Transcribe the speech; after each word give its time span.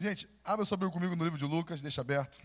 Gente, 0.00 0.28
abra 0.44 0.64
sua 0.64 0.76
Bíblia 0.76 0.92
comigo 0.92 1.16
no 1.16 1.24
livro 1.24 1.36
de 1.36 1.44
Lucas, 1.44 1.82
deixa 1.82 2.02
aberto. 2.02 2.38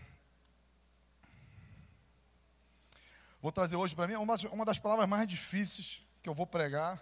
Vou 3.40 3.52
trazer 3.52 3.76
hoje 3.76 3.94
para 3.94 4.08
mim 4.08 4.14
uma, 4.14 4.34
uma 4.50 4.64
das 4.64 4.80
palavras 4.80 5.08
mais 5.08 5.28
difíceis 5.28 6.02
que 6.20 6.28
eu 6.28 6.34
vou 6.34 6.48
pregar, 6.48 7.00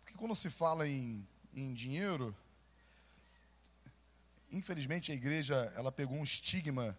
porque 0.00 0.16
quando 0.16 0.36
se 0.36 0.48
fala 0.48 0.88
em, 0.88 1.26
em 1.52 1.74
dinheiro, 1.74 2.32
infelizmente 4.52 5.10
a 5.10 5.16
igreja 5.16 5.72
ela 5.74 5.90
pegou 5.90 6.16
um 6.16 6.22
estigma 6.22 6.96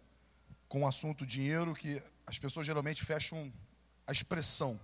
com 0.68 0.82
o 0.82 0.88
assunto 0.88 1.26
dinheiro 1.26 1.74
que 1.74 2.04
as 2.28 2.38
pessoas 2.38 2.66
geralmente 2.66 3.06
fecham 3.06 3.54
a 4.06 4.12
expressão. 4.12 4.78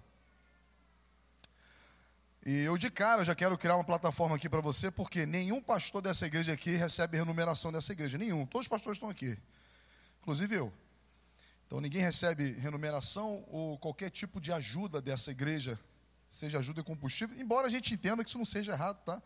E 2.46 2.62
eu 2.62 2.78
de 2.78 2.90
cara 2.90 3.24
já 3.24 3.36
quero 3.36 3.58
criar 3.58 3.76
uma 3.76 3.84
plataforma 3.84 4.38
aqui 4.38 4.48
para 4.48 4.62
você, 4.62 4.90
porque 4.90 5.26
nenhum 5.26 5.62
pastor 5.62 6.02
dessa 6.02 6.26
igreja 6.26 6.54
aqui 6.54 6.72
recebe 6.72 7.18
remuneração 7.18 7.72
dessa 7.72 7.92
igreja, 7.92 8.18
nenhum. 8.18 8.46
Todos 8.46 8.66
os 8.66 8.70
pastores 8.70 8.96
estão 8.96 9.10
aqui, 9.10 9.38
inclusive 10.22 10.56
eu. 10.56 10.74
Então 11.68 11.82
ninguém 11.82 12.02
recebe 12.02 12.54
remuneração 12.54 13.46
ou 13.50 13.78
qualquer 13.78 14.10
tipo 14.10 14.40
de 14.40 14.54
ajuda 14.54 15.02
dessa 15.02 15.32
igreja, 15.32 15.78
seja 16.30 16.60
ajuda 16.60 16.80
em 16.80 16.84
combustível, 16.84 17.40
embora 17.40 17.68
a 17.68 17.70
gente 17.70 17.94
entenda 17.94 18.24
que 18.24 18.30
isso 18.30 18.38
não 18.38 18.46
seja 18.46 18.72
errado, 18.72 19.04
tá? 19.04 19.22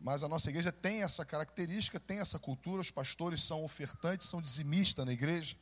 Mas 0.00 0.22
a 0.22 0.28
nossa 0.28 0.48
igreja 0.48 0.72
tem 0.72 1.02
essa 1.02 1.24
característica, 1.24 2.00
tem 2.00 2.20
essa 2.20 2.38
cultura, 2.38 2.80
os 2.80 2.90
pastores 2.90 3.42
são 3.42 3.62
ofertantes, 3.62 4.28
são 4.28 4.40
dizimistas 4.40 5.04
na 5.04 5.12
igreja. 5.12 5.54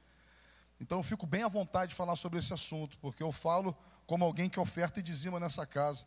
Então 0.80 0.98
eu 0.98 1.02
fico 1.02 1.26
bem 1.26 1.42
à 1.42 1.48
vontade 1.48 1.90
de 1.90 1.96
falar 1.96 2.14
sobre 2.16 2.38
esse 2.38 2.52
assunto, 2.52 2.98
porque 3.00 3.22
eu 3.22 3.32
falo 3.32 3.76
como 4.06 4.24
alguém 4.24 4.48
que 4.48 4.58
oferta 4.60 5.00
e 5.00 5.02
dizima 5.02 5.40
nessa 5.40 5.66
casa 5.66 6.04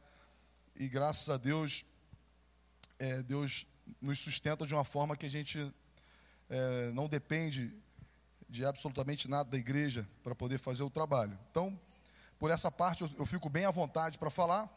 e 0.80 0.88
graças 0.88 1.28
a 1.30 1.38
Deus, 1.38 1.86
é, 3.00 3.24
Deus 3.24 3.66
nos 4.00 4.20
sustenta 4.20 4.66
de 4.66 4.74
uma 4.74 4.84
forma 4.84 5.18
que 5.18 5.26
a 5.26 5.30
gente 5.30 5.74
é, 6.50 6.92
não 6.92 7.08
depende 7.08 7.74
de 8.48 8.64
absolutamente 8.64 9.28
nada 9.28 9.50
da 9.50 9.58
igreja 9.58 10.08
para 10.24 10.36
poder 10.36 10.60
fazer 10.60 10.84
o 10.84 10.90
trabalho. 10.90 11.38
Então, 11.50 11.80
por 12.38 12.52
essa 12.52 12.72
parte, 12.72 13.02
eu, 13.02 13.10
eu 13.18 13.26
fico 13.26 13.50
bem 13.50 13.66
à 13.66 13.72
vontade 13.72 14.20
para 14.20 14.30
falar. 14.30 14.70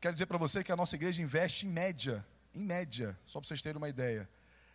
Quero 0.00 0.14
dizer 0.14 0.26
para 0.26 0.38
você 0.38 0.64
que 0.64 0.72
a 0.72 0.76
nossa 0.76 0.96
igreja 0.96 1.22
investe 1.22 1.64
em 1.64 1.70
média, 1.70 2.26
em 2.52 2.64
média, 2.64 3.16
só 3.24 3.38
para 3.38 3.46
vocês 3.46 3.62
terem 3.62 3.78
uma 3.78 3.88
ideia, 3.88 4.28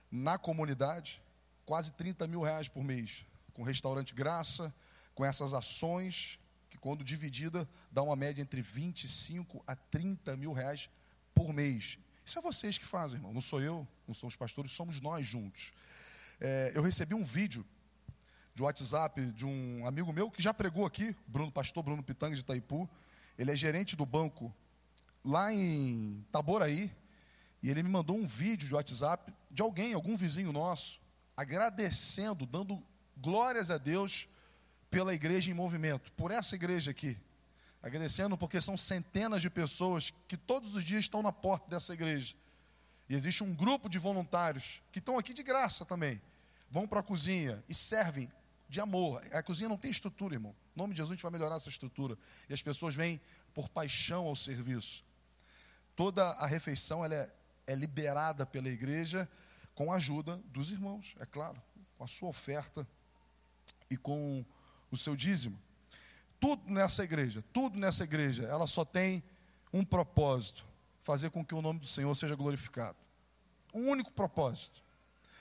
na 0.10 0.38
comunidade, 0.38 1.22
quase 1.66 1.92
30 1.92 2.26
mil 2.28 2.42
reais 2.42 2.70
por 2.70 2.84
mês, 2.84 3.26
com 3.54 3.64
restaurante 3.64 4.14
graça, 4.14 4.74
com 5.14 5.26
essas 5.26 5.54
ações 5.54 6.40
que 6.78 6.82
quando 6.82 7.04
dividida 7.04 7.68
dá 7.92 8.04
uma 8.04 8.16
média 8.16 8.42
entre 8.42 8.62
25 8.62 9.64
a 9.66 9.76
30 9.76 10.38
mil 10.38 10.54
reais 10.54 10.90
por 11.34 11.52
mês. 11.52 11.98
Isso 12.24 12.38
é 12.38 12.42
vocês 12.42 12.78
que 12.78 12.86
fazem, 12.86 13.18
irmão. 13.18 13.34
Não 13.34 13.42
sou 13.42 13.60
eu, 13.60 13.88
não 14.08 14.14
são 14.14 14.28
os 14.28 14.36
pastores, 14.36 14.72
somos 14.72 15.02
nós 15.02 15.26
juntos. 15.26 15.74
É, 16.40 16.72
eu 16.76 16.84
recebi 16.84 17.16
um 17.16 17.24
vídeo 17.24 17.66
de 18.54 18.62
WhatsApp 18.62 19.32
de 19.32 19.46
um 19.46 19.86
amigo 19.88 20.14
meu 20.14 20.30
que 20.30 20.42
já 20.42 20.54
pregou 20.54 20.86
aqui, 20.86 21.16
Bruno 21.28 21.52
Pastor 21.52 21.84
Bruno 21.84 22.04
Pitanga 22.04 22.36
de 22.36 22.42
Itaipu. 22.42 22.88
Ele 23.38 23.52
é 23.52 23.56
gerente 23.56 23.96
do 23.96 24.06
banco 24.06 24.54
lá 25.26 25.52
em 25.52 26.24
Taboraí. 26.32 26.92
E 27.62 27.72
ele 27.72 27.82
me 27.82 27.90
mandou 27.90 28.16
um 28.16 28.26
vídeo 28.26 28.68
de 28.68 28.76
WhatsApp 28.76 29.34
de 29.52 29.64
alguém, 29.64 29.94
algum 29.94 30.16
vizinho 30.16 30.52
nosso, 30.52 31.00
agradecendo, 31.36 32.46
dando 32.46 32.84
glórias 33.16 33.72
a 33.72 33.80
Deus 33.80 34.28
pela 34.90 35.14
igreja 35.14 35.52
em 35.52 35.54
movimento, 35.54 36.12
por 36.14 36.32
essa 36.32 36.56
igreja 36.56 36.92
aqui. 36.92 37.18
Agradecendo 37.82 38.38
porque 38.38 38.60
são 38.60 38.76
centenas 38.76 39.42
de 39.42 39.50
pessoas 39.50 40.12
que 40.28 40.36
todos 40.36 40.76
os 40.76 40.84
dias 40.84 41.06
estão 41.06 41.22
na 41.22 41.32
porta 41.32 41.70
dessa 41.70 41.94
igreja. 41.94 42.36
E 43.10 43.16
existe 43.16 43.44
um 43.44 43.56
grupo 43.56 43.88
de 43.88 43.98
voluntários 43.98 44.82
que 44.92 45.00
estão 45.00 45.18
aqui 45.18 45.34
de 45.34 45.44
graça 45.44 45.86
também. 45.86 46.22
Vão 46.70 46.88
para 46.88 47.00
a 47.00 47.04
cozinha 47.04 47.64
e 47.70 47.74
servem 47.74 48.32
de 48.68 48.82
amor. 48.82 49.26
A 49.32 49.42
cozinha 49.42 49.70
não 49.70 49.78
tem 49.78 49.90
estrutura, 49.90 50.36
irmão. 50.36 50.56
Em 50.76 50.80
nome 50.80 50.94
de 50.94 50.98
Jesus 50.98 51.12
a 51.12 51.16
gente 51.16 51.24
vai 51.24 51.32
melhorar 51.32 51.56
essa 51.56 51.70
estrutura. 51.70 52.18
E 52.50 52.54
as 52.54 52.62
pessoas 52.62 52.96
vêm 52.96 53.22
por 53.54 53.70
paixão 53.70 54.28
ao 54.28 54.36
serviço. 54.36 55.04
Toda 55.96 56.24
a 56.24 56.46
refeição 56.46 57.04
ela 57.04 57.16
é, 57.16 57.34
é 57.68 57.76
liberada 57.76 58.46
pela 58.46 58.68
igreja 58.68 59.30
com 59.74 59.92
a 59.92 59.96
ajuda 59.96 60.38
dos 60.46 60.72
irmãos, 60.72 61.16
é 61.20 61.26
claro, 61.26 61.62
com 61.98 62.04
a 62.04 62.08
sua 62.08 62.30
oferta 62.30 62.88
e 63.90 63.96
com 63.96 64.44
o 64.92 64.98
seu 64.98 65.16
dízimo. 65.16 65.58
Tudo 66.40 66.70
nessa 66.72 67.04
igreja, 67.04 67.44
tudo 67.52 67.80
nessa 67.80 68.04
igreja, 68.04 68.44
ela 68.44 68.68
só 68.68 68.86
tem 68.86 69.24
um 69.74 69.84
propósito: 69.84 70.66
fazer 71.02 71.30
com 71.30 71.44
que 71.44 71.56
o 71.56 71.62
nome 71.62 71.80
do 71.80 71.88
Senhor 71.88 72.14
seja 72.16 72.36
glorificado. 72.36 72.98
Um 73.74 73.90
único 73.90 74.12
propósito. 74.12 74.82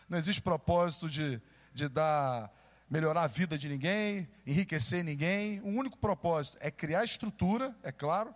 Não 0.08 0.16
existe 0.18 0.40
propósito 0.40 1.08
de, 1.08 1.40
de 1.74 1.88
dar, 1.88 2.52
melhorar 2.88 3.24
a 3.24 3.26
vida 3.26 3.58
de 3.58 3.68
ninguém, 3.68 4.28
enriquecer 4.46 5.02
ninguém. 5.02 5.60
Um 5.62 5.76
único 5.76 5.98
propósito 5.98 6.58
é 6.60 6.70
criar 6.70 7.04
estrutura, 7.04 7.74
é 7.82 7.90
claro, 7.90 8.34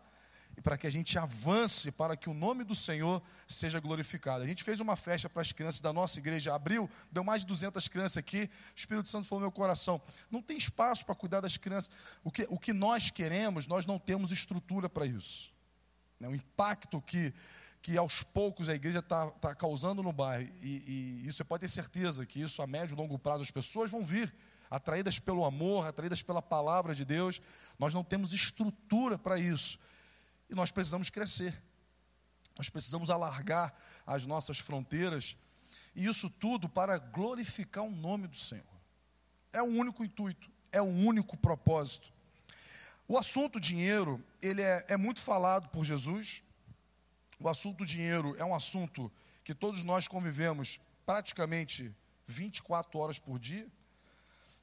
e 0.61 0.63
para 0.63 0.77
que 0.77 0.87
a 0.87 0.91
gente 0.91 1.19
avance 1.19 1.91
para 1.91 2.15
que 2.15 2.29
o 2.29 2.35
nome 2.35 2.63
do 2.65 2.75
Senhor 2.75 3.23
seja 3.49 3.81
glorificado. 3.81 4.45
A 4.45 4.47
gente 4.47 4.63
fez 4.63 4.79
uma 4.79 4.95
festa 4.95 5.29
para 5.29 5.41
as 5.41 5.53
crianças 5.53 5.81
da 5.81 5.91
nossa 5.91 6.19
igreja, 6.19 6.55
abriu, 6.55 6.89
deu 7.11 7.25
mais 7.25 7.41
de 7.41 7.49
200 7.49 7.89
crianças 7.89 8.19
aqui. 8.19 8.43
O 8.43 8.77
Espírito 8.77 9.09
Santo 9.09 9.27
falou 9.27 9.41
meu 9.41 9.51
coração: 9.51 10.01
não 10.31 10.43
tem 10.43 10.59
espaço 10.59 11.07
para 11.07 11.15
cuidar 11.15 11.41
das 11.41 11.57
crianças. 11.57 11.91
O 12.23 12.31
que, 12.31 12.47
o 12.51 12.59
que 12.59 12.75
nós 12.75 13.09
queremos, 13.09 13.67
nós 13.67 13.87
não 13.87 13.99
temos 13.99 14.31
estrutura 14.31 14.87
para 14.87 15.07
isso. 15.07 15.51
É 16.21 16.29
o 16.29 16.35
impacto 16.35 17.01
que, 17.01 17.33
que 17.81 17.97
aos 17.97 18.23
poucos 18.23 18.69
a 18.69 18.75
igreja 18.75 18.99
está 18.99 19.31
tá 19.31 19.55
causando 19.55 20.03
no 20.03 20.13
bairro, 20.13 20.47
e, 20.61 21.23
e 21.23 21.27
isso 21.27 21.39
você 21.39 21.45
pode 21.45 21.63
ter 21.63 21.69
certeza 21.69 22.27
que 22.27 22.39
isso 22.39 22.61
a 22.61 22.67
médio 22.67 22.95
e 22.95 22.97
longo 22.99 23.19
prazo 23.19 23.43
as 23.43 23.51
pessoas 23.51 23.91
vão 23.91 24.05
vir 24.05 24.35
atraídas 24.71 25.19
pelo 25.19 25.47
amor, 25.47 25.87
atraídas 25.87 26.23
pela 26.23 26.43
palavra 26.43 26.95
de 26.95 27.07
Deus. 27.07 27.41
Nós 27.79 27.95
não 27.95 28.05
temos 28.05 28.35
estrutura 28.35 29.19
para 29.19 29.39
isso. 29.41 29.79
E 30.51 30.55
nós 30.55 30.71
precisamos 30.71 31.09
crescer. 31.09 31.57
Nós 32.59 32.69
precisamos 32.69 33.09
alargar 33.09 33.73
as 34.07 34.27
nossas 34.27 34.59
fronteiras. 34.59 35.37
E 35.95 36.05
isso 36.05 36.29
tudo 36.29 36.69
para 36.69 36.99
glorificar 36.99 37.85
o 37.85 37.91
nome 37.91 38.27
do 38.27 38.37
Senhor. 38.37 38.65
É 39.53 39.63
o 39.63 39.67
único 39.67 40.05
intuito, 40.05 40.51
é 40.71 40.83
o 40.83 40.87
único 40.87 41.37
propósito. 41.37 42.13
O 43.09 43.17
assunto 43.17 43.59
dinheiro, 43.59 44.23
ele 44.43 44.63
é, 44.63 44.85
é 44.89 44.97
muito 44.97 45.21
falado 45.21 45.69
por 45.69 45.85
Jesus. 45.85 46.43
O 47.39 47.49
assunto 47.49 47.87
dinheiro 47.87 48.37
é 48.37 48.45
um 48.45 48.55
assunto 48.55 49.11
que 49.43 49.55
todos 49.55 49.83
nós 49.83 50.07
convivemos 50.07 50.79
praticamente 51.07 51.95
24 52.27 52.99
horas 52.99 53.19
por 53.19 53.39
dia. 53.39 53.67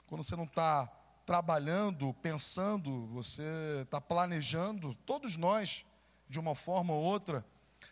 Quando 0.05 0.23
você 0.23 0.35
não 0.35 0.45
está 0.45 0.89
trabalhando, 1.27 2.13
pensando, 2.21 3.05
você 3.07 3.43
está 3.81 3.99
planejando, 3.99 4.95
todos 5.05 5.35
nós, 5.35 5.85
de 6.29 6.39
uma 6.39 6.55
forma 6.55 6.93
ou 6.93 7.03
outra, 7.03 7.45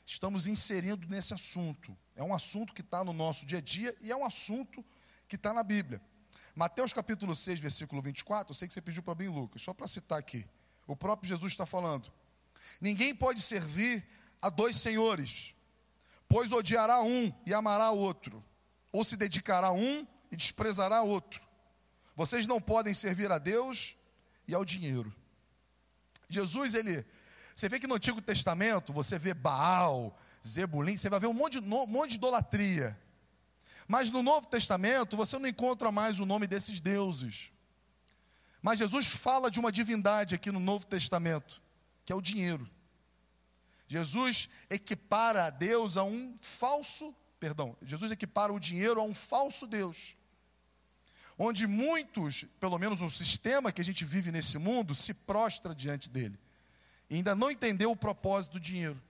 estamos 0.06 0.47
inserindo 0.47 1.06
nesse 1.09 1.34
assunto. 1.34 1.96
É 2.16 2.23
um 2.23 2.34
assunto 2.34 2.73
que 2.73 2.79
está 2.79 3.03
no 3.03 3.12
nosso 3.12 3.46
dia 3.46 3.57
a 3.57 3.62
dia 3.62 3.94
e 4.00 4.09
é 4.09 4.16
um 4.16 4.25
assunto 4.25 4.84
que 5.28 5.35
está 5.35 5.53
na 5.53 5.63
Bíblia. 5.63 6.01
Mateus 6.56 6.94
capítulo 6.94 7.35
6, 7.35 7.59
versículo 7.59 8.01
24, 8.01 8.51
eu 8.51 8.56
sei 8.56 8.69
que 8.69 8.73
você 8.73 8.79
pediu 8.79 9.03
para 9.03 9.13
bem 9.13 9.28
Lucas, 9.28 9.62
só 9.62 9.73
para 9.73 9.85
citar 9.85 10.17
aqui. 10.17 10.47
O 10.88 10.96
próprio 10.96 11.28
Jesus 11.28 11.52
está 11.52 11.66
falando: 11.66 12.09
Ninguém 12.79 13.13
pode 13.13 13.41
servir 13.41 14.07
a 14.41 14.50
dois 14.50 14.78
senhores, 14.78 15.53
pois 16.29 16.53
odiará 16.53 17.02
um 17.02 17.34
e 17.46 17.53
amará 17.53 17.91
o 17.91 17.97
outro, 17.97 18.41
ou 18.94 19.03
se 19.03 19.17
dedicará 19.17 19.67
a 19.67 19.73
um 19.73 20.07
e 20.31 20.38
desprezará 20.38 21.02
outro. 21.02 21.45
Vocês 22.16 22.48
não 22.48 22.62
podem 22.62 22.94
servir 22.94 23.31
a 23.31 23.38
Deus 23.38 23.96
e 24.48 24.56
ao 24.56 24.64
dinheiro. 24.64 25.14
Jesus, 26.30 26.74
ele. 26.74 27.06
Você 27.53 27.68
vê 27.68 27.80
que 27.80 27.88
no 27.88 27.96
Antigo 27.96 28.22
Testamento 28.22 28.94
você 28.94 29.20
vê 29.20 29.34
Baal, 29.34 30.18
Zebulim, 30.46 30.98
você 30.98 31.09
vai 31.09 31.20
ver 31.20 31.28
um 31.28 31.34
monte, 31.34 31.59
de, 31.59 31.66
um 31.66 31.88
monte 31.88 32.12
de 32.12 32.16
idolatria. 32.16 33.00
Mas 33.88 34.09
no 34.09 34.23
Novo 34.23 34.47
Testamento 34.47 35.16
você 35.16 35.38
não 35.38 35.47
encontra 35.47 35.91
mais 35.91 36.20
o 36.20 36.26
nome 36.26 36.47
desses 36.47 36.79
deuses. 36.79 37.52
Mas 38.62 38.79
Jesus 38.79 39.09
fala 39.09 39.52
de 39.52 39.59
uma 39.59 39.72
divindade 39.72 40.35
aqui 40.35 40.52
no 40.52 40.59
Novo 40.59 40.85
Testamento, 40.88 41.62
que 42.03 42.12
é 42.12 42.16
o 42.16 42.22
dinheiro. 42.22 42.67
Jesus 43.88 44.50
equipara 44.70 45.46
a 45.46 45.50
Deus 45.50 45.96
a 45.97 46.03
um 46.03 46.35
falso, 46.41 47.16
perdão, 47.40 47.78
Jesus 47.84 48.12
equipara 48.12 48.52
o 48.52 48.59
dinheiro 48.59 49.00
a 49.00 49.03
um 49.03 49.14
falso 49.14 49.67
Deus 49.67 50.16
onde 51.37 51.67
muitos, 51.67 52.46
pelo 52.59 52.79
menos 52.79 53.02
o 53.02 53.09
sistema 53.09 53.72
que 53.72 53.82
a 53.82 53.84
gente 53.84 54.05
vive 54.05 54.32
nesse 54.32 54.58
mundo, 54.58 54.96
se 54.96 55.14
prostra 55.14 55.76
diante 55.76 56.09
dele. 56.09 56.37
E 57.09 57.16
ainda 57.16 57.35
não 57.35 57.52
entendeu 57.52 57.91
o 57.91 57.96
propósito 57.96 58.53
do 58.53 58.59
dinheiro. 58.59 59.02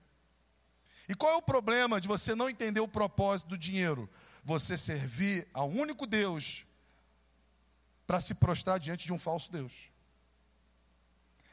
E 1.08 1.14
qual 1.14 1.32
é 1.32 1.36
o 1.36 1.42
problema 1.42 2.00
de 2.00 2.08
você 2.08 2.34
não 2.34 2.50
entender 2.50 2.80
o 2.80 2.88
propósito 2.88 3.48
do 3.48 3.58
dinheiro? 3.58 4.08
Você 4.44 4.76
servir 4.76 5.46
ao 5.52 5.68
único 5.68 6.06
Deus 6.06 6.64
para 8.06 8.20
se 8.20 8.34
prostrar 8.34 8.78
diante 8.78 9.06
de 9.06 9.12
um 9.12 9.18
falso 9.18 9.50
Deus. 9.50 9.90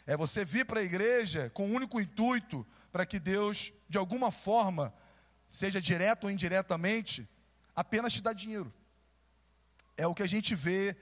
É 0.06 0.18
você 0.18 0.44
vir 0.44 0.66
para 0.66 0.80
a 0.80 0.84
igreja 0.84 1.50
com 1.52 1.70
o 1.70 1.74
único 1.74 2.02
intuito 2.02 2.66
para 2.92 3.06
que 3.06 3.20
Deus, 3.20 3.72
de 3.88 3.98
alguma 3.98 4.32
forma, 4.32 4.94
seja 5.48 5.80
direto 5.80 6.26
ou 6.26 6.32
indiretamente, 6.32 7.28
apenas 7.76 8.14
te 8.14 8.22
dar 8.22 8.34
dinheiro. 8.34 8.72
É 9.98 10.08
o 10.08 10.16
que 10.16 10.24
a 10.24 10.28
gente 10.28 10.56
vê 10.56 10.96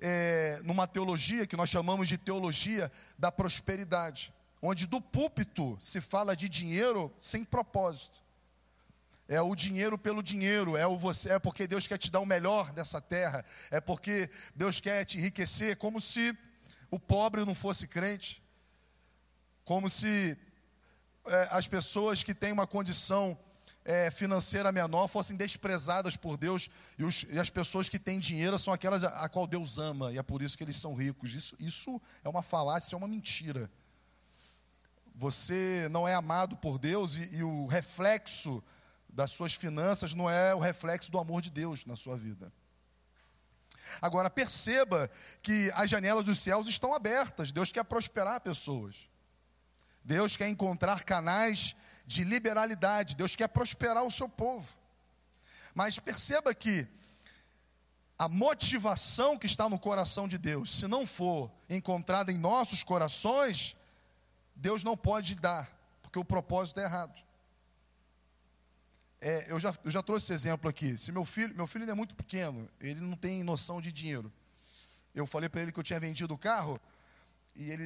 é, 0.00 0.60
numa 0.64 0.86
teologia 0.86 1.46
que 1.46 1.56
nós 1.56 1.70
chamamos 1.70 2.08
de 2.08 2.18
teologia 2.18 2.90
da 3.18 3.32
prosperidade, 3.32 4.32
onde 4.60 4.86
do 4.86 5.00
púlpito 5.00 5.76
se 5.80 6.00
fala 6.00 6.36
de 6.36 6.48
dinheiro 6.48 7.12
sem 7.18 7.44
propósito. 7.44 8.22
É 9.26 9.40
o 9.40 9.54
dinheiro 9.54 9.96
pelo 9.96 10.22
dinheiro, 10.22 10.76
é 10.76 10.86
o 10.86 10.98
você, 10.98 11.32
é 11.32 11.38
porque 11.38 11.66
Deus 11.66 11.86
quer 11.86 11.96
te 11.96 12.10
dar 12.10 12.20
o 12.20 12.26
melhor 12.26 12.72
dessa 12.72 13.00
terra, 13.00 13.42
é 13.70 13.80
porque 13.80 14.28
Deus 14.54 14.80
quer 14.80 15.04
te 15.06 15.16
enriquecer, 15.16 15.76
como 15.78 15.98
se 15.98 16.36
o 16.90 16.98
pobre 16.98 17.44
não 17.44 17.54
fosse 17.54 17.86
crente, 17.86 18.42
como 19.64 19.88
se 19.88 20.36
é, 21.26 21.48
as 21.52 21.66
pessoas 21.66 22.22
que 22.22 22.34
têm 22.34 22.52
uma 22.52 22.66
condição 22.66 23.38
é, 23.84 24.10
financeira 24.10 24.72
menor 24.72 25.08
fossem 25.08 25.36
desprezadas 25.36 26.16
por 26.16 26.36
Deus 26.36 26.70
e, 26.98 27.04
os, 27.04 27.26
e, 27.28 27.38
as 27.38 27.50
pessoas 27.50 27.88
que 27.88 27.98
têm 27.98 28.18
dinheiro 28.18 28.58
são 28.58 28.72
aquelas 28.72 29.04
a, 29.04 29.08
a, 29.24 29.28
qual 29.28 29.46
Deus 29.46 29.78
ama 29.78 30.10
e 30.10 30.18
é 30.18 30.22
por 30.22 30.40
isso 30.40 30.56
que 30.56 30.64
eles 30.64 30.76
são 30.76 30.94
ricos. 30.94 31.34
Isso, 31.34 31.54
isso 31.58 32.00
é 32.22 32.28
uma 32.28 32.42
falácia, 32.42 32.94
é 32.94 32.98
uma 32.98 33.08
mentira. 33.08 33.70
Você 35.14 35.86
não 35.90 36.08
é 36.08 36.14
amado 36.14 36.56
por 36.56 36.78
Deus 36.78 37.16
e, 37.16 37.36
e 37.36 37.42
o 37.42 37.66
reflexo 37.66 38.62
das 39.08 39.30
suas 39.30 39.54
finanças 39.54 40.14
não 40.14 40.28
é 40.28 40.54
o 40.54 40.58
reflexo 40.58 41.10
do 41.10 41.18
amor 41.18 41.42
de 41.42 41.50
Deus 41.50 41.84
na 41.84 41.94
sua 41.94 42.16
vida. 42.16 42.50
Agora 44.00 44.30
perceba 44.30 45.10
que 45.42 45.70
as 45.74 45.90
janelas 45.90 46.24
dos 46.24 46.38
céus 46.38 46.66
estão 46.66 46.94
abertas. 46.94 47.52
Deus 47.52 47.70
quer 47.70 47.84
prosperar 47.84 48.40
pessoas. 48.40 49.08
Deus 50.02 50.36
quer 50.36 50.48
encontrar 50.48 51.04
canais 51.04 51.76
de 52.06 52.24
liberalidade, 52.24 53.14
Deus 53.14 53.34
quer 53.34 53.48
prosperar 53.48 54.04
o 54.04 54.10
seu 54.10 54.28
povo. 54.28 54.68
Mas 55.74 55.98
perceba 55.98 56.54
que 56.54 56.86
a 58.18 58.28
motivação 58.28 59.36
que 59.36 59.46
está 59.46 59.68
no 59.68 59.78
coração 59.78 60.28
de 60.28 60.38
Deus, 60.38 60.70
se 60.78 60.86
não 60.86 61.06
for 61.06 61.50
encontrada 61.68 62.30
em 62.30 62.38
nossos 62.38 62.82
corações, 62.82 63.76
Deus 64.54 64.84
não 64.84 64.96
pode 64.96 65.34
dar, 65.34 65.68
porque 66.02 66.18
o 66.18 66.24
propósito 66.24 66.80
é 66.80 66.84
errado. 66.84 67.24
É, 69.20 69.50
eu, 69.50 69.58
já, 69.58 69.74
eu 69.82 69.90
já 69.90 70.02
trouxe 70.02 70.26
esse 70.26 70.32
exemplo 70.34 70.68
aqui. 70.68 70.96
Se 70.98 71.10
meu 71.10 71.24
filho, 71.24 71.54
meu 71.56 71.66
filho 71.66 71.90
é 71.90 71.94
muito 71.94 72.14
pequeno, 72.14 72.68
ele 72.78 73.00
não 73.00 73.16
tem 73.16 73.42
noção 73.42 73.80
de 73.80 73.90
dinheiro. 73.90 74.32
Eu 75.14 75.26
falei 75.26 75.48
para 75.48 75.62
ele 75.62 75.72
que 75.72 75.80
eu 75.80 75.84
tinha 75.84 75.98
vendido 75.98 76.34
o 76.34 76.38
carro, 76.38 76.78
e 77.56 77.70
ele, 77.70 77.84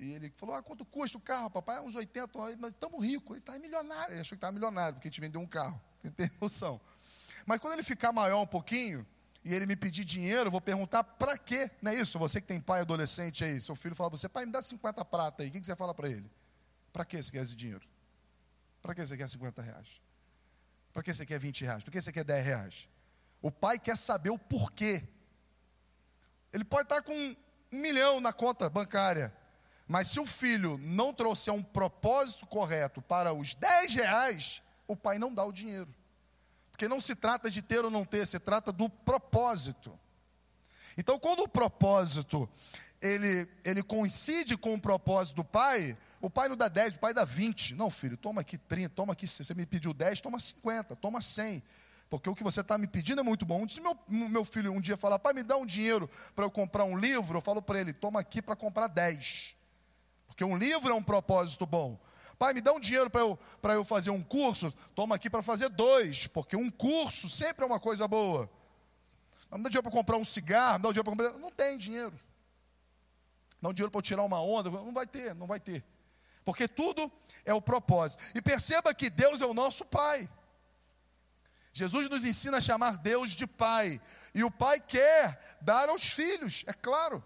e 0.00 0.12
ele 0.12 0.32
falou: 0.36 0.54
ah, 0.54 0.62
quanto 0.62 0.84
custa 0.84 1.16
o 1.16 1.20
carro, 1.20 1.50
papai? 1.50 1.80
Uns 1.80 1.94
80, 1.94 2.30
nós 2.58 2.70
estamos 2.70 3.04
ricos. 3.04 3.30
Ele 3.30 3.38
está 3.38 3.58
milionário. 3.58 4.12
Ele 4.12 4.20
achou 4.20 4.30
que 4.30 4.34
estava 4.36 4.52
milionário, 4.52 4.94
porque 4.94 5.08
a 5.08 5.10
gente 5.10 5.20
vendeu 5.20 5.40
um 5.40 5.46
carro. 5.46 5.80
Tem 6.16 6.30
noção. 6.40 6.80
Mas 7.46 7.58
quando 7.60 7.74
ele 7.74 7.82
ficar 7.82 8.12
maior 8.12 8.42
um 8.42 8.46
pouquinho, 8.46 9.06
e 9.44 9.52
ele 9.52 9.66
me 9.66 9.76
pedir 9.76 10.04
dinheiro, 10.04 10.46
eu 10.46 10.50
vou 10.50 10.60
perguntar 10.60 11.04
para 11.04 11.36
quê? 11.36 11.70
Não 11.82 11.92
é 11.92 11.94
isso? 11.96 12.18
Você 12.18 12.40
que 12.40 12.46
tem 12.46 12.58
pai 12.58 12.80
adolescente 12.80 13.44
aí, 13.44 13.60
seu 13.60 13.76
filho 13.76 13.94
fala 13.94 14.10
para 14.10 14.18
você, 14.18 14.28
pai, 14.28 14.46
me 14.46 14.52
dá 14.52 14.62
50 14.62 15.04
prata 15.04 15.42
aí. 15.42 15.50
O 15.50 15.52
que 15.52 15.62
você 15.62 15.76
fala 15.76 15.94
para 15.94 16.08
ele? 16.08 16.30
Para 16.92 17.04
que 17.04 17.22
você 17.22 17.30
quer 17.30 17.42
esse 17.42 17.54
dinheiro? 17.54 17.86
Para 18.80 18.94
que 18.94 19.04
você 19.04 19.16
quer 19.16 19.28
50 19.28 19.60
reais? 19.60 20.00
Para 20.94 21.02
que 21.02 21.12
você 21.12 21.26
quer 21.26 21.38
20 21.38 21.64
reais? 21.64 21.82
Para 21.84 21.92
que 21.92 22.00
você 22.00 22.12
quer 22.12 22.24
10 22.24 22.44
reais? 22.44 22.88
O 23.42 23.50
pai 23.50 23.78
quer 23.78 23.96
saber 23.96 24.30
o 24.30 24.38
porquê. 24.38 25.06
Ele 26.50 26.64
pode 26.64 26.84
estar 26.84 27.02
com 27.02 27.36
um 27.74 27.80
milhão 27.80 28.20
na 28.20 28.32
conta 28.32 28.70
bancária. 28.70 29.34
Mas 29.86 30.08
se 30.08 30.20
o 30.20 30.26
filho 30.26 30.78
não 30.82 31.12
trouxer 31.12 31.52
um 31.52 31.62
propósito 31.62 32.46
correto 32.46 33.02
para 33.02 33.34
os 33.34 33.54
10 33.54 33.94
reais, 33.94 34.62
o 34.86 34.96
pai 34.96 35.18
não 35.18 35.34
dá 35.34 35.44
o 35.44 35.52
dinheiro. 35.52 35.92
Porque 36.70 36.88
não 36.88 37.00
se 37.00 37.14
trata 37.14 37.50
de 37.50 37.60
ter 37.60 37.84
ou 37.84 37.90
não 37.90 38.04
ter, 38.04 38.26
se 38.26 38.38
trata 38.38 38.72
do 38.72 38.88
propósito. 38.88 39.98
Então, 40.96 41.18
quando 41.18 41.40
o 41.40 41.48
propósito 41.48 42.48
ele, 43.00 43.48
ele 43.64 43.82
coincide 43.82 44.56
com 44.56 44.74
o 44.74 44.80
propósito 44.80 45.36
do 45.36 45.44
pai, 45.44 45.96
o 46.20 46.30
pai 46.30 46.48
não 46.48 46.56
dá 46.56 46.68
10, 46.68 46.94
o 46.94 46.98
pai 47.00 47.12
dá 47.12 47.24
20. 47.24 47.74
Não, 47.74 47.90
filho, 47.90 48.16
toma 48.16 48.40
aqui 48.40 48.56
30, 48.56 48.94
toma 48.94 49.12
aqui, 49.12 49.26
se 49.26 49.44
você 49.44 49.52
me 49.52 49.66
pediu 49.66 49.92
10, 49.92 50.20
toma 50.20 50.38
50, 50.38 50.96
toma 50.96 51.20
100. 51.20 51.62
Porque 52.18 52.30
o 52.30 52.34
que 52.34 52.44
você 52.44 52.60
está 52.60 52.78
me 52.78 52.86
pedindo 52.86 53.20
é 53.20 53.24
muito 53.24 53.44
bom. 53.44 53.68
Se 53.68 53.80
meu, 53.80 53.98
meu 54.08 54.44
filho 54.44 54.72
um 54.72 54.80
dia 54.80 54.96
falar, 54.96 55.18
pai, 55.18 55.32
me 55.32 55.42
dá 55.42 55.56
um 55.56 55.66
dinheiro 55.66 56.08
para 56.34 56.44
eu 56.44 56.50
comprar 56.50 56.84
um 56.84 56.96
livro, 56.96 57.38
eu 57.38 57.42
falo 57.42 57.60
para 57.60 57.80
ele, 57.80 57.92
toma 57.92 58.20
aqui 58.20 58.40
para 58.40 58.54
comprar 58.54 58.86
10. 58.86 59.56
Porque 60.26 60.44
um 60.44 60.56
livro 60.56 60.90
é 60.90 60.94
um 60.94 61.02
propósito 61.02 61.66
bom. 61.66 61.98
Pai, 62.38 62.54
me 62.54 62.60
dá 62.60 62.72
um 62.72 62.78
dinheiro 62.78 63.10
para 63.10 63.20
eu, 63.20 63.38
eu 63.62 63.84
fazer 63.84 64.10
um 64.10 64.22
curso, 64.22 64.72
toma 64.94 65.16
aqui 65.16 65.28
para 65.28 65.42
fazer 65.42 65.68
dois. 65.68 66.26
Porque 66.28 66.56
um 66.56 66.70
curso 66.70 67.28
sempre 67.28 67.64
é 67.64 67.66
uma 67.66 67.80
coisa 67.80 68.06
boa. 68.06 68.48
Não 69.50 69.62
dá 69.62 69.68
dinheiro 69.68 69.82
para 69.82 69.92
comprar 69.92 70.16
um 70.16 70.24
cigarro, 70.24 70.74
não 70.74 70.82
dá 70.82 70.88
dinheiro 70.90 71.04
para 71.04 71.26
comprar. 71.26 71.40
Não 71.40 71.50
tem 71.50 71.76
dinheiro. 71.76 72.14
Dá 73.60 73.68
um 73.68 73.72
dinheiro 73.72 73.90
para 73.90 74.02
tirar 74.02 74.22
uma 74.22 74.40
onda. 74.40 74.70
Não 74.70 74.92
vai 74.92 75.06
ter, 75.06 75.34
não 75.34 75.46
vai 75.46 75.58
ter. 75.58 75.84
Porque 76.44 76.68
tudo 76.68 77.10
é 77.44 77.52
o 77.52 77.60
propósito. 77.60 78.22
E 78.34 78.42
perceba 78.42 78.94
que 78.94 79.10
Deus 79.10 79.40
é 79.40 79.46
o 79.46 79.54
nosso 79.54 79.84
Pai. 79.84 80.28
Jesus 81.76 82.08
nos 82.08 82.24
ensina 82.24 82.58
a 82.58 82.60
chamar 82.60 82.96
Deus 82.96 83.30
de 83.30 83.48
Pai. 83.48 84.00
E 84.32 84.44
o 84.44 84.50
Pai 84.50 84.80
quer 84.80 85.58
dar 85.60 85.88
aos 85.88 86.08
filhos, 86.08 86.62
é 86.68 86.72
claro. 86.72 87.22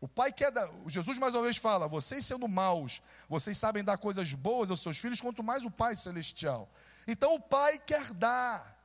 O 0.00 0.08
Pai 0.08 0.32
quer 0.32 0.50
dar. 0.50 0.68
Jesus 0.88 1.16
mais 1.16 1.32
uma 1.32 1.44
vez 1.44 1.56
fala: 1.56 1.86
vocês 1.86 2.26
sendo 2.26 2.48
maus, 2.48 3.00
vocês 3.28 3.56
sabem 3.56 3.84
dar 3.84 3.96
coisas 3.96 4.32
boas 4.32 4.68
aos 4.68 4.82
seus 4.82 4.98
filhos, 4.98 5.20
quanto 5.20 5.44
mais 5.44 5.64
o 5.64 5.70
Pai 5.70 5.94
celestial. 5.94 6.68
Então 7.06 7.36
o 7.36 7.40
Pai 7.40 7.78
quer 7.78 8.12
dar. 8.14 8.76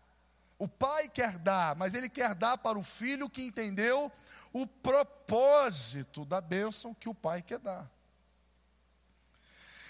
O 0.60 0.68
Pai 0.68 1.10
quer 1.10 1.40
dar, 1.40 1.76
mas 1.76 1.96
Ele 1.96 2.08
quer 2.08 2.36
dar 2.36 2.60
para 2.60 2.78
o 2.78 2.84
filho 2.84 3.28
que 3.28 3.42
entendeu 3.42 4.12
o 4.54 4.68
propósito 4.68 6.24
da 6.24 6.40
bênção 6.40 6.94
que 6.94 7.10
o 7.10 7.16
Pai 7.16 7.42
quer 7.42 7.58
dar. 7.58 7.90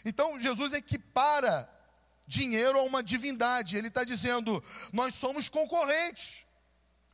Então 0.05 0.39
Jesus 0.39 0.71
equipara 0.71 1.69
dinheiro 2.28 2.80
a 2.80 2.84
uma 2.84 3.04
divindade. 3.04 3.78
Ele 3.78 3.88
está 3.88 4.04
dizendo: 4.04 4.64
nós 4.92 5.16
somos 5.16 5.50
concorrentes. 5.50 6.44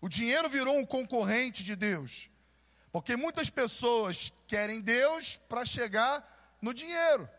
O 0.02 0.08
dinheiro 0.08 0.50
virou 0.50 0.78
um 0.78 0.86
concorrente 0.86 1.64
de 1.64 1.76
Deus. 1.76 2.30
Porque 2.92 3.16
muitas 3.16 3.50
pessoas 3.50 4.32
querem 4.48 4.82
Deus 4.82 5.36
para 5.36 5.66
chegar 5.66 6.58
no 6.62 6.74
dinheiro. 6.74 7.30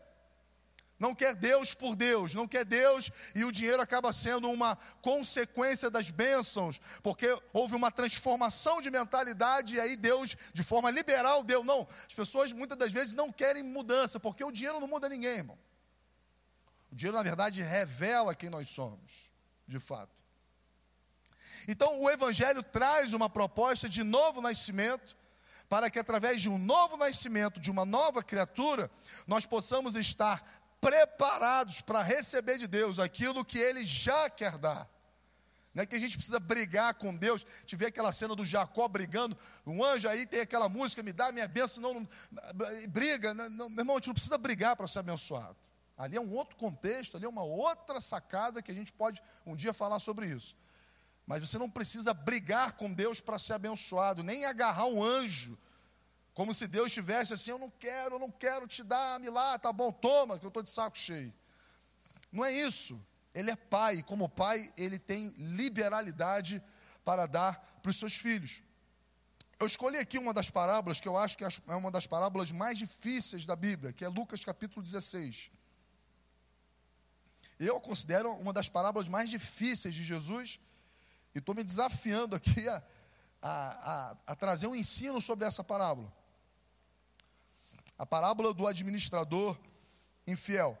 Não 1.01 1.15
quer 1.15 1.33
Deus 1.33 1.73
por 1.73 1.95
Deus, 1.95 2.35
não 2.35 2.47
quer 2.47 2.63
Deus 2.63 3.09
e 3.33 3.43
o 3.43 3.51
dinheiro 3.51 3.81
acaba 3.81 4.13
sendo 4.13 4.47
uma 4.51 4.75
consequência 5.01 5.89
das 5.89 6.11
bênçãos, 6.11 6.79
porque 7.01 7.35
houve 7.51 7.73
uma 7.73 7.89
transformação 7.89 8.79
de 8.79 8.91
mentalidade 8.91 9.75
e 9.75 9.79
aí 9.79 9.95
Deus, 9.95 10.37
de 10.53 10.63
forma 10.63 10.91
liberal, 10.91 11.43
deu. 11.43 11.63
Não, 11.63 11.87
as 12.07 12.13
pessoas 12.13 12.53
muitas 12.53 12.77
das 12.77 12.91
vezes 12.91 13.13
não 13.13 13.31
querem 13.31 13.63
mudança, 13.63 14.19
porque 14.19 14.43
o 14.43 14.51
dinheiro 14.51 14.79
não 14.79 14.87
muda 14.87 15.09
ninguém, 15.09 15.37
irmão. 15.37 15.57
O 16.91 16.95
dinheiro, 16.95 17.17
na 17.17 17.23
verdade, 17.23 17.61
revela 17.61 18.35
quem 18.35 18.49
nós 18.49 18.69
somos, 18.69 19.31
de 19.67 19.79
fato. 19.79 20.11
Então, 21.67 22.01
o 22.01 22.09
Evangelho 22.09 22.61
traz 22.61 23.13
uma 23.13 23.29
proposta 23.29 23.87
de 23.87 24.03
novo 24.03 24.41
nascimento, 24.41 25.15
para 25.69 25.89
que 25.89 25.99
através 25.99 26.41
de 26.41 26.49
um 26.49 26.57
novo 26.57 26.97
nascimento, 26.97 27.59
de 27.59 27.71
uma 27.71 27.85
nova 27.85 28.21
criatura, 28.21 28.91
nós 29.25 29.45
possamos 29.45 29.95
estar 29.95 30.43
preparados 30.81 31.79
para 31.79 32.01
receber 32.01 32.57
de 32.57 32.67
Deus 32.67 32.99
aquilo 32.99 33.45
que 33.45 33.57
Ele 33.57 33.85
já 33.85 34.29
quer 34.29 34.57
dar. 34.57 34.89
Não 35.73 35.83
é 35.83 35.85
que 35.85 35.95
a 35.95 35.99
gente 35.99 36.17
precisa 36.17 36.39
brigar 36.39 36.95
com 36.95 37.15
Deus. 37.15 37.45
Vê 37.71 37.85
aquela 37.85 38.11
cena 38.11 38.35
do 38.35 38.43
Jacó 38.43 38.89
brigando, 38.89 39.37
um 39.65 39.81
anjo 39.83 40.09
aí 40.09 40.25
tem 40.25 40.41
aquela 40.41 40.67
música, 40.67 41.01
me 41.01 41.13
dá 41.13 41.31
minha 41.31 41.47
bênção, 41.47 41.81
não, 41.81 41.93
não 41.93 42.09
briga. 42.89 43.33
Não, 43.33 43.49
não, 43.49 43.69
meu 43.69 43.79
irmão, 43.79 43.95
a 43.95 43.99
gente 43.99 44.07
não 44.07 44.13
precisa 44.13 44.37
brigar 44.37 44.75
para 44.75 44.87
ser 44.87 44.99
abençoado. 44.99 45.55
Ali 46.01 46.17
é 46.17 46.21
um 46.21 46.33
outro 46.33 46.55
contexto, 46.55 47.15
ali 47.15 47.27
é 47.27 47.29
uma 47.29 47.43
outra 47.43 48.01
sacada 48.01 48.59
que 48.59 48.71
a 48.71 48.73
gente 48.73 48.91
pode 48.91 49.21
um 49.45 49.55
dia 49.55 49.71
falar 49.71 49.99
sobre 49.99 50.27
isso. 50.27 50.57
Mas 51.27 51.47
você 51.47 51.59
não 51.59 51.69
precisa 51.69 52.11
brigar 52.11 52.73
com 52.73 52.91
Deus 52.91 53.21
para 53.21 53.37
ser 53.37 53.53
abençoado, 53.53 54.23
nem 54.23 54.43
agarrar 54.43 54.87
um 54.87 55.03
anjo, 55.03 55.55
como 56.33 56.55
se 56.55 56.67
Deus 56.67 56.87
estivesse 56.87 57.35
assim: 57.35 57.51
eu 57.51 57.59
não 57.59 57.69
quero, 57.69 58.15
eu 58.15 58.19
não 58.19 58.31
quero 58.31 58.65
te 58.65 58.81
dar, 58.81 59.19
me 59.19 59.29
lá, 59.29 59.59
tá 59.59 59.71
bom, 59.71 59.91
toma, 59.91 60.39
que 60.39 60.45
eu 60.45 60.47
estou 60.47 60.63
de 60.63 60.71
saco 60.71 60.97
cheio. 60.97 61.31
Não 62.31 62.43
é 62.43 62.51
isso. 62.51 62.99
Ele 63.31 63.51
é 63.51 63.55
pai, 63.55 64.01
como 64.01 64.27
pai, 64.27 64.73
ele 64.75 64.97
tem 64.97 65.27
liberalidade 65.37 66.63
para 67.05 67.27
dar 67.27 67.79
para 67.79 67.91
os 67.91 67.97
seus 67.97 68.17
filhos. 68.17 68.63
Eu 69.59 69.67
escolhi 69.67 69.99
aqui 69.99 70.17
uma 70.17 70.33
das 70.33 70.49
parábolas 70.49 70.99
que 70.99 71.07
eu 71.07 71.15
acho 71.15 71.37
que 71.37 71.43
é 71.43 71.75
uma 71.75 71.91
das 71.91 72.07
parábolas 72.07 72.49
mais 72.49 72.79
difíceis 72.79 73.45
da 73.45 73.55
Bíblia, 73.55 73.93
que 73.93 74.03
é 74.03 74.09
Lucas 74.09 74.43
capítulo 74.43 74.81
16. 74.81 75.60
Eu 77.63 77.79
considero 77.79 78.33
uma 78.37 78.51
das 78.51 78.67
parábolas 78.67 79.07
mais 79.07 79.29
difíceis 79.29 79.93
de 79.93 80.03
Jesus 80.03 80.59
e 81.35 81.37
estou 81.37 81.53
me 81.53 81.63
desafiando 81.63 82.35
aqui 82.35 82.67
a, 82.67 82.83
a, 83.39 83.51
a, 83.51 84.17
a 84.25 84.35
trazer 84.35 84.65
um 84.65 84.75
ensino 84.75 85.21
sobre 85.21 85.45
essa 85.45 85.63
parábola. 85.63 86.11
A 87.99 88.03
parábola 88.03 88.51
do 88.51 88.65
administrador 88.65 89.55
infiel. 90.25 90.75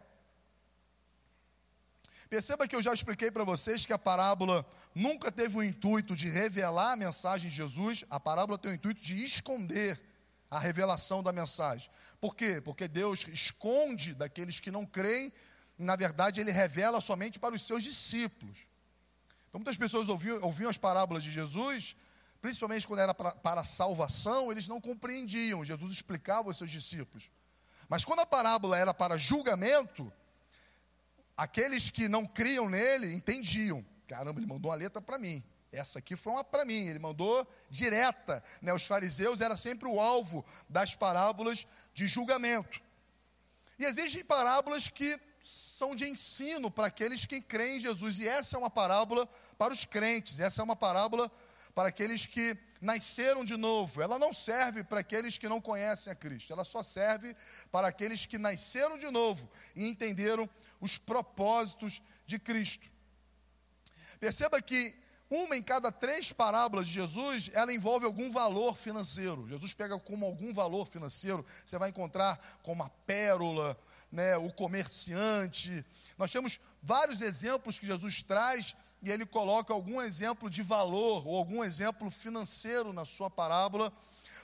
Perceba 2.27 2.67
que 2.67 2.75
eu 2.75 2.81
já 2.81 2.91
expliquei 2.91 3.29
para 3.29 3.43
vocês 3.43 3.85
que 3.85 3.93
a 3.93 3.99
parábola 3.99 4.65
nunca 4.95 5.31
teve 5.31 5.57
o 5.57 5.63
intuito 5.63 6.15
de 6.15 6.29
revelar 6.29 6.93
a 6.93 6.95
mensagem 6.95 7.47
de 7.47 7.55
Jesus, 7.55 8.03
a 8.09 8.19
parábola 8.19 8.57
tem 8.57 8.71
o 8.71 8.73
intuito 8.73 9.03
de 9.03 9.23
esconder 9.23 10.01
a 10.49 10.57
revelação 10.57 11.21
da 11.21 11.31
mensagem. 11.31 11.91
Por 12.19 12.35
quê? 12.35 12.59
Porque 12.59 12.87
Deus 12.87 13.27
esconde 13.27 14.15
daqueles 14.15 14.59
que 14.59 14.71
não 14.71 14.83
creem, 14.83 15.31
e 15.81 15.83
na 15.83 15.95
verdade 15.95 16.39
ele 16.39 16.51
revela 16.51 17.01
somente 17.01 17.39
para 17.39 17.55
os 17.55 17.63
seus 17.63 17.83
discípulos. 17.83 18.69
Então 19.49 19.57
muitas 19.59 19.77
pessoas 19.77 20.07
ouviam, 20.09 20.39
ouviam 20.43 20.69
as 20.69 20.77
parábolas 20.77 21.23
de 21.23 21.31
Jesus, 21.31 21.95
principalmente 22.39 22.87
quando 22.87 22.99
era 22.99 23.15
para, 23.15 23.63
salvação, 23.63 24.51
eles 24.51 24.67
não 24.67 24.79
compreendiam. 24.79 25.65
Jesus 25.65 25.91
explicava 25.91 26.49
aos 26.49 26.57
seus 26.57 26.69
discípulos. 26.69 27.31
Mas 27.89 28.05
quando 28.05 28.19
a 28.19 28.27
parábola 28.27 28.77
era 28.77 28.93
para 28.93 29.17
julgamento, 29.17 30.13
aqueles 31.35 31.89
que 31.89 32.07
não 32.07 32.27
criam 32.27 32.69
nele 32.69 33.11
entendiam. 33.11 33.83
Caramba, 34.07 34.39
ele 34.39 34.47
mandou 34.47 34.69
uma 34.69 34.77
letra 34.77 35.01
para 35.01 35.17
mim. 35.17 35.43
Essa 35.71 35.97
aqui 35.97 36.15
foi 36.15 36.33
uma 36.33 36.43
para 36.43 36.63
mim, 36.63 36.87
ele 36.87 36.99
mandou 36.99 37.47
direta. 37.71 38.43
Né? 38.61 38.71
Os 38.71 38.85
fariseus 38.85 39.41
era 39.41 39.57
sempre 39.57 39.87
o 39.87 39.99
alvo 39.99 40.45
das 40.69 40.93
parábolas 40.93 41.65
de 41.91 42.05
julgamento. 42.05 42.79
E 43.79 43.85
existem 43.85 44.23
parábolas 44.23 44.87
que 44.87 45.19
são 45.41 45.95
de 45.95 46.07
ensino 46.07 46.69
para 46.69 46.87
aqueles 46.87 47.25
que 47.25 47.41
creem 47.41 47.77
em 47.77 47.79
Jesus. 47.79 48.19
E 48.19 48.27
essa 48.27 48.55
é 48.55 48.59
uma 48.59 48.69
parábola 48.69 49.27
para 49.57 49.73
os 49.73 49.83
crentes, 49.83 50.39
essa 50.39 50.61
é 50.61 50.63
uma 50.63 50.75
parábola 50.75 51.29
para 51.73 51.89
aqueles 51.89 52.27
que 52.27 52.55
nasceram 52.79 53.43
de 53.43 53.57
novo. 53.57 54.01
Ela 54.01 54.19
não 54.19 54.31
serve 54.31 54.83
para 54.83 54.99
aqueles 54.99 55.39
que 55.39 55.49
não 55.49 55.59
conhecem 55.59 56.13
a 56.13 56.15
Cristo, 56.15 56.53
ela 56.53 56.63
só 56.63 56.83
serve 56.83 57.35
para 57.71 57.87
aqueles 57.87 58.25
que 58.27 58.37
nasceram 58.37 58.97
de 58.97 59.09
novo 59.09 59.49
e 59.75 59.87
entenderam 59.87 60.47
os 60.79 60.97
propósitos 60.97 62.01
de 62.27 62.37
Cristo. 62.37 62.87
Perceba 64.19 64.61
que 64.61 64.95
uma 65.31 65.55
em 65.55 65.63
cada 65.63 65.91
três 65.93 66.33
parábolas 66.33 66.87
de 66.87 66.95
Jesus, 66.95 67.49
ela 67.53 67.73
envolve 67.73 68.05
algum 68.05 68.29
valor 68.29 68.75
financeiro. 68.75 69.47
Jesus 69.47 69.73
pega 69.73 69.97
como 69.97 70.25
algum 70.25 70.53
valor 70.53 70.85
financeiro. 70.85 71.45
Você 71.65 71.77
vai 71.77 71.89
encontrar 71.89 72.37
como 72.61 72.83
a 72.83 72.89
pérola, 72.89 73.79
né, 74.11 74.37
o 74.37 74.51
comerciante. 74.51 75.85
Nós 76.17 76.31
temos 76.31 76.59
vários 76.83 77.21
exemplos 77.21 77.79
que 77.79 77.85
Jesus 77.85 78.21
traz 78.21 78.75
e 79.01 79.09
ele 79.09 79.25
coloca 79.25 79.73
algum 79.73 80.01
exemplo 80.01 80.49
de 80.49 80.61
valor 80.61 81.27
ou 81.27 81.37
algum 81.37 81.63
exemplo 81.63 82.11
financeiro 82.11 82.91
na 82.93 83.05
sua 83.05 83.29
parábola. 83.29 83.91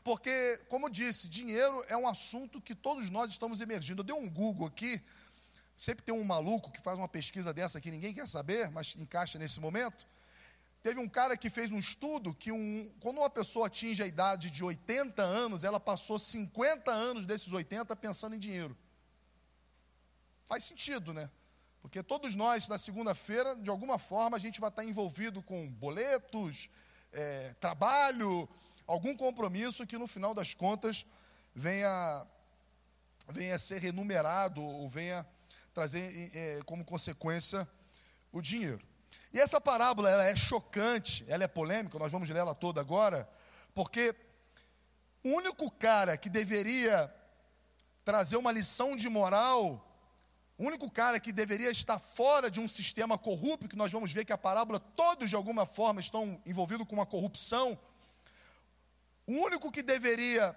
Porque, 0.04 0.60
como 0.70 0.90
disse, 0.90 1.28
dinheiro 1.28 1.84
é 1.90 1.98
um 1.98 2.08
assunto 2.08 2.62
que 2.62 2.74
todos 2.74 3.10
nós 3.10 3.30
estamos 3.30 3.60
emergindo. 3.60 4.02
Eu 4.02 4.06
dei 4.06 4.16
um 4.16 4.30
Google 4.30 4.68
aqui, 4.68 5.02
sempre 5.76 6.04
tem 6.04 6.16
um 6.16 6.24
maluco 6.24 6.72
que 6.72 6.82
faz 6.82 6.98
uma 6.98 7.10
pesquisa 7.10 7.54
dessa 7.54 7.82
que 7.82 7.92
ninguém 7.92 8.14
quer 8.14 8.28
saber, 8.28 8.72
mas 8.72 8.96
encaixa 8.98 9.38
nesse 9.38 9.60
momento. 9.60 10.08
Teve 10.82 11.00
um 11.00 11.10
cara 11.10 11.36
que 11.36 11.50
fez 11.50 11.74
um 11.74 11.78
estudo 11.78 12.34
que 12.34 12.52
um, 12.52 12.90
quando 13.02 13.18
uma 13.18 13.30
pessoa 13.30 13.68
atinge 13.68 14.02
a 14.02 14.08
idade 14.08 14.50
de 14.50 14.64
80 14.64 15.22
anos, 15.22 15.66
ela 15.66 15.80
passou 15.80 16.18
50 16.18 16.90
anos 16.90 17.26
desses 17.26 17.52
80 17.52 17.94
pensando 17.98 18.36
em 18.36 18.40
dinheiro. 18.40 18.78
Faz 20.48 20.64
sentido, 20.64 21.14
né? 21.14 21.30
Porque 21.82 22.02
todos 22.02 22.34
nós, 22.34 22.70
na 22.70 22.78
segunda-feira, 22.78 23.54
de 23.54 23.70
alguma 23.70 24.00
forma, 24.00 24.38
a 24.38 24.40
gente 24.40 24.62
vai 24.62 24.70
estar 24.70 24.86
envolvido 24.86 25.44
com 25.44 25.70
boletos, 25.70 26.70
é, 27.12 27.54
trabalho, 27.60 28.48
algum 28.86 29.16
compromisso 29.16 29.86
que 29.86 29.98
no 29.98 30.08
final 30.08 30.34
das 30.34 30.54
contas 30.54 31.06
venha, 31.54 32.26
venha 33.28 33.58
ser 33.58 33.80
remunerado 33.80 34.64
ou 34.64 34.88
venha 34.88 35.28
trazer 35.74 36.32
é, 36.34 36.62
como 36.66 36.86
consequência 36.86 37.68
o 38.32 38.42
dinheiro. 38.42 38.82
E 39.34 39.42
essa 39.42 39.60
parábola 39.60 40.10
ela 40.10 40.24
é 40.24 40.36
chocante, 40.36 41.26
ela 41.28 41.44
é 41.44 41.48
polêmica, 41.48 42.00
nós 42.00 42.12
vamos 42.12 42.30
ler 42.30 42.40
ela 42.40 42.56
toda 42.56 42.80
agora, 42.80 43.30
porque 43.74 44.16
o 45.26 45.30
único 45.30 45.70
cara 45.70 46.16
que 46.16 46.30
deveria 46.30 47.14
trazer 48.06 48.38
uma 48.38 48.54
lição 48.54 48.96
de 48.96 49.10
moral, 49.10 49.84
o 50.58 50.66
único 50.66 50.90
cara 50.90 51.20
que 51.20 51.32
deveria 51.32 51.70
estar 51.70 52.00
fora 52.00 52.50
de 52.50 52.60
um 52.60 52.68
sistema 52.68 53.18
corrupto, 53.18 53.68
que 53.68 53.76
nós 53.76 53.92
vamos 53.92 54.12
ver 54.12 54.26
que 54.26 54.34
a 54.34 54.38
parábola 54.38 54.80
todos 54.80 55.30
de 55.30 55.36
alguma 55.36 55.66
forma 55.66 56.00
estão 56.00 56.42
envolvidos 56.46 56.88
com 56.88 56.96
uma 56.96 57.06
corrupção, 57.06 57.78
o 59.28 59.34
único 59.34 59.72
que 59.72 59.84
deveria 59.84 60.56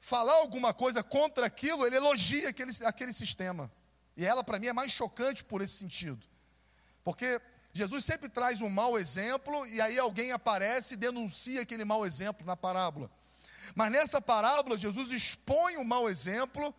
falar 0.00 0.34
alguma 0.34 0.72
coisa 0.72 1.02
contra 1.02 1.46
aquilo, 1.46 1.86
ele 1.86 1.96
elogia 1.96 2.48
aquele, 2.48 2.72
aquele 2.84 3.12
sistema. 3.12 3.70
E 4.16 4.24
ela, 4.24 4.42
para 4.42 4.58
mim, 4.58 4.68
é 4.68 4.72
mais 4.72 4.92
chocante 4.92 5.44
por 5.44 5.60
esse 5.60 5.74
sentido. 5.74 6.20
Porque 7.04 7.40
Jesus 7.72 8.04
sempre 8.04 8.28
traz 8.28 8.62
um 8.62 8.70
mau 8.70 8.98
exemplo 8.98 9.66
e 9.66 9.80
aí 9.80 9.98
alguém 9.98 10.32
aparece 10.32 10.94
e 10.94 10.96
denuncia 10.96 11.62
aquele 11.62 11.84
mau 11.84 12.06
exemplo 12.06 12.46
na 12.46 12.56
parábola. 12.56 13.10
Mas 13.74 13.92
nessa 13.92 14.20
parábola, 14.20 14.76
Jesus 14.76 15.12
expõe 15.12 15.76
o 15.76 15.80
um 15.80 15.84
mau 15.84 16.08
exemplo 16.08 16.74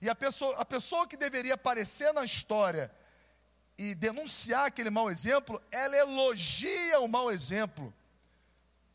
e 0.00 0.08
a 0.08 0.14
pessoa, 0.14 0.56
a 0.58 0.64
pessoa 0.64 1.06
que 1.06 1.16
deveria 1.16 1.54
aparecer 1.54 2.12
na 2.12 2.24
história 2.24 2.90
e 3.76 3.94
denunciar 3.94 4.66
aquele 4.66 4.90
mau 4.90 5.10
exemplo, 5.10 5.62
ela 5.70 5.96
elogia 5.96 7.00
o 7.00 7.08
mau 7.08 7.30
exemplo, 7.30 7.92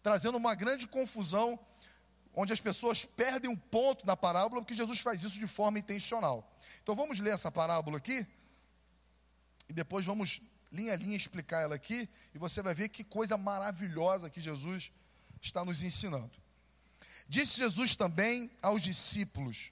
trazendo 0.02 0.38
uma 0.38 0.56
grande 0.56 0.88
confusão, 0.88 1.60
onde 2.34 2.54
as 2.54 2.62
pessoas 2.62 3.04
perdem 3.04 3.50
um 3.50 3.56
ponto 3.56 4.06
na 4.06 4.16
parábola, 4.16 4.62
porque 4.62 4.74
Jesus 4.74 5.00
faz 5.00 5.24
isso 5.24 5.40
de 5.40 5.48
forma 5.48 5.80
intencional. 5.80 6.50
Então 6.82 6.96
vamos 6.96 7.20
ler 7.20 7.34
essa 7.34 7.52
parábola 7.52 7.98
aqui 7.98 8.26
e 9.68 9.74
depois 9.74 10.06
vamos 10.06 10.42
linha 10.72 10.94
a 10.94 10.96
linha 10.96 11.18
explicar 11.18 11.62
ela 11.62 11.76
aqui 11.76 12.08
e 12.34 12.38
você 12.38 12.62
vai 12.62 12.74
ver 12.74 12.90
que 12.90 13.04
coisa 13.04 13.38
maravilhosa 13.38 14.30
que 14.30 14.40
Jesus 14.40 14.92
está 15.42 15.66
nos 15.66 15.84
ensinando. 15.84 16.32
Disse 17.28 17.58
Jesus 17.58 17.96
também 17.96 18.50
aos 18.62 18.82
discípulos, 18.82 19.72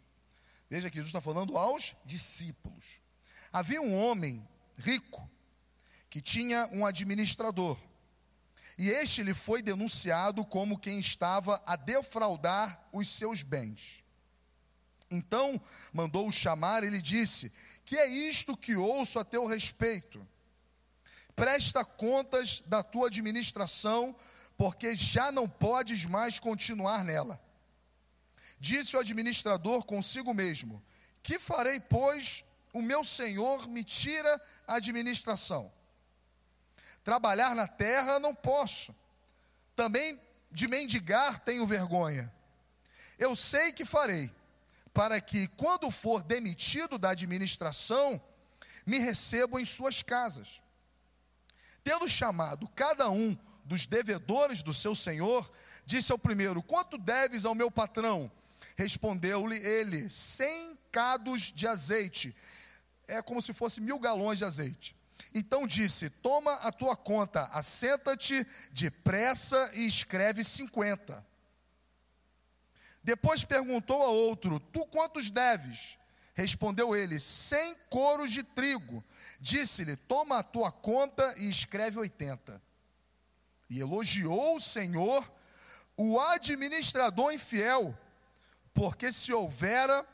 veja 0.69 0.89
que 0.89 0.95
Jesus 0.95 1.09
está 1.09 1.21
falando 1.21 1.57
aos 1.57 1.95
discípulos. 2.05 2.99
Havia 3.51 3.81
um 3.81 3.95
homem 3.95 4.47
rico 4.77 5.29
que 6.09 6.21
tinha 6.21 6.67
um 6.71 6.85
administrador, 6.85 7.77
e 8.77 8.89
este 8.89 9.23
lhe 9.23 9.33
foi 9.33 9.61
denunciado 9.61 10.45
como 10.45 10.79
quem 10.79 10.99
estava 10.99 11.61
a 11.65 11.75
defraudar 11.75 12.87
os 12.93 13.07
seus 13.07 13.41
bens. 13.41 14.03
Então 15.09 15.59
mandou-o 15.93 16.31
chamar 16.31 16.83
e 16.83 16.89
lhe 16.89 17.01
disse: 17.01 17.51
Que 17.83 17.97
é 17.97 18.07
isto 18.07 18.55
que 18.55 18.75
ouço 18.75 19.19
a 19.19 19.25
teu 19.25 19.45
respeito? 19.45 20.25
presta 21.37 21.85
contas 21.85 22.63
da 22.65 22.81
tua 22.81 23.07
administração, 23.07 24.13
porque 24.57 24.95
já 24.95 25.31
não 25.31 25.47
podes 25.47 26.03
mais 26.03 26.39
continuar 26.39 27.05
nela. 27.05 27.39
Disse 28.59 28.95
o 28.95 28.99
administrador 28.99 29.83
consigo 29.83 30.33
mesmo: 30.33 30.83
Que 31.21 31.39
farei, 31.39 31.79
pois 31.79 32.43
o 32.73 32.81
meu 32.81 33.03
senhor 33.03 33.67
me 33.67 33.83
tira 33.83 34.41
a 34.67 34.75
administração? 34.75 35.71
Trabalhar 37.03 37.55
na 37.55 37.67
terra 37.67 38.19
não 38.19 38.35
posso, 38.35 38.93
também 39.75 40.19
de 40.51 40.67
mendigar 40.67 41.39
tenho 41.39 41.65
vergonha. 41.65 42.33
Eu 43.17 43.35
sei 43.35 43.71
que 43.71 43.85
farei, 43.85 44.31
para 44.93 45.21
que, 45.21 45.47
quando 45.49 45.89
for 45.89 46.23
demitido 46.23 46.97
da 46.97 47.11
administração, 47.11 48.21
me 48.85 48.99
recebam 48.99 49.59
em 49.59 49.65
suas 49.65 50.01
casas. 50.01 50.61
Tendo 51.83 52.07
chamado 52.07 52.67
cada 52.69 53.09
um 53.09 53.37
dos 53.63 53.85
devedores 53.85 54.63
do 54.63 54.73
seu 54.73 54.95
senhor, 54.95 55.49
disse 55.85 56.11
ao 56.11 56.17
primeiro: 56.17 56.63
Quanto 56.63 56.97
deves 56.97 57.45
ao 57.45 57.55
meu 57.55 57.69
patrão? 57.69 58.31
Respondeu-lhe 58.77 59.57
ele: 59.57 60.09
Cem 60.09 60.77
cados 60.91 61.51
de 61.51 61.67
azeite. 61.67 62.35
É 63.07 63.21
como 63.21 63.41
se 63.41 63.53
fosse 63.53 63.81
mil 63.81 63.99
galões 63.99 64.37
de 64.37 64.45
azeite. 64.45 64.95
Então 65.33 65.67
disse: 65.67 66.09
Toma 66.09 66.53
a 66.55 66.71
tua 66.71 66.95
conta, 66.95 67.45
assenta-te 67.45 68.45
depressa 68.71 69.71
e 69.73 69.87
escreve 69.87 70.43
cinquenta. 70.43 71.25
Depois 73.03 73.43
perguntou 73.43 74.03
a 74.03 74.09
outro: 74.09 74.59
Tu 74.59 74.85
quantos 74.85 75.29
deves? 75.29 75.97
Respondeu 76.33 76.95
ele: 76.95 77.19
Cem 77.19 77.75
coros 77.89 78.31
de 78.31 78.43
trigo. 78.43 79.03
Disse-lhe: 79.39 79.95
Toma 79.95 80.37
a 80.37 80.43
tua 80.43 80.71
conta 80.71 81.33
e 81.37 81.49
escreve 81.49 81.97
80. 81.97 82.61
E 83.69 83.79
elogiou 83.79 84.55
o 84.55 84.61
Senhor 84.61 85.27
o 85.97 86.19
administrador 86.19 87.33
infiel, 87.33 87.97
porque 88.77 89.11
se 89.11 89.33
houvera 89.33 90.07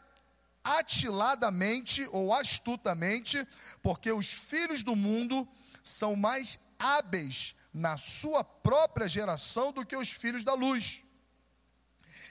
atiladamente 0.63 2.07
ou 2.13 2.33
astutamente, 2.33 3.45
porque 3.81 4.09
os 4.09 4.27
filhos 4.27 4.83
do 4.83 4.95
mundo 4.95 5.45
são 5.83 6.15
mais 6.15 6.57
hábeis 6.79 7.55
na 7.73 7.97
sua 7.97 8.41
própria 8.41 9.05
geração 9.09 9.73
do 9.73 9.85
que 9.85 9.97
os 9.97 10.13
filhos 10.13 10.45
da 10.45 10.53
luz. 10.53 11.03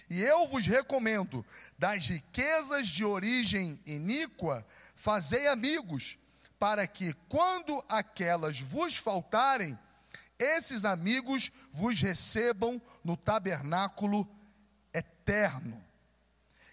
E 0.09 0.23
eu 0.23 0.49
vos 0.49 0.67
recomendo, 0.67 1.45
das 1.79 2.07
riquezas 2.09 2.89
de 2.89 3.05
origem 3.05 3.79
iníqua, 3.85 4.67
fazei 4.95 5.49
amigos 5.49 6.17
para 6.59 6.87
que, 6.87 7.12
quando 7.29 7.85
aquelas 7.91 8.59
vos 8.59 8.97
faltarem, 8.97 9.79
esses 10.39 10.87
amigos 10.87 11.53
vos 11.71 12.01
recebam 12.01 12.81
no 13.05 13.19
tabernáculo 13.19 14.27
eterno. 14.95 15.82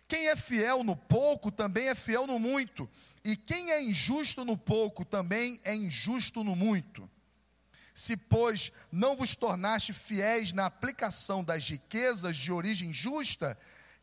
Quem 0.10 0.28
é 0.28 0.36
fiel 0.36 0.84
no 0.84 0.96
pouco 0.96 1.51
também 1.51 1.88
é 1.88 1.94
fiel 1.94 2.25
no 2.25 2.39
muito, 2.39 2.89
e 3.24 3.38
quem 3.38 3.70
é 3.70 3.80
injusto 3.80 4.44
no 4.44 4.58
pouco 4.58 5.06
também 5.06 5.62
é 5.63 5.75
injusto 5.75 6.44
no 6.44 6.56
muito. 6.56 7.08
Se, 7.94 8.18
pois, 8.18 8.72
não 8.92 9.16
vos 9.16 9.36
tornaste 9.36 9.94
fiéis 9.94 10.51
na 10.51 10.66
aplicação 10.66 11.44
das 11.44 11.70
riquezas 11.70 12.36
de 12.36 12.51
origem 12.51 12.92
justa, 12.92 13.56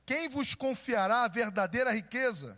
quem 0.05 0.29
vos 0.29 0.55
confiará 0.55 1.25
a 1.25 1.29
verdadeira 1.29 1.91
riqueza? 1.91 2.57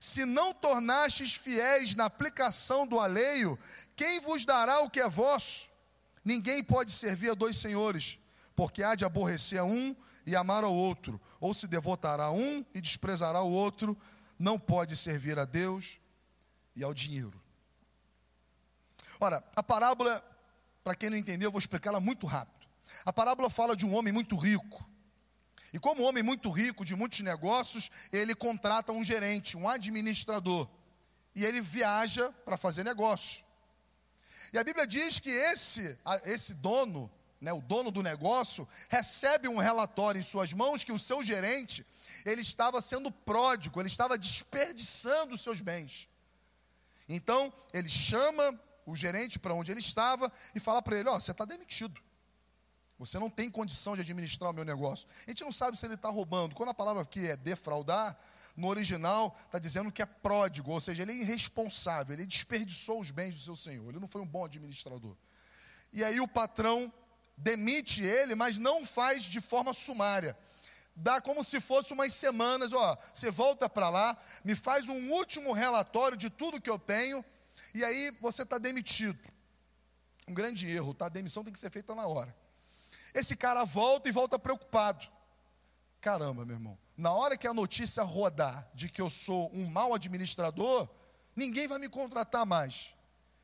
Se 0.00 0.24
não 0.24 0.54
tornastes 0.54 1.34
fiéis 1.34 1.94
na 1.94 2.06
aplicação 2.06 2.86
do 2.86 2.98
alheio, 2.98 3.58
quem 3.94 4.20
vos 4.20 4.46
dará 4.46 4.80
o 4.80 4.88
que 4.88 5.00
é 5.00 5.08
vosso? 5.08 5.68
Ninguém 6.24 6.64
pode 6.64 6.92
servir 6.92 7.32
a 7.32 7.34
dois 7.34 7.56
senhores, 7.56 8.18
porque 8.56 8.82
há 8.82 8.94
de 8.94 9.04
aborrecer 9.04 9.60
a 9.60 9.64
um 9.64 9.94
e 10.26 10.36
amar 10.36 10.64
ao 10.64 10.74
outro, 10.74 11.20
ou 11.40 11.52
se 11.52 11.66
devotará 11.66 12.24
a 12.24 12.30
um 12.30 12.64
e 12.74 12.80
desprezará 12.80 13.42
o 13.42 13.50
outro, 13.50 13.98
não 14.38 14.58
pode 14.58 14.96
servir 14.96 15.38
a 15.38 15.44
Deus 15.44 16.00
e 16.74 16.82
ao 16.82 16.94
dinheiro. 16.94 17.40
Ora, 19.20 19.44
a 19.54 19.62
parábola, 19.62 20.22
para 20.82 20.94
quem 20.94 21.10
não 21.10 21.16
entendeu, 21.16 21.46
eu 21.46 21.52
vou 21.52 21.58
explicá-la 21.58 22.00
muito 22.00 22.26
rápido. 22.26 22.66
A 23.04 23.12
parábola 23.12 23.48
fala 23.48 23.76
de 23.76 23.86
um 23.86 23.94
homem 23.94 24.12
muito 24.12 24.36
rico. 24.36 24.88
E 25.72 25.78
como 25.78 26.02
homem 26.02 26.22
muito 26.22 26.50
rico, 26.50 26.84
de 26.84 26.94
muitos 26.94 27.20
negócios, 27.20 27.90
ele 28.12 28.34
contrata 28.34 28.92
um 28.92 29.02
gerente, 29.02 29.56
um 29.56 29.68
administrador. 29.68 30.68
E 31.34 31.44
ele 31.44 31.60
viaja 31.60 32.30
para 32.44 32.56
fazer 32.56 32.84
negócio. 32.84 33.44
E 34.52 34.58
a 34.58 34.64
Bíblia 34.64 34.86
diz 34.86 35.18
que 35.18 35.30
esse, 35.30 35.98
esse 36.24 36.52
dono, 36.54 37.10
né, 37.42 37.52
o 37.52 37.60
dono 37.60 37.90
do 37.90 38.02
negócio, 38.02 38.66
recebe 38.88 39.48
um 39.48 39.58
relatório 39.58 40.18
em 40.18 40.22
suas 40.22 40.52
mãos 40.52 40.84
que 40.84 40.92
o 40.92 40.98
seu 40.98 41.24
gerente, 41.24 41.84
ele 42.24 42.40
estava 42.40 42.80
sendo 42.80 43.10
pródigo, 43.10 43.80
ele 43.80 43.88
estava 43.88 44.16
desperdiçando 44.16 45.34
os 45.34 45.40
seus 45.40 45.60
bens. 45.60 46.08
Então, 47.08 47.52
ele 47.74 47.88
chama 47.88 48.58
o 48.86 48.94
gerente 48.94 49.40
para 49.40 49.54
onde 49.54 49.72
ele 49.72 49.80
estava 49.80 50.32
e 50.54 50.60
fala 50.60 50.80
para 50.80 50.96
ele: 50.96 51.08
Ó, 51.08 51.16
oh, 51.16 51.20
você 51.20 51.32
está 51.32 51.44
demitido. 51.44 52.00
Você 52.96 53.18
não 53.18 53.28
tem 53.28 53.50
condição 53.50 53.96
de 53.96 54.02
administrar 54.02 54.50
o 54.50 54.54
meu 54.54 54.64
negócio. 54.64 55.08
A 55.26 55.30
gente 55.30 55.42
não 55.42 55.50
sabe 55.50 55.76
se 55.76 55.84
ele 55.84 55.94
está 55.94 56.08
roubando. 56.08 56.54
Quando 56.54 56.68
a 56.68 56.74
palavra 56.74 57.02
aqui 57.02 57.26
é 57.26 57.36
defraudar, 57.36 58.16
no 58.56 58.68
original 58.68 59.36
está 59.44 59.58
dizendo 59.58 59.90
que 59.90 60.00
é 60.00 60.06
pródigo, 60.06 60.70
ou 60.70 60.78
seja, 60.78 61.02
ele 61.02 61.10
é 61.10 61.16
irresponsável, 61.16 62.14
ele 62.14 62.24
desperdiçou 62.24 63.00
os 63.00 63.10
bens 63.10 63.34
do 63.34 63.40
seu 63.40 63.56
senhor, 63.56 63.88
ele 63.88 63.98
não 63.98 64.06
foi 64.06 64.22
um 64.22 64.26
bom 64.26 64.44
administrador. 64.44 65.16
E 65.92 66.04
aí 66.04 66.20
o 66.20 66.28
patrão 66.28 66.92
demite 67.36 68.02
ele, 68.02 68.34
mas 68.34 68.58
não 68.58 68.84
faz 68.84 69.22
de 69.22 69.40
forma 69.40 69.72
sumária. 69.72 70.36
Dá 70.94 71.20
como 71.20 71.42
se 71.42 71.60
fosse 71.60 71.92
umas 71.92 72.12
semanas, 72.12 72.72
ó, 72.72 72.96
você 73.12 73.30
volta 73.30 73.68
para 73.68 73.88
lá, 73.88 74.16
me 74.44 74.54
faz 74.54 74.88
um 74.88 75.10
último 75.10 75.52
relatório 75.52 76.16
de 76.16 76.28
tudo 76.28 76.60
que 76.60 76.68
eu 76.68 76.78
tenho, 76.78 77.24
e 77.74 77.82
aí 77.84 78.10
você 78.20 78.42
está 78.42 78.58
demitido. 78.58 79.18
Um 80.28 80.34
grande 80.34 80.68
erro, 80.68 80.94
tá? 80.94 81.06
A 81.06 81.08
demissão 81.08 81.42
tem 81.42 81.52
que 81.52 81.58
ser 81.58 81.70
feita 81.70 81.94
na 81.94 82.06
hora. 82.06 82.34
Esse 83.14 83.36
cara 83.36 83.64
volta 83.64 84.08
e 84.08 84.12
volta 84.12 84.38
preocupado. 84.38 85.06
Caramba, 86.00 86.44
meu 86.44 86.56
irmão, 86.56 86.78
na 86.96 87.12
hora 87.12 87.36
que 87.36 87.46
a 87.46 87.54
notícia 87.54 88.02
rodar 88.02 88.68
de 88.74 88.88
que 88.88 89.00
eu 89.00 89.08
sou 89.08 89.50
um 89.54 89.66
mau 89.66 89.94
administrador, 89.94 90.88
ninguém 91.34 91.66
vai 91.66 91.78
me 91.78 91.88
contratar 91.88 92.44
mais. 92.44 92.94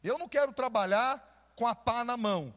Eu 0.03 0.19
não 0.19 0.29
quero 0.29 0.53
trabalhar 0.53 1.53
com 1.57 1.67
a 1.67 1.75
pá 1.75 2.05
na 2.05 2.17
mão. 2.17 2.55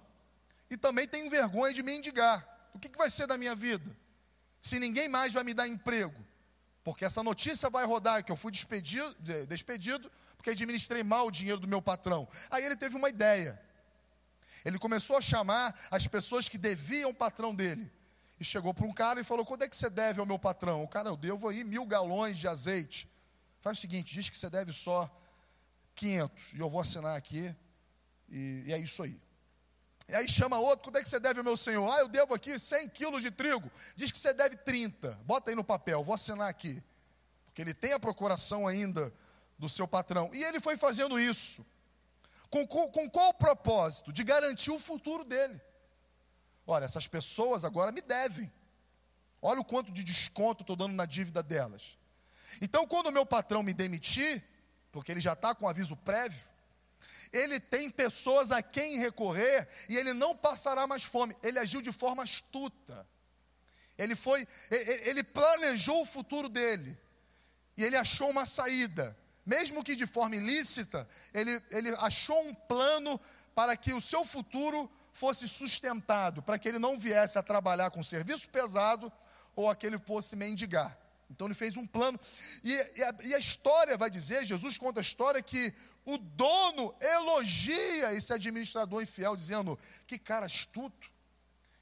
E 0.72 0.78
também 0.78 1.06
tenho 1.06 1.30
vergonha 1.30 1.74
de 1.74 1.84
mendigar. 1.84 2.48
O 2.74 2.80
que, 2.80 2.88
que 2.88 2.98
vai 2.98 3.10
ser 3.10 3.28
da 3.28 3.38
minha 3.38 3.54
vida? 3.54 3.96
Se 4.62 4.80
ninguém 4.80 5.10
mais 5.10 5.34
vai 5.34 5.44
me 5.44 5.54
dar 5.54 5.68
emprego. 5.68 6.16
Porque 6.82 7.04
essa 7.04 7.22
notícia 7.22 7.70
vai 7.70 7.86
rodar 7.86 8.24
que 8.24 8.32
eu 8.32 8.38
fui 8.38 8.52
despedido, 8.52 9.14
despedido 9.48 10.10
porque 10.38 10.50
administrei 10.50 11.04
mal 11.04 11.28
o 11.28 11.32
dinheiro 11.32 11.60
do 11.60 11.68
meu 11.68 11.82
patrão. 11.82 12.28
Aí 12.50 12.66
ele 12.66 12.76
teve 12.76 12.96
uma 12.96 13.10
ideia. 13.10 13.62
Ele 14.66 14.80
começou 14.80 15.18
a 15.18 15.22
chamar 15.22 15.78
as 15.92 16.08
pessoas 16.08 16.50
que 16.50 16.58
deviam 16.58 17.12
o 17.12 17.14
patrão 17.14 17.54
dele. 17.54 17.92
E 18.40 18.44
chegou 18.44 18.74
para 18.74 18.88
um 18.88 18.94
cara 18.94 19.20
e 19.20 19.24
falou: 19.24 19.46
Quando 19.46 19.64
é 19.64 19.70
que 19.70 19.76
você 19.76 19.90
deve 19.90 20.20
ao 20.20 20.26
meu 20.26 20.40
patrão? 20.40 20.84
O 20.84 20.88
cara, 20.88 21.10
eu 21.10 21.18
devo 21.18 21.48
aí 21.48 21.64
mil 21.64 21.86
galões 21.86 22.40
de 22.40 22.48
azeite. 22.48 23.08
Faz 23.60 23.78
o 23.78 23.82
seguinte: 23.82 24.14
diz 24.14 24.30
que 24.30 24.38
você 24.38 24.50
deve 24.50 24.72
só 24.72 25.10
500. 25.96 26.54
E 26.54 26.60
eu 26.60 26.70
vou 26.70 26.82
assinar 26.82 27.16
aqui. 27.16 27.54
E, 28.30 28.64
e 28.66 28.74
é 28.74 28.80
isso 28.80 29.04
aí. 29.04 29.20
E 30.12 30.16
aí 30.16 30.28
chama 30.28 30.60
outro: 30.60 30.84
Quando 30.84 30.98
é 30.98 31.02
que 31.02 31.08
você 31.08 31.22
deve 31.22 31.40
ao 31.40 31.44
meu 31.44 31.56
senhor? 31.56 31.90
Ah, 31.90 32.00
eu 32.00 32.10
devo 32.10 32.34
aqui 32.34 32.60
100 32.60 32.90
quilos 32.90 33.22
de 33.22 33.32
trigo. 33.32 33.72
Diz 33.96 34.12
que 34.12 34.18
você 34.18 34.34
deve 34.34 34.58
30. 34.58 35.10
Bota 35.24 35.50
aí 35.52 35.56
no 35.56 35.64
papel, 35.64 36.04
vou 36.04 36.14
assinar 36.14 36.50
aqui. 36.50 36.84
Porque 37.46 37.62
ele 37.62 37.74
tem 37.74 37.94
a 37.94 38.00
procuração 38.00 38.68
ainda 38.68 39.14
do 39.58 39.70
seu 39.70 39.88
patrão. 39.88 40.30
E 40.34 40.44
ele 40.44 40.60
foi 40.60 40.76
fazendo 40.76 41.18
isso. 41.18 41.66
Com, 42.50 42.68
com, 42.68 42.92
com 42.92 43.10
qual 43.10 43.34
propósito? 43.34 44.12
De 44.12 44.22
garantir 44.22 44.72
o 44.72 44.80
futuro 44.80 45.24
dele. 45.24 45.62
Olha, 46.68 46.84
essas 46.84 47.08
pessoas 47.08 47.64
agora 47.64 47.90
me 47.90 48.02
devem. 48.02 48.52
Olha 49.42 49.62
o 49.62 49.66
quanto 49.66 49.94
de 49.94 50.04
desconto 50.04 50.62
estou 50.62 50.76
dando 50.76 50.94
na 50.94 51.06
dívida 51.06 51.42
delas. 51.42 51.98
Então, 52.62 52.86
quando 52.86 53.08
o 53.08 53.12
meu 53.14 53.26
patrão 53.26 53.64
me 53.64 53.74
demitir, 53.74 54.44
porque 54.92 55.10
ele 55.10 55.22
já 55.22 55.34
está 55.34 55.56
com 55.56 55.70
aviso 55.70 55.96
prévio, 55.96 56.51
ele 57.32 57.60
tem 57.60 57.90
pessoas 57.90 58.52
a 58.52 58.62
quem 58.62 58.98
recorrer 58.98 59.68
e 59.88 59.96
ele 59.96 60.14
não 60.14 60.36
passará 60.36 60.86
mais 60.86 61.04
fome. 61.04 61.36
Ele 61.42 61.60
agiu 61.60 61.82
de 61.82 61.92
forma 61.92 62.24
astuta. 62.24 63.08
Ele 63.98 64.16
foi, 64.16 64.48
ele 65.06 65.24
planejou 65.24 66.02
o 66.02 66.06
futuro 66.06 66.50
dele 66.50 66.98
e 67.78 67.84
ele 67.84 67.96
achou 67.96 68.30
uma 68.30 68.46
saída, 68.46 69.18
mesmo 69.46 69.84
que 69.84 69.96
de 69.96 70.08
forma 70.08 70.36
ilícita. 70.36 71.08
Ele, 71.34 71.62
ele 71.72 71.90
achou 72.00 72.42
um 72.46 72.54
plano 72.54 73.20
para 73.54 73.78
que 73.78 73.94
o 73.94 74.02
seu 74.02 74.26
futuro 74.26 74.90
fosse 75.14 75.48
sustentado, 75.48 76.42
para 76.42 76.58
que 76.58 76.68
ele 76.68 76.80
não 76.80 76.98
viesse 76.98 77.38
a 77.38 77.44
trabalhar 77.44 77.92
com 77.92 78.02
serviço 78.02 78.50
pesado 78.50 79.12
ou 79.56 79.70
aquele 79.70 80.00
fosse 80.00 80.36
mendigar. 80.36 80.98
Então 81.30 81.48
ele 81.48 81.54
fez 81.54 81.78
um 81.78 81.88
plano. 81.88 82.20
E, 82.64 82.72
e, 82.72 83.04
a, 83.04 83.16
e, 83.24 83.36
a, 83.36 83.40
história 83.40 83.98
vai 83.98 84.10
dizer, 84.10 84.46
Jesus 84.46 84.78
conta 84.78 85.00
a 85.00 85.02
história 85.02 85.42
que 85.42 85.74
o 86.06 86.18
dono 86.18 86.96
elogia 87.00 88.14
esse 88.14 88.34
administrador 88.34 89.02
infiel, 89.02 89.36
dizendo: 89.36 89.78
que 90.08 90.18
cara 90.18 90.46
astuto. 90.46 91.12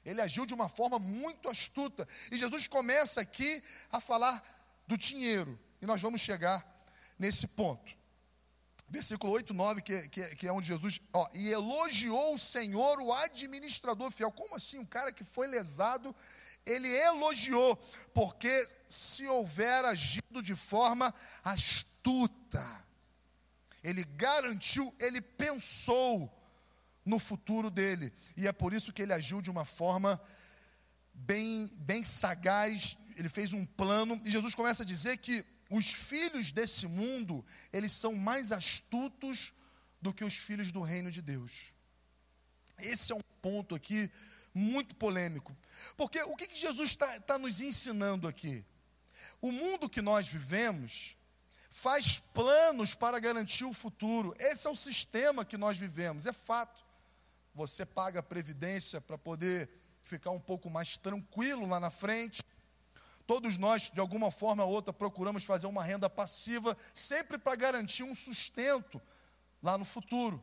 Ele 0.04 0.20
agiu 0.20 0.46
de 0.46 0.54
uma 0.54 0.68
forma 0.68 0.98
muito 0.98 1.48
astuta. 1.48 2.08
E 2.32 2.38
Jesus 2.38 2.66
começa 2.66 3.20
aqui 3.20 3.62
a 3.92 4.00
falar 4.00 4.42
do 4.86 4.96
dinheiro. 4.96 5.58
E 5.80 5.86
nós 5.86 6.00
vamos 6.00 6.20
chegar 6.20 6.66
nesse 7.18 7.46
ponto 7.46 8.00
versículo 8.90 9.32
8, 9.32 9.54
9, 9.54 9.82
que, 9.82 10.08
que, 10.08 10.36
que 10.36 10.48
é 10.48 10.52
onde 10.52 10.66
Jesus, 10.66 11.00
ó, 11.12 11.28
e 11.32 11.48
elogiou 11.48 12.34
o 12.34 12.38
Senhor, 12.38 13.00
o 13.00 13.12
administrador 13.12 14.10
fiel. 14.10 14.32
Como 14.32 14.56
assim? 14.56 14.78
Um 14.78 14.84
cara 14.84 15.12
que 15.12 15.22
foi 15.22 15.46
lesado, 15.46 16.14
ele 16.66 16.88
elogiou, 16.88 17.76
porque 18.12 18.68
se 18.88 19.26
houver 19.28 19.84
agido 19.84 20.42
de 20.42 20.56
forma 20.56 21.14
astuta, 21.44 22.84
ele 23.82 24.04
garantiu, 24.04 24.94
ele 24.98 25.20
pensou 25.20 26.30
no 27.04 27.18
futuro 27.18 27.70
dele, 27.70 28.12
e 28.36 28.46
é 28.46 28.52
por 28.52 28.72
isso 28.72 28.92
que 28.92 29.02
ele 29.02 29.12
agiu 29.12 29.40
de 29.40 29.50
uma 29.50 29.64
forma 29.64 30.20
bem, 31.14 31.70
bem 31.76 32.04
sagaz, 32.04 32.96
ele 33.16 33.28
fez 33.28 33.52
um 33.52 33.64
plano, 33.64 34.20
e 34.24 34.30
Jesus 34.30 34.54
começa 34.54 34.82
a 34.82 34.86
dizer 34.86 35.18
que 35.18 35.44
os 35.70 35.92
filhos 35.92 36.52
desse 36.52 36.86
mundo, 36.86 37.44
eles 37.72 37.92
são 37.92 38.14
mais 38.14 38.52
astutos 38.52 39.54
do 40.00 40.12
que 40.12 40.24
os 40.24 40.34
filhos 40.34 40.72
do 40.72 40.80
reino 40.80 41.10
de 41.10 41.22
Deus. 41.22 41.72
Esse 42.78 43.12
é 43.12 43.14
um 43.14 43.22
ponto 43.40 43.74
aqui 43.74 44.10
muito 44.54 44.94
polêmico. 44.96 45.56
Porque 45.96 46.20
o 46.22 46.34
que, 46.34 46.48
que 46.48 46.58
Jesus 46.58 46.90
está 46.90 47.20
tá 47.20 47.38
nos 47.38 47.60
ensinando 47.60 48.26
aqui? 48.26 48.64
O 49.40 49.52
mundo 49.52 49.88
que 49.88 50.02
nós 50.02 50.28
vivemos 50.28 51.16
faz 51.70 52.18
planos 52.18 52.94
para 52.94 53.20
garantir 53.20 53.64
o 53.64 53.72
futuro. 53.72 54.34
Esse 54.38 54.66
é 54.66 54.70
o 54.70 54.74
sistema 54.74 55.44
que 55.44 55.56
nós 55.56 55.78
vivemos, 55.78 56.26
é 56.26 56.32
fato. 56.32 56.84
Você 57.54 57.86
paga 57.86 58.20
a 58.20 58.22
previdência 58.22 59.00
para 59.00 59.16
poder 59.16 59.70
ficar 60.02 60.30
um 60.32 60.40
pouco 60.40 60.68
mais 60.68 60.96
tranquilo 60.96 61.66
lá 61.66 61.78
na 61.78 61.90
frente. 61.90 62.42
Todos 63.26 63.56
nós, 63.56 63.88
de 63.88 64.00
alguma 64.00 64.30
forma 64.32 64.64
ou 64.64 64.72
outra, 64.72 64.92
procuramos 64.92 65.44
fazer 65.44 65.68
uma 65.68 65.84
renda 65.84 66.10
passiva, 66.10 66.76
sempre 66.92 67.38
para 67.38 67.54
garantir 67.54 68.02
um 68.02 68.14
sustento 68.14 69.00
lá 69.62 69.78
no 69.78 69.84
futuro. 69.84 70.42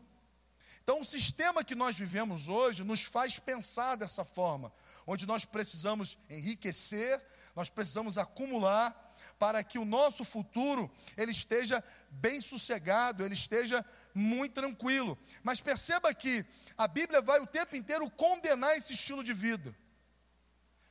Então, 0.81 1.01
o 1.01 1.05
sistema 1.05 1.65
que 1.65 1.75
nós 1.75 1.97
vivemos 1.97 2.47
hoje 2.47 2.85
nos 2.85 3.03
faz 3.03 3.39
pensar 3.39 3.97
dessa 3.97 4.23
forma, 4.23 4.71
onde 5.05 5.25
nós 5.25 5.43
precisamos 5.43 6.17
enriquecer, 6.29 7.21
nós 7.53 7.69
precisamos 7.69 8.17
acumular, 8.17 9.06
para 9.37 9.63
que 9.63 9.77
o 9.77 9.85
nosso 9.85 10.23
futuro 10.23 10.89
ele 11.15 11.31
esteja 11.31 11.83
bem 12.09 12.41
sossegado, 12.41 13.23
ele 13.23 13.33
esteja 13.33 13.85
muito 14.13 14.53
tranquilo. 14.53 15.17
Mas 15.43 15.61
perceba 15.61 16.13
que 16.13 16.45
a 16.77 16.87
Bíblia 16.87 17.21
vai 17.21 17.39
o 17.39 17.47
tempo 17.47 17.75
inteiro 17.75 18.09
condenar 18.11 18.75
esse 18.75 18.93
estilo 18.93 19.23
de 19.23 19.33
vida. 19.33 19.75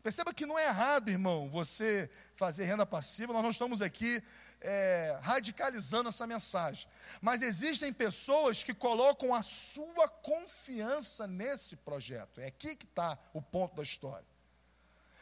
Perceba 0.03 0.33
que 0.33 0.47
não 0.47 0.57
é 0.57 0.67
errado, 0.67 1.09
irmão, 1.09 1.51
você 1.51 2.09
fazer 2.37 2.65
renda 2.65 2.87
passiva. 2.87 3.33
Nós 3.33 3.43
não 3.43 3.51
estamos 3.51 3.83
aqui 3.83 4.23
é, 4.61 5.19
radicalizando 5.21 6.09
essa 6.09 6.27
mensagem. 6.29 6.89
Mas 7.21 7.43
existem 7.43 7.93
pessoas 7.93 8.63
que 8.63 8.73
colocam 8.73 9.35
a 9.35 9.43
sua 9.43 10.09
confiança 10.09 11.27
nesse 11.27 11.75
projeto. 11.77 12.41
É 12.41 12.47
aqui 12.47 12.77
que 12.77 12.85
está 12.85 13.19
o 13.33 13.43
ponto 13.43 13.75
da 13.75 13.83
história. 13.83 14.36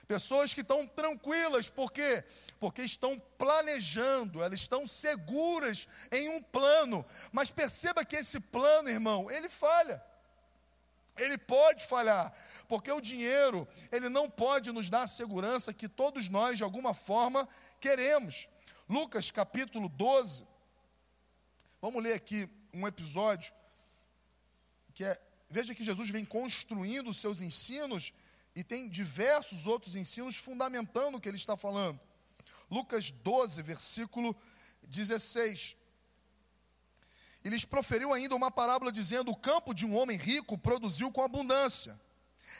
Pessoas 0.07 0.53
que 0.53 0.61
estão 0.61 0.87
tranquilas, 0.87 1.71
por 1.71 1.90
quê? 1.90 2.23
Porque 2.61 2.83
estão 2.83 3.19
planejando, 3.38 4.43
elas 4.43 4.61
estão 4.61 4.87
seguras 4.87 5.88
em 6.12 6.29
um 6.29 6.43
plano. 6.43 7.05
Mas 7.33 7.51
perceba 7.51 8.05
que 8.05 8.17
esse 8.17 8.38
plano, 8.38 8.88
irmão, 8.88 9.31
ele 9.31 9.49
falha. 9.49 10.03
Ele 11.17 11.38
pode 11.38 11.87
falhar, 11.87 12.33
porque 12.69 12.90
o 12.90 13.01
dinheiro, 13.01 13.69
ele 13.93 14.09
não 14.09 14.29
pode 14.29 14.73
nos 14.73 14.90
dar 14.90 15.03
a 15.03 15.07
segurança 15.07 15.73
que 15.73 15.88
todos 15.88 16.29
nós, 16.29 16.57
de 16.59 16.64
alguma 16.64 16.93
forma, 16.93 17.49
queremos. 17.81 18.49
Lucas 18.88 19.31
capítulo 19.31 19.88
12, 19.88 20.45
vamos 21.81 22.03
ler 22.03 22.14
aqui 22.14 22.49
um 22.73 22.87
episódio 22.87 23.53
que 24.93 25.05
é, 25.05 25.21
veja 25.49 25.75
que 25.75 25.85
Jesus 25.85 26.11
vem 26.11 26.25
construindo 26.25 27.09
os 27.09 27.19
seus 27.19 27.40
ensinos 27.40 28.12
e 28.55 28.62
tem 28.62 28.88
diversos 28.88 29.67
outros 29.67 29.97
ensinos 29.97 30.37
fundamentando 30.37 31.17
o 31.17 31.21
que 31.21 31.29
ele 31.29 31.37
está 31.37 31.57
falando. 31.57 32.01
Lucas 32.71 33.11
12, 33.11 33.61
versículo 33.62 34.35
16. 34.83 35.77
E 37.45 37.49
lhes 37.49 37.64
proferiu 37.64 38.12
ainda 38.12 38.35
uma 38.35 38.51
parábola 38.51 38.90
dizendo: 38.90 39.31
O 39.31 39.37
campo 39.37 39.75
de 39.75 39.85
um 39.85 39.97
homem 39.97 40.17
rico 40.17 40.57
produziu 40.57 41.11
com 41.12 41.23
abundância. 41.23 42.01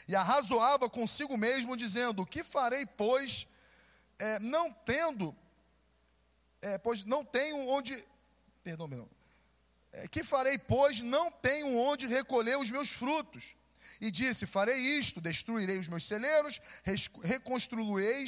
E 0.07 0.15
arrazoava 0.15 0.89
consigo 0.89 1.37
mesmo, 1.37 1.77
dizendo: 1.77 2.21
O 2.21 2.25
que 2.25 2.43
farei, 2.43 2.85
pois, 2.85 3.47
é, 4.19 4.37
não 4.39 4.71
tendo, 4.71 5.35
é, 6.61 6.77
pois 6.77 7.03
não 7.03 7.25
tenho 7.25 7.57
onde. 7.69 8.05
Perdão, 8.63 8.87
perdão. 8.87 9.09
É, 9.93 10.07
que 10.07 10.23
farei, 10.23 10.57
pois, 10.57 11.01
não 11.01 11.31
tenho 11.31 11.77
onde 11.77 12.05
recolher 12.05 12.57
os 12.57 12.69
meus 12.69 12.91
frutos. 12.91 13.55
E 13.99 14.11
disse: 14.11 14.45
Farei 14.45 14.77
isto, 14.77 15.21
destruirei 15.21 15.77
os 15.77 15.87
meus 15.87 16.05
celeiros, 16.05 16.59
reconstruirei 17.23 18.25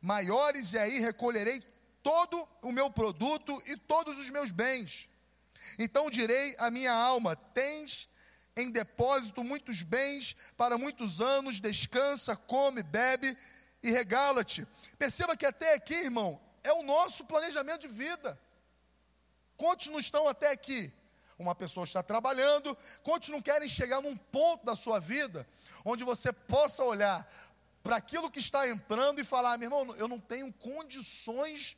maiores, 0.00 0.72
e 0.72 0.78
aí 0.78 1.00
recolherei 1.00 1.60
todo 2.02 2.48
o 2.62 2.72
meu 2.72 2.90
produto 2.90 3.62
e 3.66 3.76
todos 3.76 4.18
os 4.18 4.30
meus 4.30 4.50
bens. 4.50 5.08
Então 5.78 6.10
direi 6.10 6.54
à 6.58 6.70
minha 6.70 6.92
alma: 6.92 7.36
Tens 7.36 8.08
em 8.56 8.70
depósito 8.70 9.44
muitos 9.44 9.82
bens 9.82 10.36
para 10.56 10.76
muitos 10.76 11.20
anos, 11.20 11.60
descansa, 11.60 12.34
come, 12.34 12.82
bebe 12.82 13.36
e 13.82 13.90
regala-te. 13.90 14.66
Perceba 14.98 15.36
que 15.36 15.46
até 15.46 15.74
aqui, 15.74 15.94
irmão, 15.94 16.40
é 16.62 16.72
o 16.72 16.82
nosso 16.82 17.24
planejamento 17.24 17.82
de 17.82 17.88
vida. 17.88 18.38
Quantos 19.56 19.88
não 19.88 19.98
estão 19.98 20.28
até 20.28 20.50
aqui? 20.50 20.92
Uma 21.38 21.54
pessoa 21.54 21.84
está 21.84 22.02
trabalhando, 22.02 22.76
quantos 23.02 23.28
não 23.28 23.40
querem 23.40 23.68
chegar 23.68 24.02
num 24.02 24.16
ponto 24.16 24.64
da 24.64 24.74
sua 24.74 24.98
vida 24.98 25.46
onde 25.84 26.02
você 26.02 26.32
possa 26.32 26.82
olhar 26.82 27.26
para 27.82 27.96
aquilo 27.96 28.30
que 28.30 28.38
está 28.38 28.68
entrando 28.68 29.20
e 29.20 29.24
falar: 29.24 29.56
meu 29.56 29.66
irmão, 29.66 29.96
eu 29.96 30.08
não 30.08 30.18
tenho 30.18 30.52
condições 30.52 31.76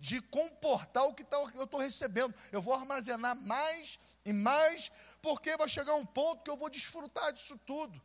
de 0.00 0.20
comportar 0.22 1.04
o 1.04 1.12
que 1.12 1.22
tá, 1.22 1.36
eu 1.54 1.64
estou 1.64 1.80
recebendo. 1.80 2.34
Eu 2.50 2.62
vou 2.62 2.72
armazenar 2.72 3.36
mais 3.36 3.98
e 4.24 4.32
mais, 4.32 4.90
porque 5.20 5.56
vai 5.56 5.68
chegar 5.68 5.94
um 5.94 6.06
ponto 6.06 6.42
que 6.42 6.50
eu 6.50 6.56
vou 6.56 6.70
desfrutar 6.70 7.32
disso 7.32 7.58
tudo. 7.66 8.00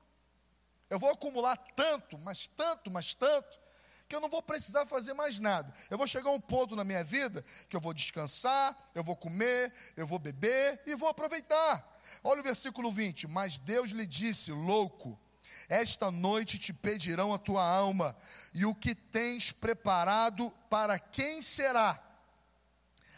Eu 0.89 0.99
vou 0.99 1.09
acumular 1.09 1.57
tanto, 1.75 2.17
mas 2.17 2.47
tanto, 2.47 2.91
mas 2.91 3.13
tanto, 3.13 3.59
que 4.07 4.15
eu 4.15 4.21
não 4.21 4.29
vou 4.29 4.41
precisar 4.41 4.85
fazer 4.85 5.13
mais 5.13 5.39
nada. 5.39 5.73
Eu 5.89 5.97
vou 5.97 6.07
chegar 6.07 6.29
a 6.29 6.33
um 6.33 6.39
ponto 6.39 6.75
na 6.75 6.83
minha 6.83 7.03
vida 7.03 7.43
que 7.67 7.75
eu 7.75 7.79
vou 7.79 7.93
descansar, 7.93 8.77
eu 8.93 9.03
vou 9.03 9.15
comer, 9.15 9.73
eu 9.95 10.05
vou 10.05 10.19
beber 10.19 10.81
e 10.85 10.95
vou 10.95 11.09
aproveitar. 11.09 11.99
Olha 12.23 12.41
o 12.41 12.43
versículo 12.43 12.91
20: 12.91 13.27
Mas 13.27 13.57
Deus 13.57 13.91
lhe 13.91 14.05
disse, 14.05 14.51
louco, 14.51 15.19
esta 15.67 16.11
noite 16.11 16.59
te 16.59 16.71
pedirão 16.71 17.33
a 17.33 17.39
tua 17.39 17.65
alma, 17.67 18.15
e 18.53 18.65
o 18.65 18.75
que 18.75 18.93
tens 18.93 19.51
preparado 19.51 20.51
para 20.69 20.99
quem 20.99 21.41
será? 21.41 22.01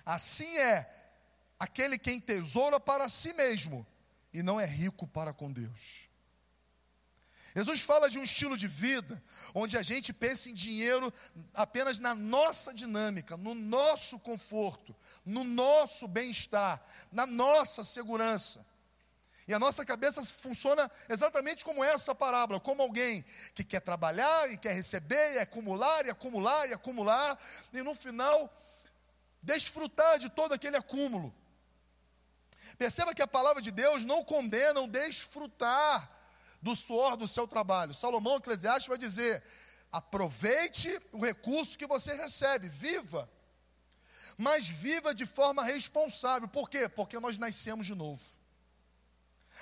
Assim 0.05 0.57
é 0.57 0.89
aquele 1.59 1.97
quem 1.97 2.19
tesoura 2.19 2.79
para 2.79 3.09
si 3.09 3.33
mesmo 3.33 3.85
e 4.33 4.41
não 4.41 4.59
é 4.59 4.65
rico 4.65 5.07
para 5.07 5.33
com 5.33 5.51
Deus. 5.51 6.07
Jesus 7.57 7.81
fala 7.81 8.07
de 8.07 8.19
um 8.19 8.23
estilo 8.23 8.55
de 8.55 8.67
vida 8.67 9.19
onde 9.51 9.79
a 9.79 9.81
gente 9.81 10.13
pensa 10.13 10.47
em 10.47 10.53
dinheiro 10.53 11.11
apenas 11.55 11.97
na 11.97 12.13
nossa 12.13 12.71
dinâmica, 12.71 13.35
no 13.35 13.55
nosso 13.55 14.19
conforto, 14.19 14.95
no 15.25 15.43
nosso 15.43 16.07
bem-estar, 16.07 16.79
na 17.11 17.25
nossa 17.25 17.83
segurança. 17.83 18.63
E 19.47 19.55
a 19.55 19.57
nossa 19.57 19.83
cabeça 19.83 20.23
funciona 20.23 20.91
exatamente 21.09 21.65
como 21.65 21.83
essa 21.83 22.13
parábola, 22.13 22.59
como 22.59 22.83
alguém 22.83 23.25
que 23.55 23.63
quer 23.63 23.81
trabalhar 23.81 24.51
e 24.51 24.57
quer 24.57 24.75
receber, 24.75 25.33
e 25.33 25.39
acumular, 25.39 26.05
e 26.05 26.11
acumular, 26.11 26.69
e 26.69 26.73
acumular, 26.73 27.39
e 27.73 27.81
no 27.81 27.95
final 27.95 28.55
desfrutar 29.41 30.19
de 30.19 30.29
todo 30.29 30.53
aquele 30.53 30.77
acúmulo. 30.77 31.33
Perceba 32.77 33.15
que 33.15 33.21
a 33.23 33.27
palavra 33.27 33.63
de 33.63 33.71
Deus 33.71 34.05
não 34.05 34.23
condena 34.23 34.79
o 34.79 34.87
desfrutar 34.87 36.16
do 36.67 36.75
suor 36.75 37.15
do 37.15 37.27
seu 37.27 37.47
trabalho. 37.47 37.93
Salomão 37.93 38.37
Eclesiastes 38.37 38.87
vai 38.87 38.97
dizer: 38.97 39.41
aproveite 39.89 40.89
o 41.13 41.23
recurso 41.23 41.77
que 41.77 41.87
você 41.87 42.13
recebe, 42.13 42.67
viva, 42.67 43.29
mas 44.37 44.67
viva 44.67 45.15
de 45.15 45.25
forma 45.25 45.63
responsável. 45.63 46.47
Por 46.47 46.69
quê? 46.69 46.89
Porque 46.89 47.19
nós 47.19 47.37
nascemos 47.37 47.85
de 47.85 47.95
novo. 47.95 48.21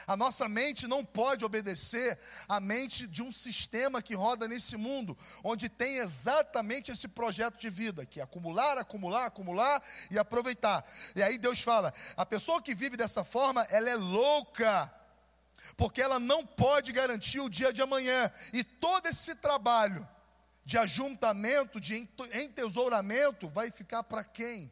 A 0.06 0.18
nossa 0.18 0.50
mente 0.50 0.88
não 0.88 1.06
pode 1.06 1.46
obedecer 1.46 2.20
à 2.50 2.60
mente 2.60 3.08
de 3.08 3.24
um 3.24 3.32
sistema 3.32 4.02
que 4.02 4.14
roda 4.14 4.46
nesse 4.46 4.76
mundo, 4.76 5.18
onde 5.42 5.70
tem 5.70 5.98
exatamente 5.98 6.92
esse 6.92 7.08
projeto 7.08 7.58
de 7.58 7.70
vida, 7.70 8.06
que 8.06 8.20
é 8.20 8.24
acumular, 8.24 8.78
acumular, 8.78 9.26
acumular 9.28 9.82
e 10.12 10.20
aproveitar. 10.20 10.84
E 11.16 11.24
aí 11.24 11.38
Deus 11.38 11.62
fala: 11.62 11.94
a 12.18 12.26
pessoa 12.26 12.62
que 12.62 12.76
vive 12.76 12.98
dessa 12.98 13.24
forma, 13.24 13.64
ela 13.70 13.90
é 13.90 13.96
louca, 13.96 14.92
porque 15.76 16.02
ela 16.02 16.20
não 16.20 16.46
pode 16.46 16.92
garantir 16.92 17.40
o 17.40 17.50
dia 17.50 17.72
de 17.72 17.82
amanhã. 17.82 18.32
E 18.54 18.64
todo 18.64 19.08
esse 19.08 19.36
trabalho 19.36 20.08
de 20.64 20.78
ajuntamento, 20.78 21.80
de 21.80 21.96
entesouramento, 22.34 23.48
vai 23.48 23.70
ficar 23.70 24.04
para 24.04 24.24
quem? 24.24 24.72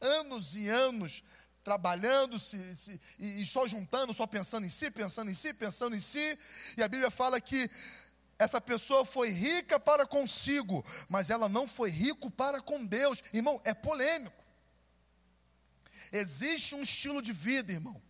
Anos 0.00 0.56
e 0.56 0.68
anos 0.68 1.22
trabalhando 1.62 2.38
se, 2.38 2.74
se, 2.74 3.00
e, 3.18 3.40
e 3.40 3.44
só 3.44 3.66
juntando, 3.66 4.14
só 4.14 4.26
pensando 4.26 4.64
em 4.64 4.70
si, 4.70 4.90
pensando 4.90 5.30
em 5.30 5.34
si, 5.34 5.52
pensando 5.52 5.94
em 5.94 6.00
si. 6.00 6.38
E 6.76 6.82
a 6.82 6.88
Bíblia 6.88 7.10
fala 7.10 7.40
que 7.40 7.70
essa 8.38 8.60
pessoa 8.60 9.04
foi 9.04 9.30
rica 9.30 9.78
para 9.78 10.06
consigo, 10.06 10.84
mas 11.08 11.28
ela 11.28 11.48
não 11.48 11.66
foi 11.66 11.90
rico 11.90 12.30
para 12.30 12.60
com 12.62 12.84
Deus. 12.84 13.22
Irmão, 13.32 13.60
é 13.64 13.74
polêmico. 13.74 14.40
Existe 16.10 16.74
um 16.74 16.82
estilo 16.82 17.20
de 17.20 17.32
vida, 17.32 17.72
irmão, 17.72 18.00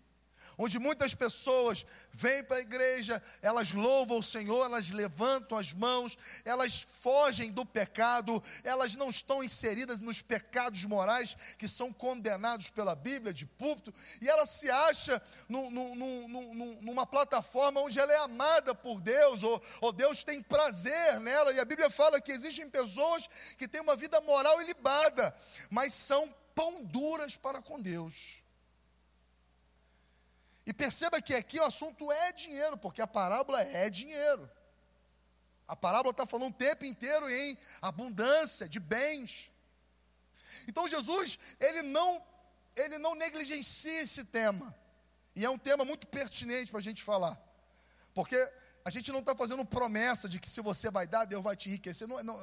onde 0.57 0.79
muitas 0.79 1.15
pessoas 1.15 1.85
vêm 2.13 2.43
para 2.45 2.59
a 2.59 2.61
igreja, 2.61 3.23
elas 3.43 3.73
louvam 3.73 4.19
o 4.19 4.23
Senhor, 4.23 4.65
elas 4.67 4.91
levantam 4.91 5.59
as 5.59 5.73
mãos, 5.73 6.17
elas 6.45 6.81
fogem 6.81 7.51
do 7.51 7.65
pecado, 7.65 8.43
elas 8.65 8.97
não 8.97 9.11
estão 9.11 9.43
inseridas 9.43 10.01
nos 10.01 10.23
pecados 10.23 10.85
morais 10.85 11.37
que 11.59 11.69
são 11.69 11.93
condenados 11.93 12.71
pela 12.71 12.95
Bíblia, 12.95 13.33
de 13.33 13.47
púlpito, 13.47 13.93
e 14.21 14.29
ela 14.29 14.47
se 14.47 14.71
acha 14.71 15.21
numa 15.49 17.07
plataforma 17.07 17.81
onde 17.81 17.99
ela 17.99 18.13
é 18.13 18.19
amada 18.19 18.75
por 18.75 19.01
Deus, 19.01 19.43
ou, 19.43 19.63
ou 19.81 19.93
Deus 19.93 20.23
tem 20.23 20.43
prazer 20.43 21.21
nela, 21.21 21.53
e 21.53 21.61
a 21.61 21.65
Bíblia 21.65 21.91
fala 21.91 22.21
que 22.21 22.33
existem 22.33 22.69
pessoas 22.69 23.29
que 23.57 23.69
têm 23.69 23.81
uma 23.81 23.97
vida 23.97 24.21
moral 24.21 24.61
ilibada, 24.61 25.35
mas 25.71 25.95
são 25.95 26.33
pão 26.55 26.85
duras 26.85 27.37
para 27.37 27.63
com 27.63 27.81
Deus. 27.81 28.43
E 30.71 30.73
perceba 30.73 31.21
que 31.21 31.35
aqui 31.35 31.59
o 31.59 31.65
assunto 31.65 32.13
é 32.13 32.31
dinheiro, 32.31 32.79
porque 32.79 33.03
a 33.03 33.07
parábola 33.07 33.61
é 33.61 33.91
dinheiro. 33.91 34.49
A 35.67 35.75
parábola 35.75 36.13
está 36.13 36.25
falando 36.25 36.53
o 36.53 36.57
tempo 36.57 36.85
inteiro 36.85 37.29
em 37.29 37.59
abundância 37.83 38.69
de 38.69 38.79
bens. 38.79 39.51
Então 40.69 40.87
Jesus, 40.87 41.41
ele 41.59 41.83
não, 41.83 42.25
ele 42.77 42.99
não 42.99 43.17
negligencia 43.17 44.01
esse 44.01 44.23
tema. 44.23 44.73
E 45.35 45.45
é 45.45 45.51
um 45.51 45.59
tema 45.59 45.85
muito 45.85 46.07
pertinente 46.07 46.71
para 46.71 46.79
a 46.79 46.83
gente 46.89 47.03
falar. 47.03 47.37
Porque 48.15 48.39
a 48.85 48.91
gente 48.91 49.11
não 49.11 49.19
está 49.19 49.35
fazendo 49.35 49.65
promessa 49.65 50.29
de 50.29 50.39
que 50.39 50.49
se 50.49 50.61
você 50.61 50.89
vai 50.89 51.09
dar, 51.09 51.25
Deus 51.25 51.43
vai 51.43 51.57
te 51.57 51.69
enriquecer. 51.69 52.07
Não, 52.07 52.23
não, 52.23 52.37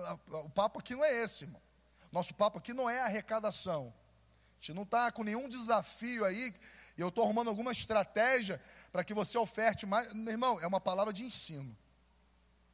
o 0.43 0.49
papo 0.49 0.81
aqui 0.81 0.93
não 0.95 1.05
é 1.05 1.23
esse, 1.23 1.45
irmão. 1.45 1.61
Nosso 2.11 2.33
papo 2.33 2.59
aqui 2.59 2.73
não 2.73 2.89
é 2.89 2.99
arrecadação. 2.99 3.93
A 4.51 4.59
gente 4.59 4.73
não 4.73 4.83
está 4.83 5.13
com 5.13 5.23
nenhum 5.23 5.47
desafio 5.47 6.25
aí. 6.25 6.53
E 6.97 7.01
eu 7.01 7.09
estou 7.09 7.23
arrumando 7.23 7.49
alguma 7.49 7.71
estratégia 7.71 8.59
para 8.91 9.03
que 9.03 9.13
você 9.13 9.37
oferte 9.37 9.85
mais. 9.85 10.11
Meu 10.13 10.33
irmão, 10.33 10.59
é 10.59 10.65
uma 10.65 10.81
palavra 10.81 11.13
de 11.13 11.23
ensino. 11.23 11.77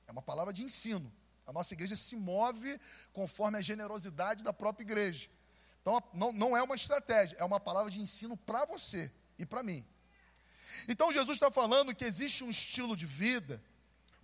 É 0.08 0.12
uma 0.12 0.22
palavra 0.22 0.54
de 0.54 0.64
ensino. 0.64 1.12
A 1.46 1.52
nossa 1.52 1.74
igreja 1.74 1.96
se 1.96 2.16
move 2.16 2.80
conforme 3.12 3.58
a 3.58 3.62
generosidade 3.62 4.44
da 4.44 4.54
própria 4.54 4.86
igreja. 4.86 5.30
Então, 5.82 6.02
não, 6.14 6.32
não 6.32 6.56
é 6.56 6.64
uma 6.64 6.76
estratégia, 6.76 7.36
é 7.38 7.44
uma 7.44 7.60
palavra 7.60 7.92
de 7.92 8.00
ensino 8.00 8.38
para 8.38 8.64
você 8.64 9.12
e 9.38 9.46
para 9.46 9.62
mim. 9.62 9.86
Então, 10.88 11.12
Jesus 11.12 11.36
está 11.36 11.52
falando 11.52 11.94
que 11.94 12.06
existe 12.06 12.44
um 12.46 12.50
estilo 12.50 12.96
de 12.96 13.06
vida 13.06 13.62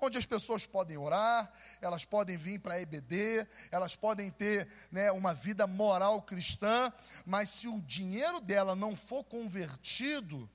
onde 0.01 0.17
as 0.17 0.25
pessoas 0.25 0.65
podem 0.65 0.97
orar, 0.97 1.51
elas 1.81 2.05
podem 2.05 2.37
vir 2.37 2.59
para 2.59 2.75
a 2.75 2.81
EBD, 2.81 3.47
elas 3.71 3.95
podem 3.95 4.31
ter 4.31 4.67
né, 4.91 5.11
uma 5.11 5.33
vida 5.33 5.67
moral 5.67 6.21
cristã, 6.21 6.91
mas 7.25 7.49
se 7.49 7.67
o 7.67 7.81
dinheiro 7.81 8.39
dela 8.39 8.75
não 8.75 8.95
for 8.95 9.23
convertido, 9.23 10.49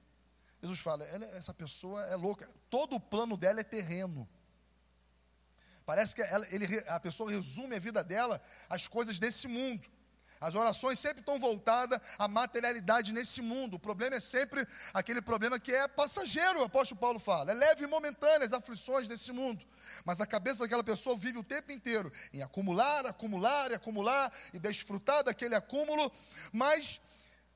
Jesus 0.62 0.80
fala, 0.80 1.04
essa 1.34 1.52
pessoa 1.52 2.02
é 2.06 2.16
louca, 2.16 2.48
todo 2.70 2.96
o 2.96 3.00
plano 3.00 3.36
dela 3.36 3.60
é 3.60 3.64
terreno. 3.64 4.28
Parece 5.84 6.14
que 6.14 6.22
ela, 6.22 6.46
ele, 6.50 6.66
a 6.88 6.98
pessoa 6.98 7.30
resume 7.30 7.76
a 7.76 7.78
vida 7.78 8.02
dela 8.02 8.40
às 8.68 8.88
coisas 8.88 9.18
desse 9.18 9.46
mundo. 9.46 9.86
As 10.44 10.54
orações 10.54 10.98
sempre 10.98 11.20
estão 11.20 11.40
voltadas 11.40 11.98
à 12.18 12.28
materialidade 12.28 13.14
nesse 13.14 13.40
mundo. 13.40 13.76
O 13.76 13.78
problema 13.78 14.16
é 14.16 14.20
sempre 14.20 14.68
aquele 14.92 15.22
problema 15.22 15.58
que 15.58 15.72
é 15.72 15.88
passageiro, 15.88 16.60
o 16.60 16.64
apóstolo 16.64 17.00
Paulo 17.00 17.18
fala. 17.18 17.52
É 17.52 17.54
leve 17.54 17.84
e 17.84 17.86
momentâneo 17.86 18.44
as 18.44 18.52
aflições 18.52 19.08
desse 19.08 19.32
mundo. 19.32 19.64
Mas 20.04 20.20
a 20.20 20.26
cabeça 20.26 20.62
daquela 20.62 20.84
pessoa 20.84 21.16
vive 21.16 21.38
o 21.38 21.42
tempo 21.42 21.72
inteiro 21.72 22.12
em 22.30 22.42
acumular, 22.42 23.06
acumular 23.06 23.70
e 23.70 23.74
acumular 23.74 24.30
e 24.52 24.58
desfrutar 24.58 25.24
daquele 25.24 25.54
acúmulo. 25.54 26.12
Mas 26.52 27.00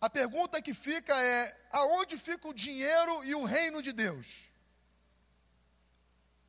a 0.01 0.09
pergunta 0.09 0.62
que 0.62 0.72
fica 0.72 1.14
é: 1.22 1.68
aonde 1.70 2.16
fica 2.16 2.48
o 2.48 2.55
dinheiro 2.55 3.22
e 3.22 3.35
o 3.35 3.44
reino 3.44 3.83
de 3.83 3.92
Deus? 3.92 4.46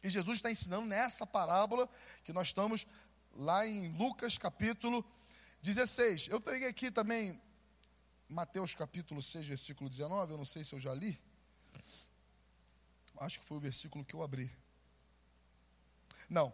E 0.02 0.10
Jesus 0.10 0.38
está 0.38 0.50
ensinando 0.50 0.86
nessa 0.86 1.28
parábola 1.28 1.90
que 2.24 2.32
nós 2.32 2.48
estamos 2.48 2.88
lá 3.36 3.68
em 3.68 3.90
Lucas 3.98 4.38
capítulo 4.38 5.06
16. 5.62 6.28
Eu 6.30 6.40
peguei 6.40 6.68
aqui 6.68 6.90
também 6.90 7.42
Mateus 8.28 8.76
capítulo 8.76 9.22
6, 9.22 9.48
versículo 9.48 9.90
19. 9.90 10.34
Eu 10.34 10.38
não 10.38 10.46
sei 10.46 10.64
se 10.64 10.74
eu 10.74 10.80
já 10.80 10.94
li. 10.94 11.20
Acho 13.20 13.40
que 13.40 13.46
foi 13.46 13.58
o 13.58 13.60
versículo 13.60 14.06
que 14.06 14.16
eu 14.16 14.22
abri. 14.22 14.56
Não. 16.30 16.54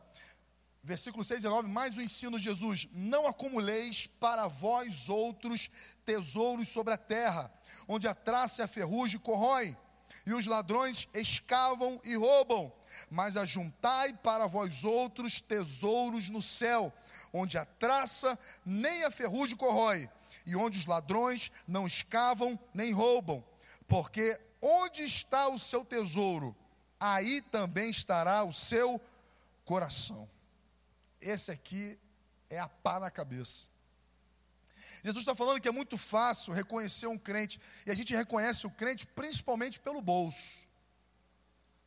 Versículo 0.82 1.24
6 1.24 1.40
e 1.40 1.44
19, 1.44 1.68
mais 1.68 1.98
o 1.98 2.02
ensino 2.02 2.38
de 2.38 2.44
Jesus: 2.44 2.88
Não 2.92 3.28
acumuleis 3.28 4.08
para 4.08 4.48
vós 4.48 5.10
outros 5.10 5.70
tesouros 6.06 6.70
sobre 6.70 6.94
a 6.94 6.98
terra, 6.98 7.52
onde 7.88 8.08
a 8.08 8.16
traça 8.16 8.62
e 8.62 8.64
a 8.64 8.68
ferrugem 8.68 9.20
corroem, 9.20 9.76
e 10.26 10.34
os 10.34 10.46
ladrões 10.46 11.08
escavam 11.14 12.00
e 12.04 12.16
roubam, 12.16 12.72
mas 13.10 13.36
ajuntai 13.36 14.14
para 14.14 14.48
vós 14.48 14.84
outros 14.84 15.42
tesouros 15.42 16.30
no 16.30 16.42
céu, 16.42 16.94
onde 17.36 17.58
a 17.58 17.66
traça 17.66 18.40
nem 18.66 19.04
a 19.04 19.12
ferrugem 19.12 19.58
corrói, 19.58 20.10
e 20.46 20.56
onde 20.56 20.80
os 20.80 20.86
ladrões 20.86 21.52
não 21.68 21.86
escavam 21.86 22.58
nem 22.74 22.94
roubam. 22.94 23.44
Porque 23.88 24.40
onde 24.62 25.04
está 25.04 25.48
o 25.50 25.60
seu 25.60 25.84
tesouro, 25.84 26.56
aí 27.00 27.42
também 27.42 27.90
estará 27.90 28.44
o 28.44 28.52
seu 28.52 29.02
coração. 29.66 30.30
Esse 31.20 31.52
aqui 31.52 32.00
é 32.50 32.58
a 32.58 32.70
pá 32.70 33.00
na 33.00 33.12
cabeça. 33.12 33.66
Jesus 35.04 35.24
está 35.24 35.36
falando 35.36 35.60
que 35.60 35.68
é 35.68 35.72
muito 35.72 35.98
fácil 35.98 36.54
reconhecer 36.54 37.08
um 37.08 37.18
crente, 37.18 37.60
e 37.86 37.92
a 37.92 37.96
gente 37.96 38.16
reconhece 38.16 38.66
o 38.66 38.72
crente 38.72 39.06
principalmente 39.06 39.80
pelo 39.80 40.02
bolso 40.02 40.66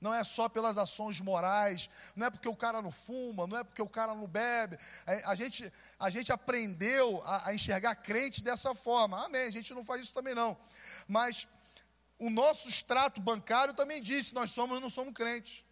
não 0.01 0.15
é 0.15 0.23
só 0.23 0.49
pelas 0.49 0.79
ações 0.79 1.21
morais, 1.21 1.91
não 2.15 2.27
é 2.27 2.31
porque 2.31 2.49
o 2.49 2.55
cara 2.55 2.81
não 2.81 2.91
fuma, 2.91 3.47
não 3.47 3.59
é 3.59 3.65
porque 3.65 3.83
o 3.83 3.89
cara 3.89 4.15
não 4.15 4.27
bebe. 4.27 4.79
A, 5.25 5.35
gente, 5.35 5.73
a 5.99 6.09
gente 6.09 6.33
aprendeu 6.33 7.21
a, 7.25 7.49
a, 7.49 7.55
enxergar 7.55 7.97
crente 7.97 8.43
dessa 8.43 8.75
forma. 8.75 9.25
Amém, 9.25 9.47
a 9.47 9.51
gente 9.51 9.75
não 9.75 9.85
faz 9.85 10.03
isso 10.03 10.15
também 10.15 10.35
não. 10.35 10.57
Mas 11.09 11.49
o 12.19 12.31
nosso 12.31 12.69
extrato 12.69 13.21
bancário 13.21 13.75
também 13.75 14.01
disse: 14.01 14.35
nós 14.35 14.51
somos 14.51 14.81
não 14.81 14.91
somos 14.91 15.13
crentes. 15.13 15.65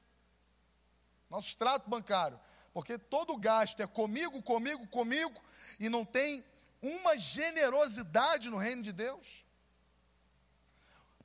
Nosso 1.31 1.49
extrato 1.49 1.89
bancário. 1.89 2.39
Porque 2.73 2.99
todo 2.99 3.37
gasto 3.37 3.81
é 3.81 3.87
comigo, 3.87 4.43
comigo, 4.43 4.87
comigo, 4.89 5.41
e 5.81 5.89
não 5.89 6.05
tem 6.05 6.45
uma 6.83 7.17
generosidade 7.17 8.51
no 8.51 8.59
reino 8.59 8.83
de 8.83 8.93
Deus 8.93 9.46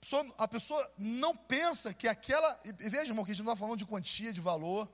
pessoa, 0.01 0.33
a 0.37 0.47
pessoa 0.47 0.93
não 0.97 1.35
pensa 1.35 1.93
que 1.93 2.07
aquela. 2.07 2.59
E 2.65 2.89
veja, 2.89 3.11
irmão, 3.11 3.23
que 3.23 3.31
a 3.31 3.33
gente 3.33 3.45
não 3.45 3.53
está 3.53 3.59
falando 3.63 3.77
de 3.77 3.85
quantia, 3.85 4.33
de 4.33 4.41
valor. 4.41 4.89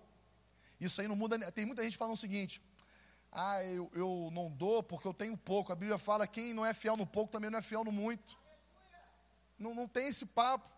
Isso 0.79 0.99
aí 1.01 1.07
não 1.07 1.15
muda. 1.15 1.39
Tem 1.51 1.65
muita 1.65 1.83
gente 1.83 1.97
falando 1.97 2.15
o 2.15 2.19
seguinte: 2.19 2.61
ah, 3.31 3.63
eu, 3.63 3.89
eu 3.93 4.29
não 4.33 4.51
dou 4.51 4.83
porque 4.83 5.07
eu 5.07 5.13
tenho 5.13 5.35
pouco. 5.37 5.71
A 5.71 5.75
Bíblia 5.75 5.97
fala: 5.97 6.27
quem 6.27 6.53
não 6.53 6.65
é 6.65 6.73
fiel 6.73 6.97
no 6.97 7.07
pouco 7.07 7.31
também 7.31 7.49
não 7.49 7.57
é 7.57 7.61
fiel 7.61 7.85
no 7.85 7.91
muito. 7.91 8.37
Não, 9.57 9.73
não 9.73 9.87
tem 9.87 10.07
esse 10.07 10.25
papo. 10.25 10.69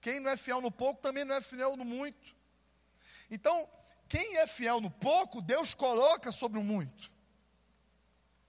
Quem 0.00 0.20
não 0.20 0.30
é 0.30 0.36
fiel 0.36 0.60
no 0.60 0.70
pouco 0.70 1.00
também 1.00 1.24
não 1.24 1.34
é 1.34 1.40
fiel 1.40 1.76
no 1.76 1.84
muito. 1.84 2.34
Então, 3.30 3.68
quem 4.08 4.36
é 4.38 4.46
fiel 4.46 4.80
no 4.80 4.90
pouco, 4.90 5.40
Deus 5.40 5.74
coloca 5.74 6.32
sobre 6.32 6.58
o 6.58 6.62
muito. 6.62 7.12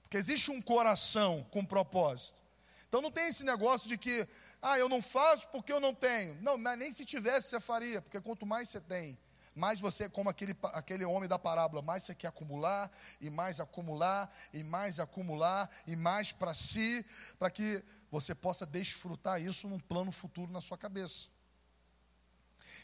Porque 0.01 0.17
existe 0.17 0.51
um 0.51 0.62
coração 0.62 1.45
com 1.51 1.65
propósito. 1.65 2.44
Então 2.88 3.02
não 3.02 3.12
tem 3.12 3.28
esse 3.28 3.43
negócio 3.43 3.88
de 3.88 3.98
que, 3.98 4.28
ah, 4.62 4.78
eu 4.78 4.88
não 4.88 5.02
faço 5.02 5.50
porque 5.50 5.71
eu 5.71 5.80
não 5.80 5.93
tenho. 5.93 6.36
Não, 6.41 6.58
nem 6.58 6.91
se 6.91 7.06
tivesse 7.06 7.50
você 7.50 7.60
faria, 7.60 8.02
porque 8.02 8.21
quanto 8.21 8.45
mais 8.45 8.69
você 8.69 8.80
tem, 8.80 9.17
mais 9.56 9.80
você, 9.80 10.10
como 10.10 10.30
aquele, 10.30 10.56
aquele 10.74 11.06
homem 11.06 11.30
da 11.30 11.39
parábola, 11.39 11.82
mais 11.82 12.04
você 12.04 12.13
quer 12.13 12.28
acumular, 12.28 12.91
e 13.21 13.30
mais 13.30 13.60
acumular, 13.60 14.30
e 14.54 14.63
mais 14.63 15.00
acumular, 15.00 15.69
e 15.88 15.95
mais 15.95 16.32
para 16.32 16.54
si, 16.54 17.06
para 17.39 17.50
que 17.50 17.84
você 18.12 18.36
possa 18.36 18.65
desfrutar 18.65 19.41
isso 19.41 19.67
num 19.67 19.80
plano 19.80 20.12
futuro 20.12 20.52
na 20.52 20.60
sua 20.60 20.78
cabeça. 20.78 21.35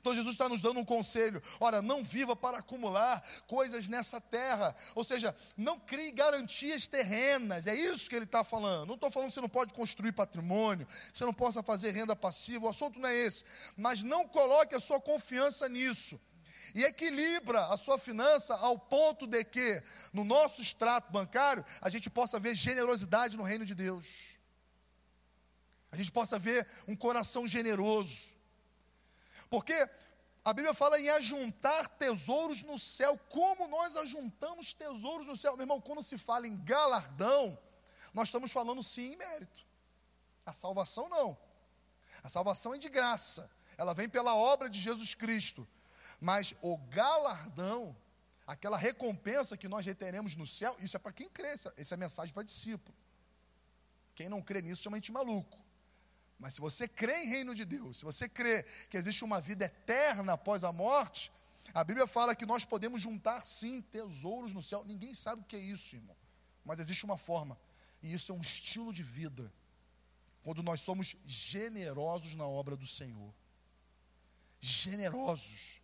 Então 0.01 0.15
Jesus 0.15 0.33
está 0.33 0.49
nos 0.49 0.61
dando 0.61 0.79
um 0.79 0.85
conselho: 0.85 1.41
ora, 1.59 1.81
não 1.81 2.03
viva 2.03 2.35
para 2.35 2.57
acumular 2.57 3.23
coisas 3.47 3.87
nessa 3.87 4.19
terra, 4.19 4.75
ou 4.95 5.03
seja, 5.03 5.33
não 5.55 5.79
crie 5.79 6.11
garantias 6.11 6.87
terrenas, 6.87 7.67
é 7.67 7.75
isso 7.75 8.09
que 8.09 8.15
ele 8.15 8.25
está 8.25 8.43
falando. 8.43 8.87
Não 8.87 8.95
estou 8.95 9.11
falando 9.11 9.29
que 9.29 9.35
você 9.35 9.41
não 9.41 9.49
pode 9.49 9.73
construir 9.73 10.11
patrimônio, 10.11 10.87
você 11.13 11.23
não 11.23 11.33
possa 11.33 11.61
fazer 11.61 11.91
renda 11.91 12.15
passiva, 12.15 12.65
o 12.65 12.69
assunto 12.69 12.99
não 12.99 13.07
é 13.07 13.15
esse, 13.15 13.45
mas 13.77 14.03
não 14.03 14.27
coloque 14.27 14.73
a 14.73 14.79
sua 14.79 14.99
confiança 14.99 15.69
nisso 15.69 16.19
e 16.73 16.83
equilibra 16.83 17.65
a 17.67 17.77
sua 17.77 17.99
finança 17.99 18.55
ao 18.55 18.79
ponto 18.79 19.27
de 19.27 19.43
que, 19.43 19.83
no 20.11 20.23
nosso 20.23 20.61
extrato 20.61 21.11
bancário, 21.11 21.63
a 21.79 21.89
gente 21.89 22.09
possa 22.09 22.39
ver 22.39 22.55
generosidade 22.55 23.37
no 23.37 23.43
reino 23.43 23.65
de 23.65 23.75
Deus. 23.75 24.37
A 25.91 25.97
gente 25.97 26.11
possa 26.11 26.39
ver 26.39 26.65
um 26.87 26.95
coração 26.95 27.45
generoso. 27.45 28.40
Porque 29.51 29.73
a 30.45 30.53
Bíblia 30.53 30.73
fala 30.73 30.97
em 30.97 31.09
ajuntar 31.09 31.89
tesouros 31.89 32.63
no 32.63 32.79
céu. 32.79 33.17
Como 33.29 33.67
nós 33.67 33.97
ajuntamos 33.97 34.71
tesouros 34.71 35.27
no 35.27 35.35
céu? 35.35 35.57
Meu 35.57 35.63
irmão, 35.63 35.81
quando 35.81 36.01
se 36.01 36.17
fala 36.17 36.47
em 36.47 36.55
galardão, 36.63 37.59
nós 38.13 38.29
estamos 38.29 38.53
falando 38.53 38.81
sim 38.81 39.11
em 39.11 39.17
mérito. 39.17 39.65
A 40.45 40.53
salvação 40.53 41.09
não. 41.09 41.37
A 42.23 42.29
salvação 42.29 42.73
é 42.73 42.77
de 42.77 42.87
graça. 42.87 43.51
Ela 43.77 43.93
vem 43.93 44.07
pela 44.07 44.33
obra 44.33 44.69
de 44.69 44.79
Jesus 44.79 45.13
Cristo. 45.13 45.67
Mas 46.21 46.55
o 46.61 46.77
galardão, 46.77 47.93
aquela 48.47 48.77
recompensa 48.77 49.57
que 49.57 49.67
nós 49.67 49.85
reteremos 49.85 50.37
no 50.37 50.47
céu, 50.47 50.77
isso 50.79 50.95
é 50.95 50.99
para 50.99 51.11
quem 51.11 51.27
crê. 51.27 51.49
Essa 51.49 51.73
é 51.77 51.93
a 51.93 51.97
mensagem 51.97 52.33
para 52.33 52.43
discípulo. 52.43 52.95
Quem 54.15 54.29
não 54.29 54.41
crê 54.41 54.61
nisso 54.61 54.81
chama 54.81 54.97
de 55.01 55.11
maluco. 55.11 55.60
Mas 56.41 56.55
se 56.55 56.59
você 56.59 56.87
crê 56.87 57.23
em 57.23 57.27
reino 57.27 57.53
de 57.53 57.63
Deus, 57.63 57.99
se 57.99 58.03
você 58.03 58.27
crê 58.27 58.63
que 58.89 58.97
existe 58.97 59.23
uma 59.23 59.39
vida 59.39 59.65
eterna 59.65 60.33
após 60.33 60.63
a 60.63 60.71
morte, 60.71 61.31
a 61.71 61.83
Bíblia 61.83 62.07
fala 62.07 62.35
que 62.35 62.47
nós 62.47 62.65
podemos 62.65 62.99
juntar 62.99 63.43
sim 63.43 63.79
tesouros 63.79 64.51
no 64.51 64.61
céu. 64.61 64.83
Ninguém 64.83 65.13
sabe 65.13 65.43
o 65.43 65.45
que 65.45 65.55
é 65.55 65.59
isso, 65.59 65.95
irmão. 65.95 66.17
Mas 66.65 66.79
existe 66.79 67.05
uma 67.05 67.15
forma. 67.15 67.55
E 68.01 68.11
isso 68.11 68.31
é 68.31 68.35
um 68.35 68.41
estilo 68.41 68.91
de 68.91 69.03
vida. 69.03 69.53
Quando 70.41 70.63
nós 70.63 70.81
somos 70.81 71.15
generosos 71.27 72.33
na 72.33 72.47
obra 72.47 72.75
do 72.75 72.87
Senhor. 72.87 73.31
Generosos. 74.59 75.79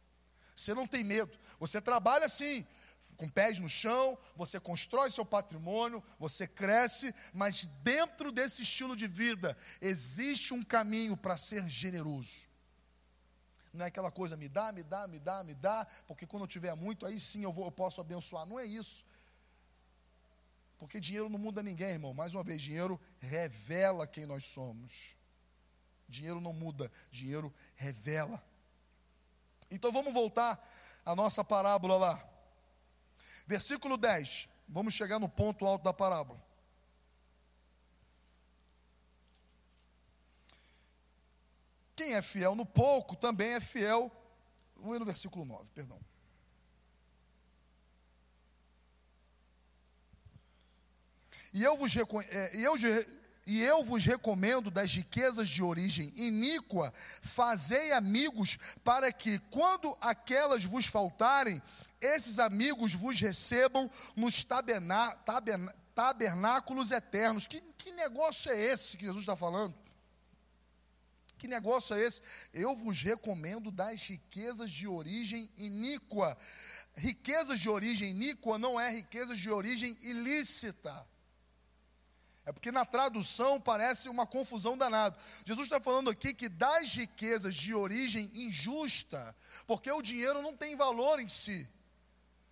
Você 0.55 0.73
não 0.73 0.87
tem 0.87 1.03
medo. 1.03 1.37
Você 1.59 1.79
trabalha 1.79 2.25
assim, 2.25 2.65
com 3.17 3.27
pés 3.27 3.57
no 3.57 3.67
chão, 3.67 4.17
você 4.35 4.59
constrói 4.59 5.09
seu 5.09 5.25
patrimônio, 5.25 6.03
você 6.19 6.47
cresce, 6.47 7.13
mas 7.33 7.65
dentro 7.83 8.31
desse 8.31 8.61
estilo 8.61 8.95
de 8.95 9.07
vida 9.07 9.57
existe 9.81 10.53
um 10.53 10.63
caminho 10.63 11.17
para 11.17 11.35
ser 11.35 11.67
generoso. 11.67 12.47
Não 13.73 13.83
é 13.83 13.87
aquela 13.89 14.11
coisa, 14.11 14.37
me 14.37 14.47
dá, 14.47 14.71
me 14.71 14.83
dá, 14.83 15.07
me 15.07 15.19
dá, 15.19 15.43
me 15.43 15.53
dá, 15.53 15.85
porque 16.07 16.25
quando 16.25 16.43
eu 16.43 16.47
tiver 16.47 16.73
muito, 16.75 17.05
aí 17.05 17.19
sim 17.19 17.43
eu, 17.43 17.51
vou, 17.51 17.65
eu 17.65 17.71
posso 17.71 17.99
abençoar. 17.99 18.45
Não 18.45 18.59
é 18.59 18.65
isso. 18.65 19.03
Porque 20.77 20.99
dinheiro 20.99 21.27
não 21.27 21.39
muda 21.39 21.63
ninguém, 21.63 21.89
irmão. 21.89 22.13
Mais 22.13 22.33
uma 22.35 22.43
vez, 22.43 22.61
dinheiro 22.61 22.99
revela 23.19 24.05
quem 24.05 24.25
nós 24.25 24.45
somos. 24.45 25.15
Dinheiro 26.07 26.39
não 26.39 26.53
muda, 26.53 26.91
dinheiro 27.11 27.53
revela. 27.75 28.41
Então 29.69 29.91
vamos 29.91 30.13
voltar 30.13 30.57
à 31.03 31.15
nossa 31.15 31.43
parábola 31.43 31.97
lá. 31.97 32.36
Versículo 33.47 33.97
10. 33.97 34.49
Vamos 34.67 34.93
chegar 34.93 35.19
no 35.19 35.29
ponto 35.29 35.65
alto 35.65 35.83
da 35.83 35.93
parábola. 35.93 36.45
Quem 41.95 42.13
é 42.13 42.21
fiel 42.21 42.53
no 42.53 42.65
pouco 42.65 43.15
também 43.15 43.53
é 43.53 43.59
fiel. 43.59 44.11
Vamos 44.75 44.91
ver 44.91 44.99
no 44.99 45.05
versículo 45.05 45.45
9, 45.45 45.69
perdão. 45.73 45.99
E 51.53 51.63
eu 51.63 51.75
vos, 51.75 51.95
é, 51.95 52.55
e 52.55 52.63
eu, 52.63 52.75
e 53.47 53.63
eu 53.63 53.81
vos 53.81 54.03
recomendo 54.03 54.69
das 54.69 54.93
riquezas 54.93 55.47
de 55.47 55.63
origem 55.63 56.11
iníqua, 56.17 56.93
fazei 57.21 57.93
amigos, 57.93 58.59
para 58.83 59.09
que, 59.09 59.39
quando 59.49 59.97
aquelas 60.01 60.65
vos 60.65 60.85
faltarem, 60.85 61.61
esses 62.01 62.39
amigos 62.39 62.93
vos 62.93 63.19
recebam 63.21 63.89
nos 64.17 64.43
taberná, 64.43 65.11
taberná, 65.15 65.73
tabernáculos 65.95 66.91
eternos. 66.91 67.47
Que, 67.47 67.61
que 67.77 67.91
negócio 67.93 68.51
é 68.51 68.59
esse 68.59 68.97
que 68.97 69.05
Jesus 69.05 69.21
está 69.21 69.35
falando? 69.35 69.73
Que 71.37 71.47
negócio 71.47 71.95
é 71.95 72.01
esse? 72.01 72.21
Eu 72.53 72.75
vos 72.75 73.01
recomendo 73.01 73.71
das 73.71 74.09
riquezas 74.09 74.69
de 74.69 74.87
origem 74.87 75.49
iníqua. 75.55 76.37
Riquezas 76.95 77.59
de 77.59 77.69
origem 77.69 78.09
iníqua 78.09 78.59
não 78.59 78.77
é 78.77 78.89
riquezas 78.89 79.39
de 79.39 79.49
origem 79.49 79.97
ilícita. 80.01 81.07
É 82.47 82.53
porque 82.53 82.71
na 82.71 82.85
tradução 82.85 83.59
parece 83.59 84.07
uma 84.07 84.25
confusão 84.25 84.77
danada. 84.77 85.17
Jesus 85.43 85.67
está 85.67 85.81
falando 85.81 86.09
aqui 86.09 86.33
que 86.33 86.47
das 86.47 86.93
riquezas 86.93 87.53
de 87.53 87.75
origem 87.75 88.31
injusta, 88.33 89.35
porque 89.67 89.91
o 89.91 90.01
dinheiro 90.01 90.41
não 90.41 90.55
tem 90.55 90.73
valor 90.73 91.19
em 91.19 91.27
si. 91.27 91.67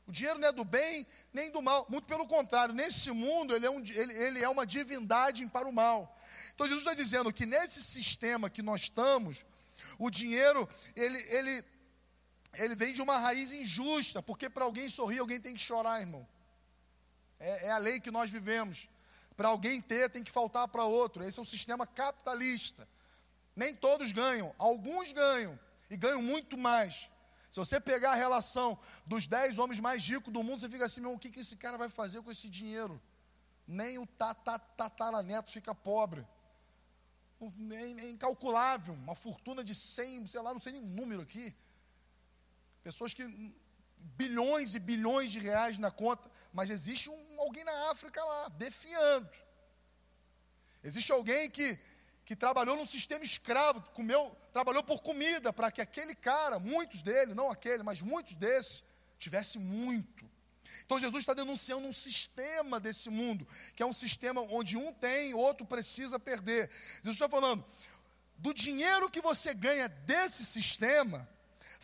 O 0.06 0.12
dinheiro 0.12 0.38
não 0.38 0.50
é 0.50 0.52
do 0.52 0.66
bem 0.66 1.08
nem 1.32 1.50
do 1.50 1.62
mal, 1.62 1.88
muito 1.90 2.06
pelo 2.08 2.28
contrário, 2.28 2.76
nesse 2.76 3.10
mundo 3.10 3.56
ele 3.56 3.66
é, 3.66 3.72
um, 3.72 3.80
ele, 3.80 4.14
ele 4.16 4.44
é 4.44 4.50
uma 4.50 4.66
divindade 4.66 5.48
para 5.48 5.66
o 5.66 5.72
mal. 5.72 6.20
Então 6.54 6.68
Jesus 6.68 6.86
está 6.86 6.94
dizendo 6.94 7.32
que 7.32 7.46
nesse 7.46 7.82
sistema 7.82 8.50
que 8.50 8.62
nós 8.62 8.82
estamos, 8.82 9.46
o 9.98 10.10
dinheiro 10.10 10.68
ele, 10.94 11.18
ele, 11.30 11.64
ele 12.56 12.76
vem 12.76 12.94
de 12.94 13.02
uma 13.02 13.18
raiz 13.18 13.54
injusta, 13.54 14.22
porque 14.22 14.50
para 14.50 14.66
alguém 14.66 14.90
sorrir, 14.90 15.20
alguém 15.20 15.40
tem 15.40 15.56
que 15.56 15.62
chorar, 15.62 16.02
irmão. 16.02 16.28
É, 17.40 17.68
é 17.68 17.72
a 17.72 17.78
lei 17.78 18.02
que 18.02 18.12
nós 18.12 18.30
vivemos. 18.30 18.90
Para 19.36 19.50
alguém 19.50 19.82
ter, 19.82 20.10
tem 20.10 20.24
que 20.24 20.32
faltar 20.32 20.68
para 20.68 20.86
outro. 20.86 21.24
Esse 21.24 21.40
é 21.40 21.42
o 21.42 21.46
sistema 21.46 21.86
capitalista. 21.86 22.88
Nem 23.56 23.74
todos 23.74 24.12
ganham, 24.12 24.54
alguns 24.58 25.12
ganham 25.12 25.58
e 25.90 25.98
ganham 25.98 26.22
muito 26.22 26.58
mais. 26.58 27.10
Se 27.50 27.60
você 27.60 27.80
pegar 27.80 28.12
a 28.12 28.16
relação 28.16 28.78
dos 29.06 29.28
dez 29.28 29.58
homens 29.58 29.80
mais 29.80 30.06
ricos 30.06 30.32
do 30.32 30.44
mundo, 30.44 30.60
você 30.60 30.70
fica 30.70 30.86
assim, 30.86 31.00
meu, 31.00 31.14
o 31.14 31.20
que, 31.20 31.30
que 31.30 31.40
esse 31.40 31.56
cara 31.56 31.78
vai 31.78 31.90
fazer 31.90 32.22
com 32.22 32.32
esse 32.32 32.50
dinheiro? 32.50 33.02
Nem 33.68 33.98
o 33.98 34.06
tataraneto 34.06 35.52
fica 35.52 35.74
pobre. 35.74 36.26
É 37.72 38.10
incalculável, 38.10 38.94
uma 38.94 39.16
fortuna 39.16 39.64
de 39.64 39.76
100, 39.76 40.28
sei 40.28 40.42
lá, 40.42 40.54
não 40.54 40.62
sei 40.62 40.74
nem 40.74 40.82
número 40.82 41.22
aqui. 41.22 41.56
Pessoas 42.84 43.14
que 43.14 43.24
bilhões 44.18 44.76
e 44.76 44.80
bilhões 44.80 45.32
de 45.32 45.40
reais 45.40 45.78
na 45.78 45.90
conta, 45.90 46.30
mas 46.54 46.70
existe 46.70 47.10
um, 47.10 47.42
alguém 47.42 47.64
na 47.64 47.92
África 47.92 48.24
lá, 48.24 48.50
defiando. 48.50 49.30
Existe 50.84 51.12
alguém 51.12 51.50
que, 51.50 51.80
que 52.24 52.36
trabalhou 52.36 52.76
num 52.76 52.86
sistema 52.86 53.26
escravo, 53.26 53.82
comeu, 53.94 54.36
trabalhou 54.54 54.84
por 54.84 55.02
comida, 55.02 55.52
para 55.52 55.72
que 55.72 55.82
aquele 55.82 56.14
cara, 56.14 56.60
muitos 56.60 57.02
dele, 57.02 57.34
não 57.34 57.50
aquele, 57.52 57.82
mas 57.82 58.02
muitos 58.02 58.36
desses, 58.36 58.84
tivesse 59.18 59.58
muito. 59.58 60.30
Então 60.86 61.00
Jesus 61.00 61.24
está 61.24 61.34
denunciando 61.34 61.88
um 61.88 61.94
sistema 61.94 62.80
desse 62.80 63.10
mundo, 63.10 63.48
que 63.76 63.82
é 63.82 63.86
um 63.86 63.94
sistema 63.94 64.42
onde 64.42 64.78
um 64.78 64.94
tem, 64.94 65.34
outro 65.34 65.66
precisa 65.66 66.20
perder. 66.20 66.70
Jesus 66.98 67.16
está 67.16 67.28
falando, 67.28 67.66
do 68.38 68.54
dinheiro 68.54 69.10
que 69.10 69.22
você 69.22 69.54
ganha 69.54 69.88
desse 69.88 70.46
sistema, 70.46 71.28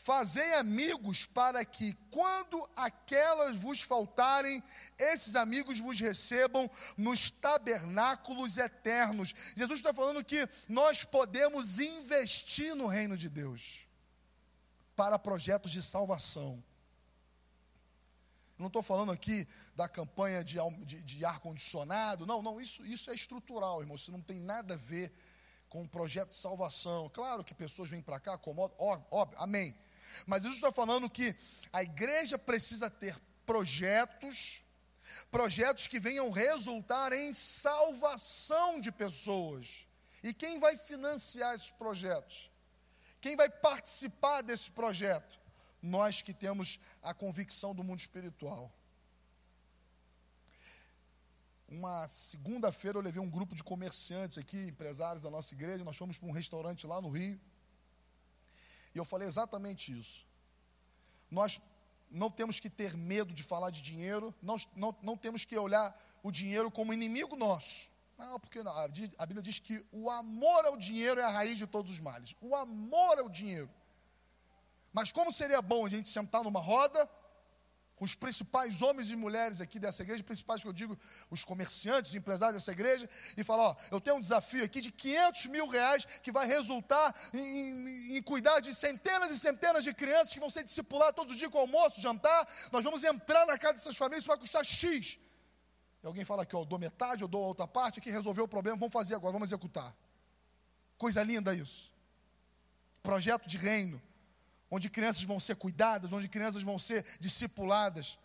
Fazei 0.04 0.56
amigos 0.56 1.28
para 1.28 1.64
que, 1.64 1.94
quando 2.10 2.68
aquelas 2.76 3.56
vos 3.56 3.84
faltarem, 3.84 4.64
esses 4.98 5.36
amigos 5.36 5.80
vos 5.80 6.00
recebam 6.00 6.68
nos 6.98 7.30
tabernáculos 7.30 8.58
eternos. 8.58 9.32
Jesus 9.56 9.78
está 9.78 9.94
falando 9.94 10.26
que 10.26 10.50
nós 10.68 11.04
podemos 11.04 11.80
investir 11.80 12.74
no 12.74 12.88
reino 12.88 13.16
de 13.16 13.30
Deus 13.30 13.86
para 14.96 15.20
projetos 15.20 15.72
de 15.72 15.84
salvação. 15.84 16.64
Não 18.58 18.68
estou 18.68 18.82
falando 18.82 19.12
aqui 19.12 19.48
da 19.76 19.88
campanha 19.88 20.44
de, 20.44 20.58
de, 20.84 21.04
de 21.04 21.24
ar-condicionado, 21.24 22.26
não, 22.26 22.42
não, 22.42 22.60
isso, 22.60 22.84
isso 22.88 23.12
é 23.12 23.14
estrutural, 23.14 23.82
irmão, 23.82 23.96
isso 23.96 24.12
não 24.12 24.20
tem 24.20 24.40
nada 24.40 24.74
a 24.74 24.78
ver 24.78 25.14
com 25.70 25.84
o 25.84 25.88
projeto 25.88 26.30
de 26.30 26.36
salvação. 26.38 27.08
Claro 27.10 27.44
que 27.44 27.54
pessoas 27.54 27.92
vêm 27.92 28.02
para 28.02 28.20
cá, 28.20 28.34
acomodam, 28.34 28.76
óbvio, 28.80 29.38
amém. 29.40 29.76
Mas 30.26 30.44
Jesus 30.44 30.58
está 30.58 30.72
falando 30.72 31.10
que 31.10 31.36
a 31.72 31.84
igreja 31.84 32.38
precisa 32.38 32.90
ter 32.90 33.16
projetos, 33.46 34.62
projetos 35.30 35.88
que 35.88 36.00
venham 36.00 36.32
resultar 36.32 37.14
em 37.14 37.34
salvação 37.34 38.80
de 38.80 38.92
pessoas. 38.92 39.86
E 40.24 40.34
quem 40.34 40.60
vai 40.60 40.78
financiar 40.78 41.56
esses 41.56 41.72
projetos? 41.72 42.52
Quem 43.20 43.36
vai 43.36 43.50
participar 43.50 44.42
desse 44.42 44.72
projeto? 44.72 45.40
Nós 45.82 46.22
que 46.22 46.34
temos 46.34 46.80
a 47.02 47.14
convicção 47.14 47.74
do 47.74 47.84
mundo 47.84 48.00
espiritual. 48.00 48.72
Uma 51.68 52.06
segunda-feira 52.08 52.98
eu 52.98 53.02
levei 53.02 53.22
um 53.22 53.30
grupo 53.30 53.56
de 53.56 53.64
comerciantes 53.64 54.38
aqui, 54.38 54.58
empresários 54.58 55.24
da 55.24 55.30
nossa 55.30 55.54
igreja, 55.54 55.86
nós 55.86 55.96
fomos 55.96 56.18
para 56.18 56.28
um 56.28 56.32
restaurante 56.32 56.86
lá 56.86 57.02
no 57.02 57.10
Rio. 57.10 57.40
E 58.94 58.98
eu 58.98 59.06
falei 59.06 59.28
exatamente 59.28 59.98
isso. 59.98 60.26
Nós 61.30 61.62
não 62.10 62.30
temos 62.30 62.60
que 62.60 62.70
ter 62.70 62.96
medo 62.96 63.34
de 63.34 63.44
falar 63.44 63.70
de 63.70 63.82
dinheiro, 63.82 64.36
nós 64.42 64.68
não, 64.76 64.96
não 65.02 65.16
temos 65.16 65.46
que 65.46 65.58
olhar 65.58 65.98
o 66.22 66.32
dinheiro 66.32 66.70
como 66.70 66.94
inimigo 66.94 67.36
nosso. 67.36 67.90
Não, 68.18 68.40
porque 68.40 68.60
a 68.60 69.26
Bíblia 69.26 69.42
diz 69.42 69.58
que 69.58 69.84
o 69.92 70.10
amor 70.10 70.66
ao 70.66 70.78
dinheiro 70.78 71.20
é 71.20 71.24
a 71.24 71.30
raiz 71.30 71.58
de 71.58 71.66
todos 71.66 71.92
os 71.92 72.00
males. 72.00 72.36
O 72.40 72.56
amor 72.56 73.18
ao 73.18 73.28
dinheiro. 73.28 73.70
Mas 74.94 75.12
como 75.12 75.32
seria 75.32 75.62
bom 75.62 75.86
a 75.86 75.90
gente 75.90 76.10
sentar 76.10 76.44
numa 76.44 76.60
roda 76.60 77.10
os 78.02 78.16
principais 78.16 78.82
homens 78.82 79.12
e 79.12 79.16
mulheres 79.16 79.62
aqui 79.62 79.78
dessa 79.78 80.02
igreja, 80.02 80.24
principais 80.24 80.64
que 80.64 80.68
eu 80.68 80.74
digo, 80.74 80.98
os 81.30 81.46
comerciantes, 81.46 82.10
os 82.10 82.16
empresários 82.16 82.56
dessa 82.56 82.72
igreja, 82.72 83.08
e 83.38 83.44
falar: 83.44 83.70
Ó, 83.70 83.76
eu 83.92 84.02
tenho 84.02 84.18
um 84.18 84.20
desafio 84.20 84.64
aqui 84.64 84.82
de 84.82 84.92
500 84.92 85.46
mil 85.46 85.68
reais 85.68 86.04
que 86.24 86.32
vai 86.32 86.48
resultar 86.48 87.14
em, 87.32 87.38
em, 87.40 88.18
em 88.18 88.24
cuidar 88.24 88.60
de 88.60 88.74
centenas 88.74 89.30
e 89.30 89.38
centenas 89.38 89.84
de 89.84 89.94
crianças 89.94 90.34
que 90.34 90.40
vão 90.40 90.50
ser 90.50 90.64
discipuladas 90.64 91.16
todos 91.16 91.34
os 91.34 91.38
dias 91.38 91.52
com 91.52 91.60
almoço, 91.60 92.02
jantar. 92.02 92.48
Nós 92.72 92.84
vamos 92.84 93.04
entrar 93.04 93.46
na 93.46 93.56
casa 93.56 93.76
dessas 93.76 93.96
famílias, 93.96 94.24
isso 94.24 94.30
vai 94.30 94.38
custar 94.38 94.66
X. 94.66 95.20
E 96.02 96.08
alguém 96.08 96.26
fala 96.26 96.42
aqui, 96.42 96.56
ó, 96.56 96.62
eu 96.62 96.66
dou 96.66 96.80
metade, 96.80 97.22
eu 97.22 97.28
dou 97.28 97.44
a 97.44 97.48
outra 97.50 97.68
parte, 97.68 98.00
aqui 98.00 98.10
resolveu 98.10 98.46
o 98.46 98.48
problema, 98.48 98.80
vamos 98.80 98.92
fazer 98.92 99.14
agora, 99.14 99.32
vamos 99.32 99.48
executar. 99.48 99.96
Coisa 100.98 101.22
linda 101.22 101.54
isso. 101.54 101.94
Projeto 103.04 103.48
de 103.48 103.60
reino 103.60 104.02
onde 104.72 104.90
crianças 104.90 105.22
vão 105.24 105.40
ser 105.40 105.58
cuidadas, 105.58 106.14
onde 106.14 106.30
crianças 106.30 106.64
vão 106.64 106.80
ser 106.80 107.06
discipuladas. 107.20 108.18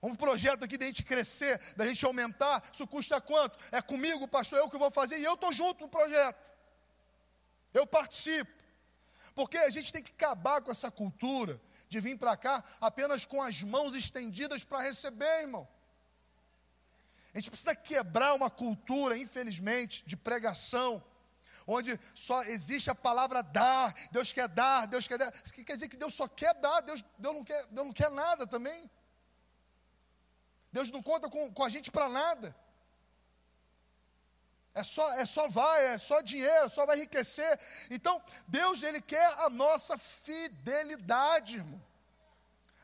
Um 0.00 0.14
projeto 0.14 0.64
aqui 0.64 0.78
da 0.78 0.86
gente 0.86 1.02
crescer, 1.02 1.60
da 1.76 1.84
gente 1.84 2.04
aumentar, 2.06 2.62
isso 2.72 2.86
custa 2.86 3.20
quanto? 3.20 3.58
É 3.72 3.82
comigo, 3.82 4.28
pastor, 4.28 4.60
eu 4.60 4.70
que 4.70 4.78
vou 4.78 4.90
fazer 4.90 5.18
e 5.18 5.24
eu 5.24 5.34
estou 5.34 5.52
junto 5.52 5.80
no 5.80 5.88
projeto. 5.88 6.48
Eu 7.74 7.84
participo. 7.84 8.50
Porque 9.34 9.58
a 9.58 9.70
gente 9.70 9.92
tem 9.92 10.02
que 10.02 10.12
acabar 10.12 10.62
com 10.62 10.70
essa 10.70 10.90
cultura 10.90 11.60
de 11.88 11.98
vir 12.00 12.16
para 12.16 12.36
cá 12.36 12.62
apenas 12.80 13.24
com 13.24 13.42
as 13.42 13.62
mãos 13.62 13.94
estendidas 13.94 14.62
para 14.62 14.82
receber, 14.82 15.42
irmão. 15.42 15.66
A 17.34 17.38
gente 17.38 17.50
precisa 17.50 17.74
quebrar 17.74 18.34
uma 18.34 18.50
cultura, 18.50 19.18
infelizmente, 19.18 20.04
de 20.06 20.16
pregação, 20.16 21.02
onde 21.68 22.00
só 22.14 22.42
existe 22.44 22.90
a 22.90 22.94
palavra 22.94 23.42
dar, 23.42 23.94
Deus 24.10 24.32
quer 24.32 24.48
dar, 24.48 24.86
Deus 24.86 25.06
quer 25.06 25.18
dar. 25.18 25.32
Isso 25.44 25.52
quer 25.52 25.74
dizer 25.74 25.88
que 25.88 25.98
Deus 25.98 26.14
só 26.14 26.26
quer 26.26 26.54
dar, 26.54 26.80
Deus, 26.80 27.04
Deus, 27.18 27.34
não, 27.34 27.44
quer, 27.44 27.66
Deus 27.66 27.86
não 27.86 27.92
quer 27.92 28.10
nada 28.10 28.46
também. 28.46 28.90
Deus 30.72 30.90
não 30.90 31.02
conta 31.02 31.28
com, 31.28 31.52
com 31.52 31.62
a 31.62 31.68
gente 31.68 31.90
para 31.90 32.08
nada. 32.08 32.56
É 34.74 34.82
só, 34.82 35.12
é 35.14 35.26
só 35.26 35.48
vai, 35.48 35.86
é 35.86 35.98
só 35.98 36.20
dinheiro, 36.22 36.70
só 36.70 36.86
vai 36.86 36.96
enriquecer. 36.96 37.60
Então, 37.90 38.22
Deus, 38.46 38.82
Ele 38.82 39.02
quer 39.02 39.26
a 39.40 39.50
nossa 39.50 39.98
fidelidade, 39.98 41.56
irmão. 41.58 41.82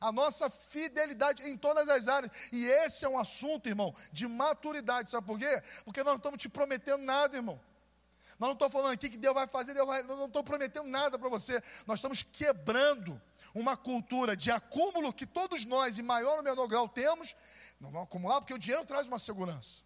a 0.01 0.13
nossa 0.13 0.51
fidelidade 0.51 1.49
em 1.49 1.57
todas 1.57 1.89
as 1.89 2.09
áreas. 2.09 2.31
E 2.53 2.67
esse 2.67 3.05
é 3.05 3.09
um 3.09 3.19
assunto, 3.19 3.69
irmão, 3.69 3.95
de 4.13 4.27
maturidade. 4.27 5.11
Sabe 5.11 5.27
por 5.27 5.39
quê? 5.39 5.63
Porque 5.85 6.03
nós 6.03 6.13
não 6.13 6.17
estamos 6.17 6.43
te 6.43 6.49
prometendo 6.49 7.03
nada, 7.03 7.37
irmão. 7.37 7.59
Nós 8.39 8.49
não 8.49 8.53
estamos 8.53 8.73
falando 8.73 8.93
aqui 8.93 9.09
que 9.09 9.17
Deus 9.17 9.35
vai 9.35 9.47
fazer, 9.47 9.75
Deus 9.75 9.87
vai. 9.87 10.03
Não 10.03 10.27
estamos 10.27 10.49
prometendo 10.49 10.89
nada 10.89 11.19
para 11.19 11.29
você. 11.29 11.63
Nós 11.87 11.99
estamos 11.99 12.23
quebrando 12.23 13.21
uma 13.55 13.77
cultura 13.77 14.37
de 14.37 14.51
acúmulo 14.51 15.13
que 15.13 15.27
todos 15.27 15.65
nós, 15.65 15.99
em 15.99 16.03
maior 16.03 16.39
ou 16.39 16.43
menor 16.43 16.67
grau, 16.67 16.89
temos. 16.89 17.35
Não 17.81 17.91
vamos 17.91 18.09
acumular, 18.09 18.41
porque 18.41 18.55
o 18.55 18.59
dinheiro 18.59 18.85
traz 18.85 19.07
uma 19.07 19.19
segurança. 19.19 19.83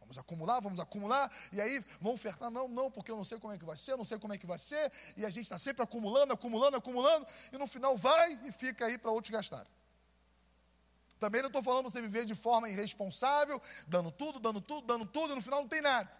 Vamos 0.00 0.18
acumular, 0.18 0.60
vamos 0.60 0.80
acumular, 0.80 1.32
e 1.50 1.60
aí 1.60 1.82
vamos 2.00 2.20
ofertar. 2.20 2.50
Não, 2.50 2.68
não, 2.68 2.90
porque 2.90 3.10
eu 3.10 3.16
não 3.16 3.24
sei 3.24 3.38
como 3.38 3.52
é 3.52 3.58
que 3.58 3.64
vai 3.64 3.76
ser, 3.76 3.96
não 3.96 4.04
sei 4.04 4.18
como 4.18 4.34
é 4.34 4.38
que 4.38 4.46
vai 4.46 4.58
ser, 4.58 4.92
e 5.16 5.24
a 5.24 5.30
gente 5.30 5.44
está 5.44 5.56
sempre 5.56 5.82
acumulando, 5.82 6.32
acumulando, 6.32 6.76
acumulando, 6.76 7.26
e 7.50 7.56
no 7.56 7.66
final 7.66 7.96
vai 7.96 8.38
e 8.44 8.52
fica 8.52 8.86
aí 8.86 8.98
para 8.98 9.10
outros 9.10 9.30
gastar. 9.30 9.66
Também 11.18 11.40
não 11.40 11.48
estou 11.48 11.62
falando 11.62 11.90
você 11.90 12.02
viver 12.02 12.26
de 12.26 12.34
forma 12.34 12.68
irresponsável, 12.68 13.60
dando 13.86 14.10
tudo, 14.10 14.38
dando 14.38 14.60
tudo, 14.60 14.86
dando 14.86 15.06
tudo, 15.06 15.32
e 15.32 15.36
no 15.36 15.42
final 15.42 15.60
não 15.62 15.68
tem 15.68 15.80
nada. 15.80 16.10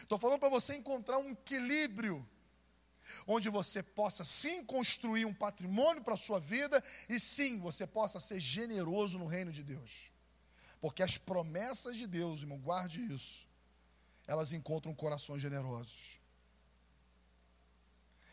Estou 0.00 0.18
falando 0.18 0.40
para 0.40 0.48
você 0.48 0.74
encontrar 0.74 1.18
um 1.18 1.30
equilíbrio, 1.30 2.26
onde 3.26 3.48
você 3.48 3.82
possa 3.82 4.24
sim 4.24 4.64
construir 4.64 5.24
um 5.24 5.34
patrimônio 5.34 6.02
para 6.02 6.14
a 6.14 6.16
sua 6.16 6.40
vida, 6.40 6.82
e 7.08 7.18
sim 7.18 7.58
você 7.58 7.86
possa 7.86 8.18
ser 8.18 8.40
generoso 8.40 9.18
no 9.18 9.26
reino 9.26 9.52
de 9.52 9.62
Deus. 9.62 10.10
Porque 10.80 11.02
as 11.02 11.18
promessas 11.18 11.96
de 11.96 12.06
Deus, 12.06 12.40
irmão, 12.40 12.58
guarde 12.58 13.00
isso, 13.12 13.46
elas 14.26 14.52
encontram 14.52 14.94
corações 14.94 15.42
generosos. 15.42 16.20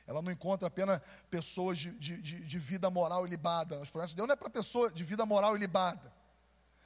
Ela 0.08 0.24
não 0.24 0.32
encontra 0.32 0.68
apenas 0.68 1.02
pessoas 1.30 1.78
de, 1.78 1.92
de, 1.92 2.22
de, 2.22 2.60
vida 2.60 2.90
moral 2.90 3.28
ilibada. 3.28 3.80
As 3.80 3.92
promessas 3.92 4.12
de 4.12 4.16
Deus 4.16 4.28
não 4.28 4.34
é 4.34 4.36
para 4.36 4.50
pessoa 4.50 4.92
de 4.92 5.04
vida 5.04 5.24
moral 5.24 5.56
ilibada. 5.56 6.12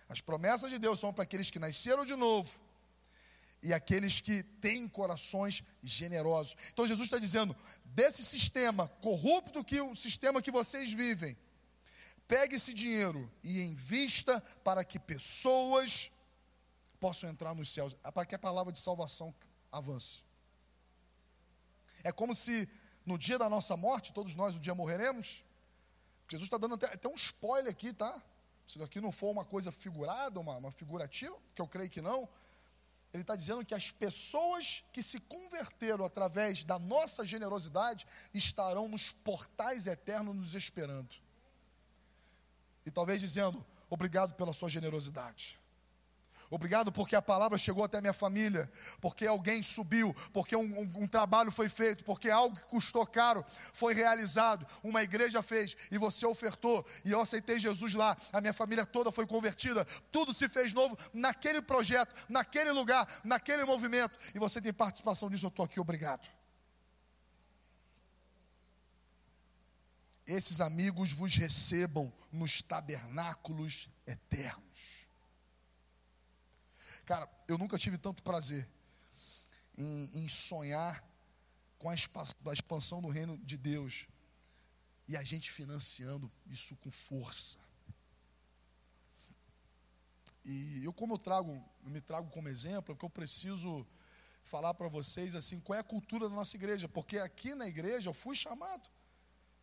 As 0.10 0.20
promessas 0.20 0.70
de 0.70 0.78
Deus 0.78 1.00
são 1.00 1.14
para 1.14 1.24
aqueles 1.24 1.50
que 1.50 1.58
nasceram 1.58 2.04
de 2.04 2.16
novo 2.16 2.60
e 3.64 3.74
aqueles 3.74 4.22
que 4.22 4.44
têm 4.44 4.88
corações 4.88 5.64
generosos. 5.82 6.56
Então 6.72 6.86
Jesus 6.86 7.08
está 7.08 7.18
dizendo: 7.18 7.56
desse 7.86 8.24
sistema 8.24 8.88
corrupto 8.88 9.64
que 9.64 9.82
o 9.82 9.96
sistema 9.96 10.42
que 10.42 10.52
vocês 10.52 10.92
vivem, 10.92 11.36
Pegue 12.28 12.56
esse 12.56 12.74
dinheiro 12.74 13.32
e 13.44 13.62
invista 13.62 14.42
para 14.64 14.84
que 14.84 14.98
pessoas 14.98 16.12
possam 17.00 17.30
entrar 17.30 17.54
nos 17.54 17.72
céus, 17.72 17.94
para 18.14 18.26
que 18.26 18.34
a 18.34 18.40
palavra 18.40 18.72
de 18.72 18.80
salvação 18.80 19.36
avance. 19.72 20.24
É 22.04 22.12
como 22.12 22.34
se 22.34 22.68
no 23.06 23.18
dia 23.18 23.38
da 23.38 23.50
nossa 23.50 23.76
morte, 23.76 24.14
todos 24.14 24.36
nós 24.36 24.56
um 24.56 24.60
dia 24.60 24.74
morreremos. 24.74 25.44
Jesus 26.30 26.48
está 26.48 26.58
dando 26.58 26.76
até, 26.76 26.88
até, 26.88 27.08
um 27.10 27.16
spoiler 27.16 27.70
aqui, 27.70 27.92
tá? 27.92 28.22
Se 28.66 28.82
aqui 28.82 29.02
não 29.02 29.12
for 29.12 29.30
uma 29.30 29.44
coisa 29.44 29.72
figurada, 29.72 30.40
uma, 30.40 30.56
uma 30.58 30.72
figurativa, 30.72 31.38
que 31.54 31.62
eu 31.62 31.68
creio 31.68 31.90
que 31.90 32.02
não, 32.02 32.28
ele 33.14 33.22
está 33.22 33.36
dizendo 33.36 33.64
que 33.64 33.76
as 33.76 33.92
pessoas 33.92 34.84
que 34.92 35.02
se 35.02 35.20
converteram 35.20 36.04
através 36.04 36.64
da 36.64 36.80
nossa 36.80 37.24
generosidade 37.24 38.08
estarão 38.34 38.88
nos 38.88 39.12
portais 39.12 39.86
eternos 39.86 40.36
nos 40.36 40.56
esperando 40.56 41.24
e 42.86 42.92
talvez 42.92 43.22
dizendo: 43.22 43.66
Obrigado 43.90 44.36
pela 44.36 44.54
sua 44.54 44.70
generosidade. 44.70 45.60
Obrigado 46.54 46.92
porque 46.92 47.16
a 47.16 47.22
palavra 47.22 47.58
chegou 47.58 47.84
até 47.84 48.00
minha 48.00 48.14
família, 48.14 48.72
porque 49.02 49.26
alguém 49.26 49.60
subiu, 49.64 50.14
porque 50.32 50.56
um, 50.56 50.82
um, 50.82 51.04
um, 51.04 51.08
trabalho 51.08 51.52
foi 51.52 51.68
feito, 51.68 52.04
porque 52.04 52.30
algo 52.30 52.56
que 52.56 52.68
custou 52.68 53.08
caro 53.08 53.44
foi 53.74 53.96
realizado, 53.96 54.64
uma 54.84 55.02
igreja 55.02 55.42
fez 55.42 55.76
e 55.90 55.98
você 55.98 56.28
ofertou, 56.28 56.86
e 57.04 57.12
eu 57.12 57.20
aceitei 57.20 57.58
Jesus 57.58 57.96
lá, 57.96 58.16
a 58.32 58.40
minha 58.40 58.54
família 58.54 58.86
toda 58.86 59.12
foi 59.12 59.26
convertida, 59.26 59.84
tudo 60.12 60.32
se 60.32 60.48
fez 60.48 60.74
novo 60.74 60.96
naquele 61.12 61.60
projeto, 61.60 62.14
naquele 62.30 62.72
lugar, 62.72 63.08
naquele 63.24 63.66
movimento, 63.66 64.16
e 64.36 64.38
você 64.38 64.62
tem 64.62 64.72
participação 64.72 65.32
nisso, 65.32 65.48
eu 65.48 65.50
estou 65.50 65.66
aqui, 65.66 65.80
obrigado. 65.80 66.30
esses 70.26 70.62
amigos 70.62 71.12
vos 71.12 71.36
recebam 71.36 72.14
nos 72.32 72.62
tabernáculos 72.62 73.90
eternos. 74.08 75.03
Cara, 77.06 77.30
eu 77.48 77.58
nunca 77.58 77.78
tive 77.78 77.98
tanto 77.98 78.24
prazer 78.24 78.68
em, 79.78 80.24
em 80.24 80.28
sonhar 80.30 81.04
com 81.78 81.90
a 81.90 82.54
expansão 82.54 83.02
do 83.02 83.10
reino 83.10 83.38
de 83.40 83.58
Deus 83.58 84.08
e 85.08 85.18
a 85.18 85.24
gente 85.24 85.52
financiando 85.52 86.32
isso 86.46 86.78
com 86.78 86.90
força. 86.90 87.60
E 90.46 90.84
eu, 90.84 90.94
como 90.94 91.16
eu 91.16 91.18
trago, 91.18 91.52
eu 91.84 91.90
me 91.90 92.02
trago 92.02 92.30
como 92.30 92.48
exemplo, 92.48 92.94
é 92.94 92.96
porque 92.96 93.06
eu 93.06 93.10
preciso 93.10 93.86
falar 94.44 94.74
para 94.74 94.88
vocês 94.88 95.36
assim, 95.36 95.60
qual 95.60 95.78
é 95.78 95.80
a 95.80 95.84
cultura 95.84 96.30
da 96.30 96.36
nossa 96.36 96.56
igreja, 96.56 96.88
porque 96.88 97.18
aqui 97.18 97.54
na 97.54 97.68
igreja 97.68 98.10
eu 98.10 98.14
fui 98.14 98.36
chamado. 98.36 98.90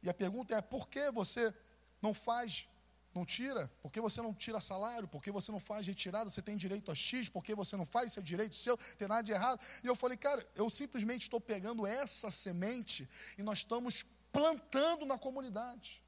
E 0.02 0.08
a 0.08 0.14
pergunta 0.14 0.54
é: 0.54 0.60
por 0.60 0.88
que 0.88 1.10
você 1.10 1.54
não 2.00 2.14
faz, 2.14 2.68
não 3.14 3.24
tira? 3.24 3.70
Por 3.82 3.90
que 3.90 4.00
você 4.00 4.22
não 4.22 4.32
tira 4.32 4.60
salário? 4.60 5.08
Por 5.08 5.22
que 5.22 5.30
você 5.30 5.50
não 5.50 5.58
faz 5.58 5.86
retirada? 5.86 6.30
Você 6.30 6.40
tem 6.40 6.56
direito 6.56 6.90
a 6.90 6.94
X, 6.94 7.28
por 7.28 7.42
que 7.42 7.54
você 7.54 7.76
não 7.76 7.84
faz? 7.84 8.08
Isso 8.08 8.20
é 8.20 8.22
direito 8.22 8.54
seu, 8.54 8.76
tem 8.76 9.08
nada 9.08 9.22
de 9.22 9.32
errado. 9.32 9.60
E 9.82 9.86
eu 9.86 9.96
falei, 9.96 10.16
cara, 10.16 10.46
eu 10.54 10.70
simplesmente 10.70 11.22
estou 11.22 11.40
pegando 11.40 11.86
essa 11.86 12.30
semente 12.30 13.08
e 13.36 13.42
nós 13.42 13.58
estamos 13.58 14.04
plantando 14.32 15.04
na 15.04 15.18
comunidade. 15.18 16.02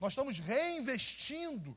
Nós 0.00 0.12
estamos 0.12 0.38
reinvestindo 0.38 1.76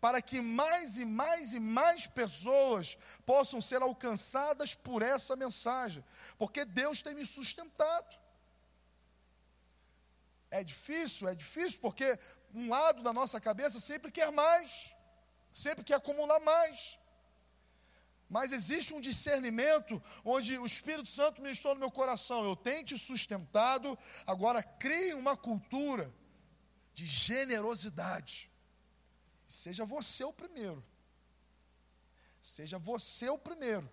para 0.00 0.20
que 0.20 0.38
mais 0.42 0.98
e 0.98 1.04
mais 1.06 1.54
e 1.54 1.60
mais 1.60 2.06
pessoas 2.06 2.98
possam 3.24 3.58
ser 3.58 3.80
alcançadas 3.80 4.74
por 4.74 5.00
essa 5.00 5.34
mensagem, 5.34 6.04
porque 6.36 6.66
Deus 6.66 7.00
tem 7.00 7.14
me 7.14 7.24
sustentado. 7.24 8.14
É 10.50 10.62
difícil, 10.62 11.26
é 11.26 11.34
difícil, 11.34 11.80
porque 11.80 12.18
um 12.54 12.68
lado 12.68 13.02
da 13.02 13.12
nossa 13.12 13.40
cabeça 13.40 13.80
sempre 13.80 14.12
quer 14.12 14.30
mais, 14.30 14.92
sempre 15.52 15.84
quer 15.84 15.94
acumular 15.94 16.40
mais. 16.40 16.98
Mas 18.28 18.52
existe 18.52 18.94
um 18.94 19.00
discernimento 19.00 20.02
onde 20.24 20.58
o 20.58 20.64
Espírito 20.66 21.08
Santo 21.08 21.42
ministrou 21.42 21.74
no 21.74 21.80
meu 21.80 21.90
coração. 21.90 22.44
Eu 22.44 22.56
tenho 22.56 22.84
te 22.84 22.96
sustentado, 22.96 23.98
agora 24.26 24.62
crie 24.62 25.14
uma 25.14 25.36
cultura 25.36 26.12
de 26.94 27.04
generosidade. 27.04 28.50
Seja 29.46 29.84
você 29.84 30.24
o 30.24 30.32
primeiro. 30.32 30.82
Seja 32.40 32.78
você 32.78 33.28
o 33.28 33.38
primeiro. 33.38 33.90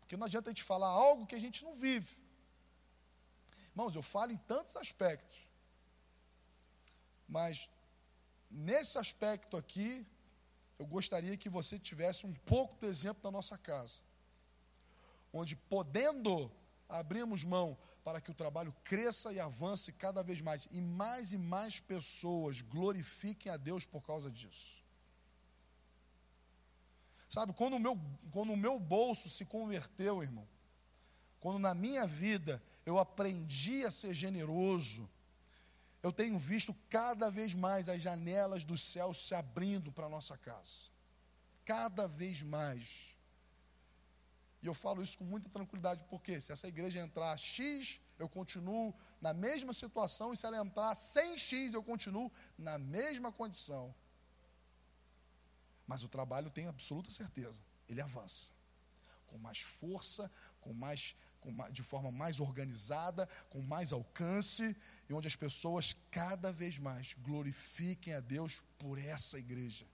Porque 0.00 0.16
não 0.16 0.26
adianta 0.26 0.48
a 0.48 0.52
gente 0.52 0.62
falar 0.62 0.88
algo 0.88 1.26
que 1.26 1.34
a 1.34 1.40
gente 1.40 1.64
não 1.64 1.74
vive. 1.74 2.22
Irmãos, 3.70 3.94
eu 3.94 4.02
falo 4.02 4.32
em 4.32 4.36
tantos 4.36 4.76
aspectos. 4.76 5.43
Mas 7.28 7.68
nesse 8.50 8.98
aspecto 8.98 9.56
aqui, 9.56 10.06
eu 10.78 10.86
gostaria 10.86 11.36
que 11.36 11.48
você 11.48 11.78
tivesse 11.78 12.26
um 12.26 12.32
pouco 12.32 12.76
do 12.76 12.86
exemplo 12.86 13.22
da 13.22 13.30
nossa 13.30 13.56
casa, 13.56 13.98
onde 15.32 15.56
podendo 15.56 16.50
abrirmos 16.88 17.44
mão 17.44 17.76
para 18.04 18.20
que 18.20 18.30
o 18.30 18.34
trabalho 18.34 18.74
cresça 18.84 19.32
e 19.32 19.40
avance 19.40 19.90
cada 19.92 20.22
vez 20.22 20.40
mais, 20.40 20.68
e 20.70 20.80
mais 20.80 21.32
e 21.32 21.38
mais 21.38 21.80
pessoas 21.80 22.60
glorifiquem 22.60 23.50
a 23.50 23.56
Deus 23.56 23.86
por 23.86 24.02
causa 24.02 24.30
disso. 24.30 24.84
Sabe, 27.28 27.52
quando 27.52 27.74
o 27.74 27.80
meu, 27.80 27.98
quando 28.30 28.52
o 28.52 28.56
meu 28.56 28.78
bolso 28.78 29.28
se 29.28 29.44
converteu, 29.46 30.22
irmão, 30.22 30.46
quando 31.40 31.58
na 31.58 31.74
minha 31.74 32.06
vida 32.06 32.62
eu 32.84 32.98
aprendi 32.98 33.84
a 33.84 33.90
ser 33.90 34.14
generoso, 34.14 35.08
eu 36.04 36.12
tenho 36.12 36.38
visto 36.38 36.74
cada 36.90 37.30
vez 37.30 37.54
mais 37.54 37.88
as 37.88 38.02
janelas 38.02 38.62
dos 38.62 38.82
céus 38.82 39.26
se 39.26 39.34
abrindo 39.34 39.90
para 39.90 40.04
a 40.04 40.08
nossa 40.10 40.36
casa. 40.36 40.90
Cada 41.64 42.06
vez 42.06 42.42
mais. 42.42 43.16
E 44.60 44.66
eu 44.66 44.74
falo 44.74 45.02
isso 45.02 45.16
com 45.16 45.24
muita 45.24 45.48
tranquilidade, 45.48 46.04
porque 46.10 46.42
se 46.42 46.52
essa 46.52 46.68
igreja 46.68 47.00
entrar 47.00 47.34
X, 47.38 48.02
eu 48.18 48.28
continuo 48.28 48.94
na 49.18 49.32
mesma 49.32 49.72
situação, 49.72 50.30
e 50.30 50.36
se 50.36 50.44
ela 50.44 50.58
entrar 50.58 50.94
sem 50.94 51.38
X, 51.38 51.72
eu 51.72 51.82
continuo 51.82 52.30
na 52.58 52.76
mesma 52.76 53.32
condição. 53.32 53.94
Mas 55.86 56.04
o 56.04 56.08
trabalho, 56.08 56.50
tenho 56.50 56.68
absoluta 56.68 57.10
certeza, 57.10 57.62
ele 57.88 58.02
avança. 58.02 58.50
Com 59.26 59.38
mais 59.38 59.60
força, 59.60 60.30
com 60.60 60.74
mais 60.74 61.16
de 61.70 61.82
forma 61.82 62.10
mais 62.10 62.40
organizada, 62.40 63.28
com 63.50 63.60
mais 63.60 63.92
alcance, 63.92 64.76
e 65.08 65.12
onde 65.12 65.28
as 65.28 65.36
pessoas 65.36 65.94
cada 66.10 66.52
vez 66.52 66.78
mais 66.78 67.14
glorifiquem 67.14 68.14
a 68.14 68.20
Deus 68.20 68.62
por 68.78 68.98
essa 68.98 69.38
igreja. 69.38 69.86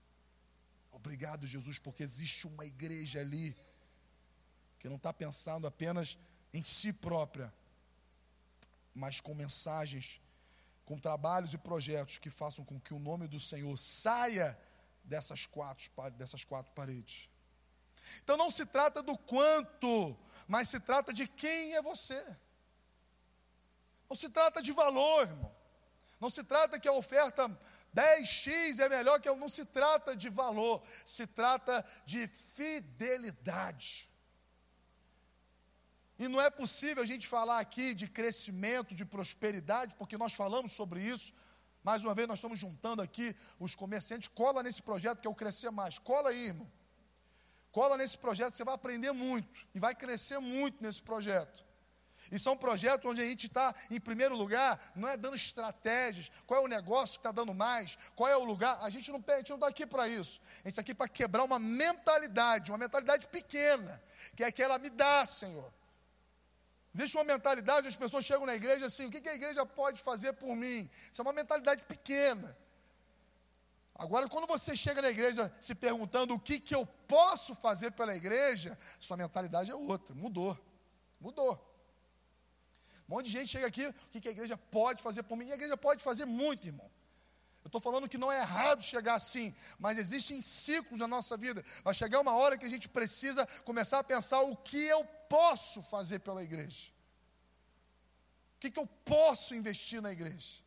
Obrigado, 0.91 1.47
Jesus, 1.47 1.79
porque 1.79 2.03
existe 2.03 2.47
uma 2.47 2.65
igreja 2.65 3.19
ali 3.19 3.55
que 4.79 4.89
não 4.89 4.97
está 4.97 5.13
pensando 5.13 5.67
apenas 5.67 6.17
em 6.53 6.63
si 6.63 6.91
própria, 6.91 7.53
mas 8.93 9.19
com 9.19 9.33
mensagens 9.33 10.21
com 10.91 10.99
trabalhos 10.99 11.53
e 11.53 11.57
projetos 11.57 12.17
que 12.17 12.29
façam 12.29 12.65
com 12.65 12.77
que 12.77 12.93
o 12.93 12.99
nome 12.99 13.25
do 13.25 13.39
Senhor 13.39 13.77
saia 13.77 14.59
dessas 15.05 15.45
quatro, 15.45 15.89
dessas 16.17 16.43
quatro 16.43 16.73
paredes. 16.73 17.29
Então 18.23 18.37
não 18.37 18.49
se 18.51 18.65
trata 18.65 19.01
do 19.01 19.17
quanto, 19.17 20.17
mas 20.47 20.69
se 20.69 20.79
trata 20.79 21.13
de 21.13 21.27
quem 21.27 21.75
é 21.75 21.81
você. 21.81 22.23
Não 24.09 24.15
se 24.15 24.29
trata 24.29 24.61
de 24.61 24.71
valor, 24.71 25.21
irmão. 25.27 25.55
Não 26.19 26.29
se 26.29 26.43
trata 26.43 26.79
que 26.79 26.87
a 26.87 26.93
oferta 26.93 27.49
10x 27.95 28.79
é 28.79 28.89
melhor 28.89 29.19
que 29.19 29.27
eu. 29.27 29.35
Não 29.35 29.49
se 29.49 29.65
trata 29.65 30.15
de 30.15 30.29
valor, 30.29 30.81
se 31.03 31.25
trata 31.25 31.85
de 32.05 32.27
fidelidade. 32.27 34.09
E 36.19 36.27
não 36.27 36.39
é 36.39 36.49
possível 36.49 37.01
a 37.01 37.05
gente 37.05 37.27
falar 37.27 37.59
aqui 37.59 37.95
de 37.95 38.07
crescimento, 38.07 38.93
de 38.93 39.03
prosperidade, 39.03 39.95
porque 39.95 40.17
nós 40.17 40.33
falamos 40.33 40.71
sobre 40.73 41.01
isso. 41.01 41.33
Mais 41.83 42.03
uma 42.03 42.13
vez, 42.13 42.27
nós 42.27 42.37
estamos 42.37 42.59
juntando 42.59 43.01
aqui 43.01 43.35
os 43.59 43.73
comerciantes. 43.73 44.27
Cola 44.27 44.61
nesse 44.61 44.83
projeto 44.83 45.19
que 45.19 45.27
é 45.27 45.31
o 45.31 45.35
Crescer 45.35 45.71
Mais. 45.71 45.97
Cola 45.97 46.29
aí, 46.29 46.47
irmão. 46.47 46.71
Cola 47.71 47.97
nesse 47.97 48.17
projeto, 48.17 48.53
você 48.53 48.63
vai 48.63 48.75
aprender 48.75 49.11
muito. 49.11 49.65
E 49.73 49.79
vai 49.79 49.95
crescer 49.95 50.39
muito 50.39 50.83
nesse 50.83 51.01
projeto. 51.01 51.65
E 52.31 52.37
são 52.37 52.55
projetos 52.55 53.09
onde 53.09 53.21
a 53.21 53.25
gente 53.25 53.47
está, 53.47 53.73
em 53.89 53.99
primeiro 53.99 54.35
lugar, 54.35 54.79
não 54.95 55.07
é 55.07 55.17
dando 55.17 55.35
estratégias, 55.35 56.31
qual 56.45 56.61
é 56.61 56.63
o 56.63 56.67
negócio 56.67 57.15
que 57.15 57.19
está 57.19 57.31
dando 57.31 57.53
mais, 57.53 57.97
qual 58.15 58.29
é 58.29 58.37
o 58.37 58.43
lugar. 58.43 58.77
A 58.81 58.89
gente 58.89 59.11
não 59.11 59.19
está 59.19 59.67
aqui 59.67 59.85
para 59.85 60.07
isso. 60.07 60.41
A 60.55 60.57
gente 60.59 60.69
está 60.69 60.81
aqui 60.81 60.93
para 60.93 61.07
quebrar 61.07 61.43
uma 61.43 61.59
mentalidade, 61.59 62.71
uma 62.71 62.77
mentalidade 62.77 63.27
pequena, 63.27 64.01
que 64.35 64.43
é 64.43 64.47
aquela 64.47 64.77
me 64.77 64.89
dá, 64.89 65.25
Senhor. 65.25 65.73
Existe 66.93 67.17
uma 67.17 67.23
mentalidade, 67.23 67.79
onde 67.79 67.87
as 67.87 67.95
pessoas 67.95 68.25
chegam 68.25 68.45
na 68.45 68.55
igreja 68.55 68.85
assim: 68.85 69.05
o 69.05 69.11
que 69.11 69.27
a 69.27 69.35
igreja 69.35 69.65
pode 69.65 70.01
fazer 70.01 70.33
por 70.33 70.55
mim? 70.55 70.89
Isso 71.11 71.21
é 71.21 71.23
uma 71.23 71.33
mentalidade 71.33 71.85
pequena. 71.85 72.55
Agora, 73.95 74.27
quando 74.27 74.47
você 74.47 74.75
chega 74.75 75.01
na 75.01 75.09
igreja 75.09 75.53
se 75.59 75.75
perguntando 75.75 76.33
o 76.33 76.39
que, 76.39 76.59
que 76.59 76.73
eu 76.73 76.85
posso 77.07 77.53
fazer 77.53 77.91
pela 77.91 78.15
igreja, 78.15 78.77
sua 78.99 79.17
mentalidade 79.17 79.69
é 79.69 79.75
outra, 79.75 80.15
mudou. 80.15 80.57
Mudou. 81.19 81.53
Um 83.07 83.15
monte 83.15 83.25
de 83.25 83.31
gente 83.31 83.49
chega 83.49 83.67
aqui, 83.67 83.85
o 83.85 83.93
que 84.09 84.27
a 84.27 84.31
igreja 84.31 84.57
pode 84.57 85.03
fazer 85.03 85.23
por 85.23 85.35
mim? 85.35 85.47
E 85.47 85.51
a 85.51 85.55
igreja 85.55 85.77
pode 85.77 86.01
fazer 86.01 86.25
muito, 86.25 86.65
irmão. 86.65 86.89
Eu 87.63 87.67
estou 87.67 87.79
falando 87.79 88.09
que 88.09 88.17
não 88.17 88.31
é 88.31 88.39
errado 88.39 88.81
chegar 88.81 89.13
assim, 89.15 89.53
mas 89.77 89.97
existem 89.97 90.41
ciclos 90.41 90.99
na 90.99 91.07
nossa 91.07 91.37
vida. 91.37 91.63
Vai 91.83 91.93
chegar 91.93 92.19
uma 92.19 92.33
hora 92.33 92.57
que 92.57 92.65
a 92.65 92.69
gente 92.69 92.89
precisa 92.89 93.45
começar 93.63 93.99
a 93.99 94.03
pensar 94.03 94.41
o 94.41 94.55
que 94.55 94.83
eu 94.83 95.05
posso 95.29 95.81
fazer 95.83 96.19
pela 96.19 96.41
igreja. 96.41 96.87
O 98.55 98.59
que, 98.61 98.71
que 98.71 98.79
eu 98.79 98.87
posso 98.87 99.53
investir 99.53 100.01
na 100.01 100.11
igreja? 100.11 100.61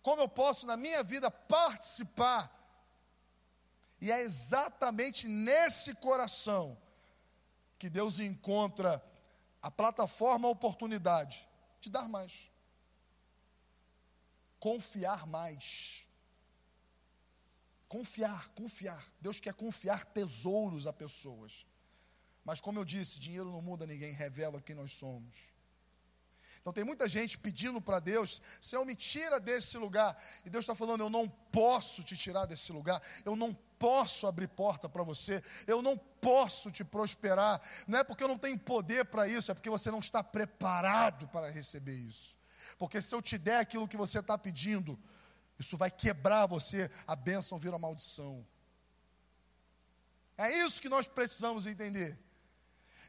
Como 0.00 0.22
eu 0.22 0.28
posso, 0.28 0.66
na 0.66 0.76
minha 0.76 1.02
vida, 1.02 1.30
participar? 1.30 2.57
E 4.00 4.10
é 4.12 4.20
exatamente 4.20 5.26
nesse 5.26 5.94
coração 5.94 6.78
que 7.78 7.88
Deus 7.90 8.20
encontra 8.20 9.02
a 9.60 9.70
plataforma, 9.70 10.46
a 10.48 10.50
oportunidade 10.50 11.48
te 11.80 11.88
dar 11.88 12.08
mais. 12.08 12.50
Confiar 14.58 15.26
mais. 15.26 16.06
Confiar, 17.88 18.50
confiar. 18.50 19.04
Deus 19.20 19.40
quer 19.40 19.54
confiar 19.54 20.04
tesouros 20.04 20.86
a 20.86 20.92
pessoas. 20.92 21.66
Mas, 22.44 22.60
como 22.60 22.78
eu 22.78 22.84
disse, 22.84 23.18
dinheiro 23.18 23.50
não 23.50 23.62
muda 23.62 23.86
ninguém, 23.86 24.12
revela 24.12 24.60
quem 24.60 24.74
nós 24.74 24.92
somos. 24.92 25.36
Então, 26.60 26.72
tem 26.72 26.84
muita 26.84 27.08
gente 27.08 27.38
pedindo 27.38 27.80
para 27.80 28.00
Deus: 28.00 28.42
Senhor, 28.60 28.84
me 28.84 28.94
tira 28.94 29.38
desse 29.38 29.78
lugar. 29.78 30.20
E 30.44 30.50
Deus 30.50 30.64
está 30.64 30.74
falando: 30.74 31.02
Eu 31.02 31.10
não 31.10 31.28
posso 31.28 32.02
te 32.02 32.16
tirar 32.16 32.46
desse 32.46 32.72
lugar. 32.72 33.00
Eu 33.24 33.36
não 33.36 33.54
posso 33.78 34.26
abrir 34.26 34.48
porta 34.48 34.88
para 34.88 35.02
você, 35.02 35.42
eu 35.66 35.80
não 35.80 35.96
posso 35.96 36.70
te 36.70 36.84
prosperar. 36.84 37.60
Não 37.86 37.98
é 37.98 38.04
porque 38.04 38.22
eu 38.22 38.28
não 38.28 38.38
tenho 38.38 38.58
poder 38.58 39.04
para 39.04 39.28
isso, 39.28 39.50
é 39.50 39.54
porque 39.54 39.70
você 39.70 39.90
não 39.90 40.00
está 40.00 40.22
preparado 40.22 41.28
para 41.28 41.50
receber 41.50 41.94
isso. 41.94 42.36
Porque 42.76 43.00
se 43.00 43.14
eu 43.14 43.22
te 43.22 43.38
der 43.38 43.60
aquilo 43.60 43.88
que 43.88 43.96
você 43.96 44.18
está 44.18 44.36
pedindo, 44.36 44.98
isso 45.58 45.76
vai 45.76 45.90
quebrar 45.90 46.46
você, 46.46 46.90
a 47.06 47.16
bênção 47.16 47.58
vira 47.58 47.78
maldição. 47.78 48.46
É 50.36 50.50
isso 50.64 50.80
que 50.80 50.88
nós 50.88 51.08
precisamos 51.08 51.66
entender. 51.66 52.18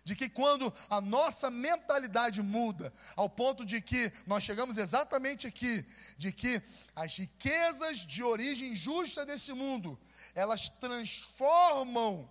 De 0.10 0.16
que 0.16 0.28
quando 0.28 0.74
a 0.90 1.00
nossa 1.00 1.52
mentalidade 1.52 2.42
muda, 2.42 2.92
ao 3.16 3.30
ponto 3.30 3.64
de 3.64 3.80
que 3.80 4.12
nós 4.26 4.44
chegamos 4.44 4.76
exatamente 4.80 5.46
aqui, 5.46 5.86
de 6.18 6.32
que 6.32 6.60
as 6.96 7.16
riquezas 7.16 8.00
de 8.00 8.24
origem 8.24 8.74
justa 8.74 9.24
desse 9.24 9.54
mundo, 9.54 10.00
elas 10.34 10.68
transformam 10.68 12.28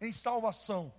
em 0.00 0.12
salvação. 0.12 0.94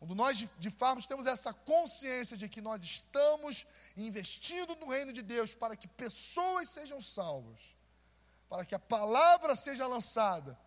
Quando 0.00 0.16
nós 0.16 0.44
de 0.58 0.70
fato 0.70 1.06
temos 1.06 1.26
essa 1.26 1.54
consciência 1.54 2.36
de 2.36 2.48
que 2.48 2.60
nós 2.60 2.82
estamos 2.82 3.64
investindo 3.96 4.74
no 4.74 4.88
reino 4.88 5.12
de 5.12 5.22
Deus 5.22 5.54
para 5.54 5.76
que 5.76 5.86
pessoas 5.86 6.68
sejam 6.68 7.00
salvas, 7.00 7.76
para 8.48 8.64
que 8.64 8.74
a 8.74 8.80
palavra 8.80 9.54
seja 9.54 9.86
lançada, 9.86 10.58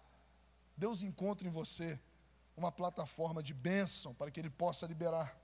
Deus 0.77 1.03
encontra 1.03 1.45
em 1.45 1.51
você 1.51 1.99
uma 2.59 2.71
plataforma 2.71 3.41
de 3.41 3.53
bênção 3.53 4.13
para 4.13 4.29
que 4.29 4.39
Ele 4.39 4.49
possa 4.49 4.85
liberar. 4.85 5.35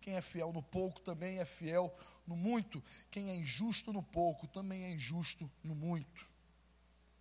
Quem 0.00 0.16
é 0.16 0.20
fiel 0.20 0.52
no 0.52 0.62
pouco 0.62 1.00
também 1.00 1.38
é 1.38 1.44
fiel 1.44 1.94
no 2.26 2.36
muito. 2.36 2.82
Quem 3.10 3.30
é 3.30 3.34
injusto 3.34 3.92
no 3.92 4.02
pouco 4.02 4.46
também 4.48 4.84
é 4.84 4.90
injusto 4.90 5.50
no 5.62 5.74
muito. 5.74 6.28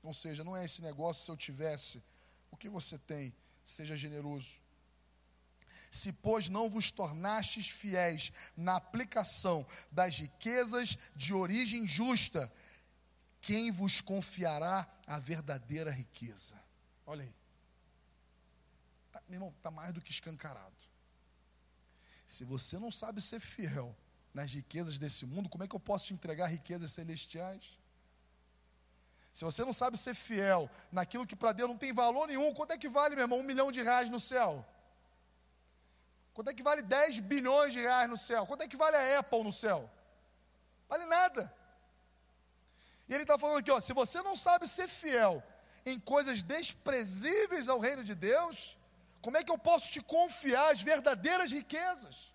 Ou 0.02 0.14
seja, 0.14 0.44
não 0.44 0.58
é 0.58 0.66
esse 0.66 0.82
negócio 0.82 1.24
se 1.24 1.30
eu 1.30 1.38
tivesse, 1.38 2.02
o 2.50 2.58
que 2.58 2.70
você 2.70 2.98
tem, 2.98 3.34
seja 3.64 3.96
generoso. 3.96 4.60
Se, 5.92 6.12
pois, 6.12 6.50
não 6.50 6.70
vos 6.70 6.90
tornastes 6.90 7.68
fiéis 7.68 8.32
na 8.56 8.78
aplicação 8.78 9.66
das 9.92 10.18
riquezas 10.18 10.98
de 11.16 11.34
origem 11.34 11.88
justa, 11.88 12.52
quem 13.42 13.72
vos 13.72 14.02
confiará 14.02 14.88
a 15.06 15.20
verdadeira 15.20 15.92
riqueza? 15.92 16.56
Olha 17.06 17.24
aí. 17.24 17.39
Meu 19.30 19.36
irmão, 19.36 19.54
está 19.56 19.70
mais 19.70 19.94
do 19.94 20.02
que 20.02 20.10
escancarado. 20.10 20.76
Se 22.26 22.44
você 22.44 22.80
não 22.80 22.90
sabe 22.90 23.22
ser 23.22 23.40
fiel 23.40 23.96
nas 24.34 24.52
riquezas 24.52 24.98
desse 24.98 25.24
mundo, 25.24 25.48
como 25.48 25.64
é 25.64 25.68
que 25.68 25.76
eu 25.76 25.80
posso 25.80 26.08
te 26.08 26.14
entregar 26.16 26.48
riquezas 26.48 26.92
celestiais? 26.92 27.78
Se 29.32 29.46
você 29.46 29.64
não 29.64 29.72
sabe 29.72 29.98
ser 30.00 30.16
fiel 30.16 30.68
naquilo 30.92 31.28
que 31.28 31.36
para 31.36 31.52
Deus 31.52 31.70
não 31.70 31.78
tem 31.78 31.94
valor 31.94 32.28
nenhum, 32.28 32.52
quanto 32.56 32.72
é 32.74 32.78
que 32.78 32.90
vale, 32.90 33.16
meu 33.16 33.26
irmão, 33.26 33.40
um 33.40 33.44
milhão 33.44 33.72
de 33.72 33.84
reais 33.84 34.10
no 34.10 34.20
céu? 34.20 34.66
Quanto 36.34 36.50
é 36.50 36.54
que 36.54 36.64
vale 36.64 36.82
10 36.82 37.20
bilhões 37.20 37.72
de 37.72 37.80
reais 37.80 38.10
no 38.10 38.18
céu? 38.18 38.48
Quanto 38.48 38.64
é 38.64 38.68
que 38.68 38.78
vale 38.78 38.98
a 38.98 39.20
Apple 39.20 39.44
no 39.44 39.54
céu? 39.54 39.90
Vale 40.88 41.06
nada. 41.06 41.54
E 43.08 43.14
ele 43.14 43.24
está 43.24 43.38
falando 43.38 43.60
aqui, 43.60 43.70
ó, 43.70 43.80
se 43.80 43.94
você 43.94 44.24
não 44.24 44.36
sabe 44.36 44.68
ser 44.68 44.88
fiel 44.88 45.44
em 45.86 46.00
coisas 46.00 46.42
desprezíveis 46.42 47.70
ao 47.70 47.80
reino 47.80 48.04
de 48.04 48.16
Deus, 48.16 48.79
como 49.22 49.38
é 49.38 49.44
que 49.44 49.52
eu 49.52 49.58
posso 49.58 49.92
te 49.92 50.02
confiar 50.02 50.72
as 50.72 50.82
verdadeiras 50.82 51.52
riquezas? 51.52 52.34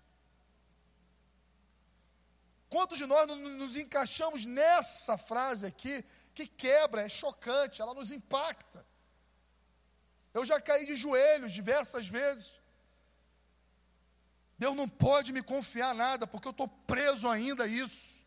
Quantos 2.69 2.97
de 2.97 3.05
nós 3.05 3.27
nos 3.27 3.75
encaixamos 3.75 4.45
nessa 4.45 5.17
frase 5.17 5.65
aqui 5.65 6.03
que 6.33 6.45
quebra, 6.45 7.03
é 7.03 7.09
chocante, 7.09 7.81
ela 7.81 7.93
nos 7.93 8.11
impacta. 8.11 8.85
Eu 10.33 10.43
já 10.43 10.59
caí 10.59 10.85
de 10.85 10.95
joelhos 10.95 11.53
diversas 11.53 12.07
vezes. 12.07 12.59
Deus 14.57 14.75
não 14.75 14.87
pode 14.87 15.31
me 15.31 15.41
confiar 15.41 15.95
nada, 15.95 16.27
porque 16.27 16.47
eu 16.47 16.51
estou 16.51 16.67
preso 16.67 17.29
ainda 17.29 17.63
a 17.63 17.67
isso. 17.67 18.25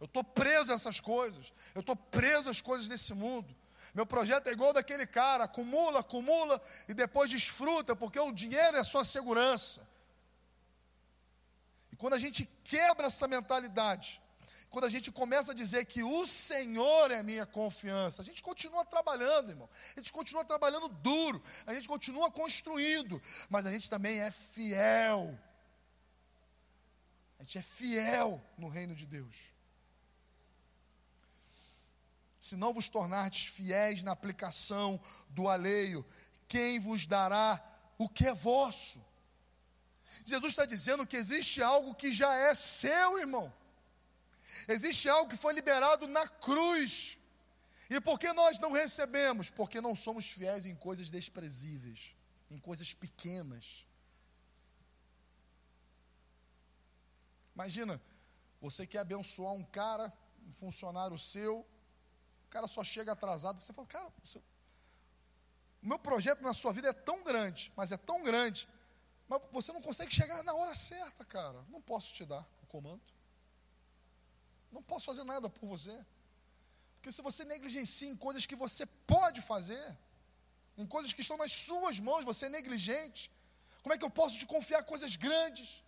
Eu 0.00 0.06
estou 0.06 0.24
preso 0.24 0.72
a 0.72 0.74
essas 0.74 0.98
coisas. 1.00 1.52
Eu 1.74 1.80
estou 1.80 1.94
preso 1.96 2.50
às 2.50 2.60
coisas 2.60 2.88
desse 2.88 3.14
mundo. 3.14 3.54
Meu 3.94 4.04
projeto 4.04 4.48
é 4.48 4.52
igual 4.52 4.72
daquele 4.72 5.06
cara: 5.06 5.44
acumula, 5.44 6.00
acumula 6.00 6.60
e 6.88 6.94
depois 6.94 7.30
desfruta, 7.30 7.94
porque 7.94 8.18
o 8.18 8.32
dinheiro 8.32 8.76
é 8.76 8.80
a 8.80 8.84
sua 8.84 9.04
segurança. 9.04 9.86
E 11.92 11.96
quando 11.96 12.14
a 12.14 12.18
gente 12.18 12.44
quebra 12.64 13.06
essa 13.06 13.28
mentalidade, 13.28 14.20
quando 14.68 14.86
a 14.86 14.88
gente 14.88 15.12
começa 15.12 15.52
a 15.52 15.54
dizer 15.54 15.84
que 15.84 16.02
o 16.02 16.26
Senhor 16.26 17.12
é 17.12 17.22
minha 17.22 17.46
confiança, 17.46 18.20
a 18.20 18.24
gente 18.24 18.42
continua 18.42 18.84
trabalhando, 18.84 19.50
irmão. 19.50 19.70
A 19.94 20.00
gente 20.00 20.12
continua 20.12 20.44
trabalhando 20.44 20.88
duro, 20.88 21.40
a 21.64 21.72
gente 21.72 21.86
continua 21.86 22.28
construindo, 22.32 23.22
mas 23.48 23.64
a 23.64 23.70
gente 23.70 23.88
também 23.88 24.18
é 24.20 24.32
fiel. 24.32 25.38
A 27.38 27.44
gente 27.44 27.58
é 27.58 27.62
fiel 27.62 28.42
no 28.58 28.66
reino 28.66 28.96
de 28.96 29.06
Deus. 29.06 29.53
Se 32.44 32.56
não 32.56 32.74
vos 32.74 32.90
tornardes 32.90 33.46
fiéis 33.46 34.02
na 34.02 34.12
aplicação 34.12 35.00
do 35.30 35.48
alheio, 35.48 36.04
quem 36.46 36.78
vos 36.78 37.06
dará 37.06 37.58
o 37.96 38.06
que 38.06 38.26
é 38.26 38.34
vosso? 38.34 39.02
Jesus 40.26 40.52
está 40.52 40.66
dizendo 40.66 41.06
que 41.06 41.16
existe 41.16 41.62
algo 41.62 41.94
que 41.94 42.12
já 42.12 42.34
é 42.34 42.54
seu, 42.54 43.18
irmão. 43.18 43.50
Existe 44.68 45.08
algo 45.08 45.30
que 45.30 45.38
foi 45.38 45.54
liberado 45.54 46.06
na 46.06 46.28
cruz. 46.28 47.16
E 47.88 47.98
por 47.98 48.18
que 48.18 48.30
nós 48.34 48.58
não 48.58 48.72
recebemos? 48.72 49.48
Porque 49.48 49.80
não 49.80 49.94
somos 49.94 50.26
fiéis 50.26 50.66
em 50.66 50.74
coisas 50.74 51.10
desprezíveis, 51.10 52.14
em 52.50 52.58
coisas 52.58 52.92
pequenas. 52.92 53.86
Imagina, 57.54 57.98
você 58.60 58.86
quer 58.86 58.98
abençoar 58.98 59.54
um 59.54 59.64
cara, 59.64 60.12
um 60.46 60.52
funcionário 60.52 61.16
seu, 61.16 61.66
cara 62.54 62.68
só 62.68 62.84
chega 62.84 63.10
atrasado, 63.10 63.60
você 63.60 63.72
fala, 63.72 63.88
cara, 63.88 64.12
o 65.82 65.86
meu 65.88 65.98
projeto 65.98 66.40
na 66.40 66.54
sua 66.54 66.72
vida 66.72 66.88
é 66.88 66.92
tão 66.92 67.24
grande, 67.24 67.72
mas 67.76 67.90
é 67.90 67.96
tão 67.96 68.22
grande, 68.22 68.68
mas 69.26 69.42
você 69.50 69.72
não 69.72 69.82
consegue 69.82 70.14
chegar 70.14 70.40
na 70.44 70.54
hora 70.54 70.72
certa, 70.72 71.24
cara. 71.24 71.60
Não 71.68 71.82
posso 71.82 72.14
te 72.14 72.24
dar 72.24 72.46
o 72.62 72.66
comando. 72.68 73.02
Não 74.70 74.82
posso 74.90 75.04
fazer 75.04 75.24
nada 75.24 75.50
por 75.50 75.66
você. 75.66 75.94
Porque 76.94 77.10
se 77.10 77.20
você 77.22 77.44
negligencia 77.44 78.08
em 78.08 78.16
coisas 78.16 78.46
que 78.46 78.54
você 78.54 78.86
pode 79.14 79.42
fazer, 79.42 79.84
em 80.78 80.86
coisas 80.86 81.12
que 81.12 81.22
estão 81.22 81.36
nas 81.36 81.52
suas 81.52 81.98
mãos, 81.98 82.24
você 82.24 82.46
é 82.46 82.50
negligente. 82.60 83.32
Como 83.82 83.92
é 83.92 83.98
que 83.98 84.04
eu 84.04 84.10
posso 84.10 84.38
te 84.38 84.46
confiar 84.46 84.84
coisas 84.84 85.16
grandes? 85.16 85.82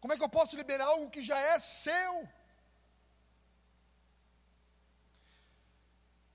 Como 0.00 0.14
é 0.14 0.16
que 0.16 0.24
eu 0.24 0.30
posso 0.30 0.56
liberar 0.56 0.86
algo 0.86 1.10
que 1.10 1.20
já 1.20 1.38
é 1.38 1.58
seu? 1.58 2.14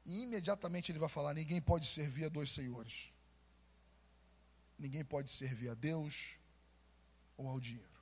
E 0.05 0.14
imediatamente 0.25 0.91
ele 0.91 0.99
vai 0.99 1.09
falar: 1.09 1.33
ninguém 1.33 1.61
pode 1.61 1.85
servir 1.85 2.25
a 2.25 2.29
dois 2.29 2.49
senhores. 2.49 3.13
Ninguém 4.77 5.05
pode 5.05 5.31
servir 5.31 5.69
a 5.69 5.73
Deus 5.73 6.37
ou 7.37 7.47
ao 7.47 7.59
dinheiro. 7.59 7.95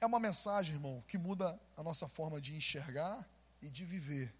É 0.00 0.06
uma 0.06 0.18
mensagem, 0.18 0.74
irmão, 0.74 1.04
que 1.06 1.18
muda 1.18 1.60
a 1.76 1.82
nossa 1.82 2.08
forma 2.08 2.40
de 2.40 2.54
enxergar 2.54 3.28
e 3.60 3.68
de 3.68 3.84
viver. 3.84 4.34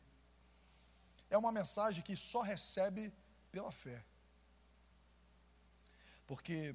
É 1.31 1.37
uma 1.37 1.53
mensagem 1.53 2.03
que 2.03 2.17
só 2.17 2.43
recebe 2.43 3.13
pela 3.53 3.71
fé. 3.71 4.05
Porque 6.27 6.75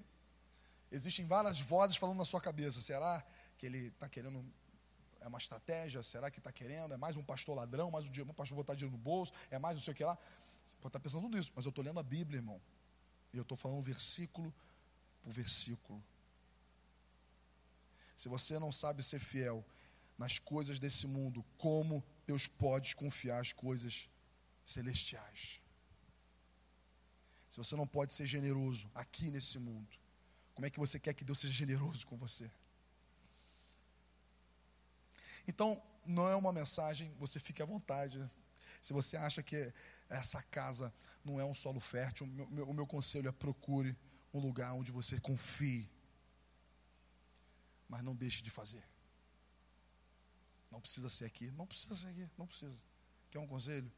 Existem 0.92 1.26
várias 1.26 1.60
vozes 1.60 1.98
falando 1.98 2.18
na 2.18 2.26
sua 2.26 2.42
cabeça. 2.42 2.82
Será 2.82 3.24
que 3.58 3.66
ele 3.66 3.88
está 3.88 4.10
querendo. 4.10 4.44
É 5.22 5.28
uma 5.28 5.38
estratégia? 5.38 6.02
Será 6.02 6.32
que 6.32 6.40
está 6.40 6.52
querendo? 6.52 6.94
É 6.94 6.98
mais 6.98 7.18
um 7.18 7.24
pastor 7.24 7.56
ladrão? 7.56 7.92
Mais 7.92 8.06
um, 8.06 8.12
um 8.24 8.34
pastor 8.34 8.56
botar 8.56 8.76
dinheiro 8.76 8.96
no 8.96 9.02
bolso? 9.02 9.34
É 9.52 9.60
mais 9.60 9.76
não 9.76 9.84
sei 9.84 9.94
o 9.94 9.96
que 9.96 10.04
lá? 10.04 10.16
Pode 10.16 10.88
estar 10.88 10.90
tá 10.92 11.00
pensando 11.00 11.24
tudo 11.24 11.38
isso, 11.38 11.52
mas 11.56 11.66
eu 11.66 11.70
estou 11.70 11.84
lendo 11.84 12.00
a 12.00 12.04
Bíblia, 12.04 12.38
irmão. 12.38 12.62
E 13.34 13.38
eu 13.38 13.44
estou 13.44 13.58
falando 13.58 13.82
versículo 13.82 14.54
por 15.22 15.32
versículo. 15.32 16.02
Se 18.16 18.28
você 18.28 18.60
não 18.60 18.72
sabe 18.72 19.04
ser 19.04 19.20
fiel 19.20 19.64
nas 20.18 20.40
coisas 20.40 20.80
desse 20.80 21.08
mundo, 21.08 21.46
como 21.58 22.04
Deus 22.26 22.48
pode 22.48 22.96
confiar 22.96 23.40
as 23.40 23.54
coisas 23.54 24.10
celestiais? 24.66 25.60
Se 27.50 27.58
você 27.58 27.76
não 27.76 27.88
pode 27.88 28.14
ser 28.14 28.26
generoso 28.26 28.90
aqui 28.94 29.32
nesse 29.32 29.58
mundo, 29.58 29.90
como 30.54 30.66
é 30.66 30.70
que 30.70 30.80
você 30.80 31.00
quer 31.00 31.14
que 31.14 31.24
Deus 31.24 31.40
seja 31.40 31.54
generoso 31.54 32.06
com 32.06 32.18
você? 32.18 32.50
Então, 35.50 35.82
não 36.06 36.30
é 36.30 36.36
uma 36.36 36.54
mensagem, 36.54 37.12
você 37.18 37.40
fique 37.40 37.60
à 37.60 37.66
vontade. 37.66 38.24
Se 38.80 38.94
você 38.94 39.18
acha 39.18 39.42
que 39.42 39.74
essa 40.08 40.44
casa 40.44 40.94
não 41.26 41.40
é 41.40 41.44
um 41.44 41.56
solo 41.56 41.80
fértil, 41.80 42.28
o 42.28 42.30
meu, 42.30 42.70
o 42.70 42.74
meu 42.74 42.86
conselho 42.86 43.28
é 43.28 43.32
procure 43.32 43.98
um 44.32 44.40
lugar 44.40 44.72
onde 44.74 44.92
você 44.92 45.20
confie. 45.20 45.90
Mas 47.88 48.04
não 48.04 48.16
deixe 48.16 48.44
de 48.44 48.52
fazer. 48.52 48.84
Não 50.70 50.80
precisa 50.80 51.10
ser 51.10 51.26
aqui, 51.26 51.50
não 51.54 51.66
precisa 51.66 51.96
ser 51.96 52.08
aqui, 52.10 52.30
não 52.38 52.46
precisa. 52.46 52.84
Quer 53.32 53.40
um 53.40 53.48
conselho? 53.48 53.92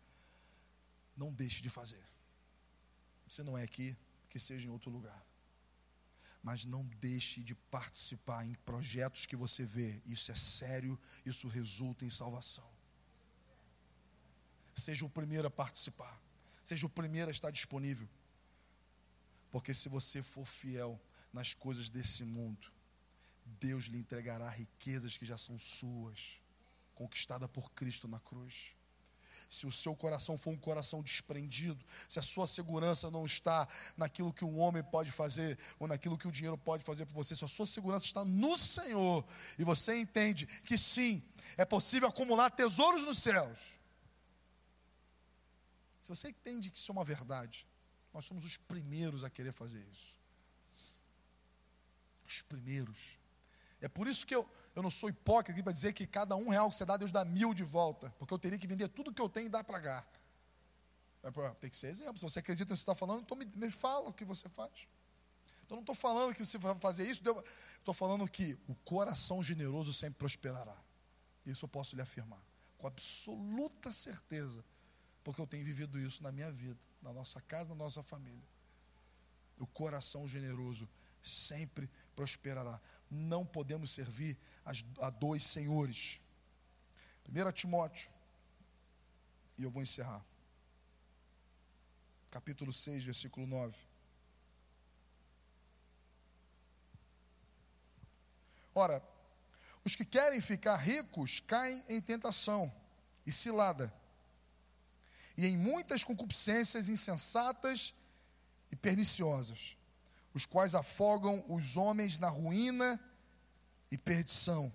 Não 1.18 1.34
deixe 1.34 1.62
de 1.62 1.70
fazer. 1.70 2.06
Se 3.28 3.44
não 3.44 3.58
é 3.58 3.64
aqui, 3.64 3.94
que 4.30 4.40
seja 4.40 4.70
em 4.70 4.72
outro 4.72 4.90
lugar 4.90 5.22
mas 6.44 6.66
não 6.66 6.86
deixe 7.00 7.44
de 7.44 7.54
participar 7.54 8.46
em 8.46 8.54
projetos 8.66 9.26
que 9.26 9.36
você 9.36 9.66
vê. 9.66 10.02
Isso 10.06 10.32
é 10.32 10.36
sério, 10.36 11.00
isso 11.26 11.48
resulta 11.48 12.06
em 12.06 12.10
salvação. 12.10 12.70
Seja 14.76 15.06
o 15.06 15.10
primeiro 15.10 15.48
a 15.48 15.52
participar, 15.52 16.20
seja 16.64 16.86
o 16.86 16.90
primeiro 16.90 17.30
a 17.30 17.32
estar 17.32 17.52
disponível. 17.52 18.10
Porque 19.52 19.74
se 19.74 19.90
você 19.90 20.24
for 20.24 20.46
fiel 20.46 21.00
nas 21.32 21.54
coisas 21.54 21.90
desse 21.90 22.24
mundo, 22.24 22.72
Deus 23.60 23.86
lhe 23.86 23.98
entregará 23.98 24.50
riquezas 24.50 25.18
que 25.18 25.26
já 25.26 25.38
são 25.38 25.60
suas, 25.60 26.42
conquistada 26.96 27.48
por 27.48 27.72
Cristo 27.72 28.08
na 28.08 28.20
cruz 28.20 28.74
se 29.52 29.68
o 29.68 29.72
seu 29.72 29.94
coração 29.94 30.38
for 30.38 30.52
um 30.52 30.58
coração 30.58 31.04
desprendido, 31.04 31.86
se 32.08 32.18
a 32.18 32.22
sua 32.22 32.48
segurança 32.48 33.12
não 33.12 33.26
está 33.26 33.68
naquilo 33.98 34.32
que 34.32 34.46
o 34.46 34.56
homem 34.56 34.82
pode 34.82 35.12
fazer 35.12 35.60
ou 35.78 35.90
naquilo 35.90 36.18
que 36.18 36.26
o 36.26 36.32
dinheiro 36.32 36.58
pode 36.58 36.86
fazer 36.86 37.06
por 37.06 37.14
você, 37.14 37.36
se 37.36 37.44
a 37.44 37.50
sua 37.50 37.68
segurança 37.68 38.06
está 38.06 38.24
no 38.24 38.56
Senhor 38.56 39.26
e 39.60 39.66
você 39.66 40.00
entende 40.00 40.46
que 40.46 40.78
sim, 40.78 41.22
é 41.58 41.66
possível 41.66 42.08
acumular 42.08 42.50
tesouros 42.50 43.04
nos 43.04 43.18
céus. 43.18 43.60
Se 46.00 46.08
você 46.08 46.30
entende 46.30 46.70
que 46.70 46.78
isso 46.78 46.90
é 46.90 46.94
uma 46.94 47.04
verdade, 47.04 47.68
nós 48.14 48.24
somos 48.24 48.46
os 48.46 48.56
primeiros 48.56 49.22
a 49.22 49.30
querer 49.30 49.52
fazer 49.52 49.86
isso. 49.92 50.16
Os 52.26 52.42
primeiros. 52.42 53.20
É 53.82 53.90
por 53.90 54.08
isso 54.08 54.26
que 54.26 54.34
eu, 54.34 54.50
eu 54.76 54.82
não 54.82 54.90
sou 54.90 55.10
hipócrita 55.10 55.62
para 55.62 55.72
dizer 55.72 55.94
que 55.94 56.08
cada 56.08 56.36
um 56.36 56.50
real 56.50 56.70
que 56.70 56.76
você 56.76 56.86
dá, 56.86 56.96
Deus 56.96 57.12
dá 57.12 57.26
mil 57.26 57.54
de 57.54 57.64
volta. 57.64 58.14
Porque 58.18 58.34
eu 58.34 58.40
teria 58.40 58.58
que 58.58 58.68
vender 58.68 58.88
tudo 58.88 59.14
que 59.14 59.22
eu 59.22 59.28
tenho 59.28 59.48
e 59.48 59.50
dar 59.50 59.64
para 59.64 59.82
cá. 59.82 60.06
Tem 61.60 61.70
que 61.70 61.76
ser 61.76 61.88
exemplo. 61.88 62.18
Se 62.18 62.24
você 62.24 62.40
acredita 62.40 62.70
no 62.72 62.76
que 62.76 62.78
você 62.78 62.84
está 62.84 62.96
falando, 62.96 63.22
então 63.22 63.38
me, 63.38 63.46
me 63.56 63.70
fala 63.70 64.10
o 64.10 64.14
que 64.14 64.26
você 64.26 64.48
faz. 64.50 64.88
Então 65.72 65.78
não 65.78 65.84
estou 65.84 65.96
falando 65.96 66.34
que 66.34 66.44
você 66.44 66.58
vai 66.58 66.76
fazer 66.76 67.06
isso, 67.10 67.22
estou 67.78 67.94
falando 67.94 68.28
que 68.28 68.58
o 68.68 68.76
coração 68.76 69.42
generoso 69.42 69.94
sempre 69.94 70.20
prosperará. 70.20 70.76
Isso 71.46 71.64
eu 71.64 71.70
posso 71.70 71.96
lhe 71.96 72.02
afirmar, 72.02 72.42
com 72.78 72.88
absoluta 72.88 73.90
certeza, 73.90 74.66
porque 75.24 75.40
eu 75.40 75.48
tenho 75.48 75.64
vivido 75.64 75.98
isso 75.98 76.22
na 76.24 76.32
minha 76.32 76.52
vida, 76.52 76.78
na 77.02 77.14
nossa 77.14 77.40
casa, 77.42 77.70
na 77.70 77.76
nossa 77.76 78.04
família. 78.04 78.44
O 79.58 79.66
coração 79.66 80.28
generoso 80.28 80.90
sempre 81.24 81.90
prosperará. 82.16 82.80
Não 83.10 83.46
podemos 83.46 83.92
servir 83.92 84.38
a 85.00 85.10
dois 85.10 85.44
senhores. 85.44 86.20
1 87.28 87.52
Timóteo, 87.52 88.10
e 89.58 89.64
eu 89.64 89.72
vou 89.72 89.82
encerrar. 89.82 90.24
Capítulo 92.30 92.72
6, 92.72 93.04
versículo 93.04 93.46
9. 93.46 93.86
Ora, 98.74 99.04
os 99.84 99.96
que 99.96 100.06
querem 100.06 100.40
ficar 100.40 100.78
ricos 100.78 101.40
caem 101.40 101.84
em 101.90 102.00
tentação 102.00 102.74
e 103.26 103.32
cilada, 103.32 103.94
e 105.36 105.46
em 105.46 105.58
muitas 105.58 106.04
concupiscências 106.04 106.88
insensatas 106.88 107.94
e 108.72 108.76
perniciosas 108.76 109.76
os 110.34 110.46
quais 110.46 110.76
afogam 110.76 111.44
os 111.50 111.78
homens 111.78 112.18
na 112.18 112.30
ruína 112.30 113.00
e 113.92 113.98
perdição. 113.98 114.72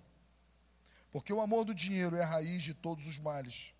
Porque 1.11 1.33
o 1.33 1.41
amor 1.41 1.65
do 1.65 1.73
dinheiro 1.73 2.15
é 2.15 2.23
a 2.23 2.27
raiz 2.27 2.63
de 2.63 2.73
todos 2.73 3.07
os 3.07 3.17
males. 3.17 3.73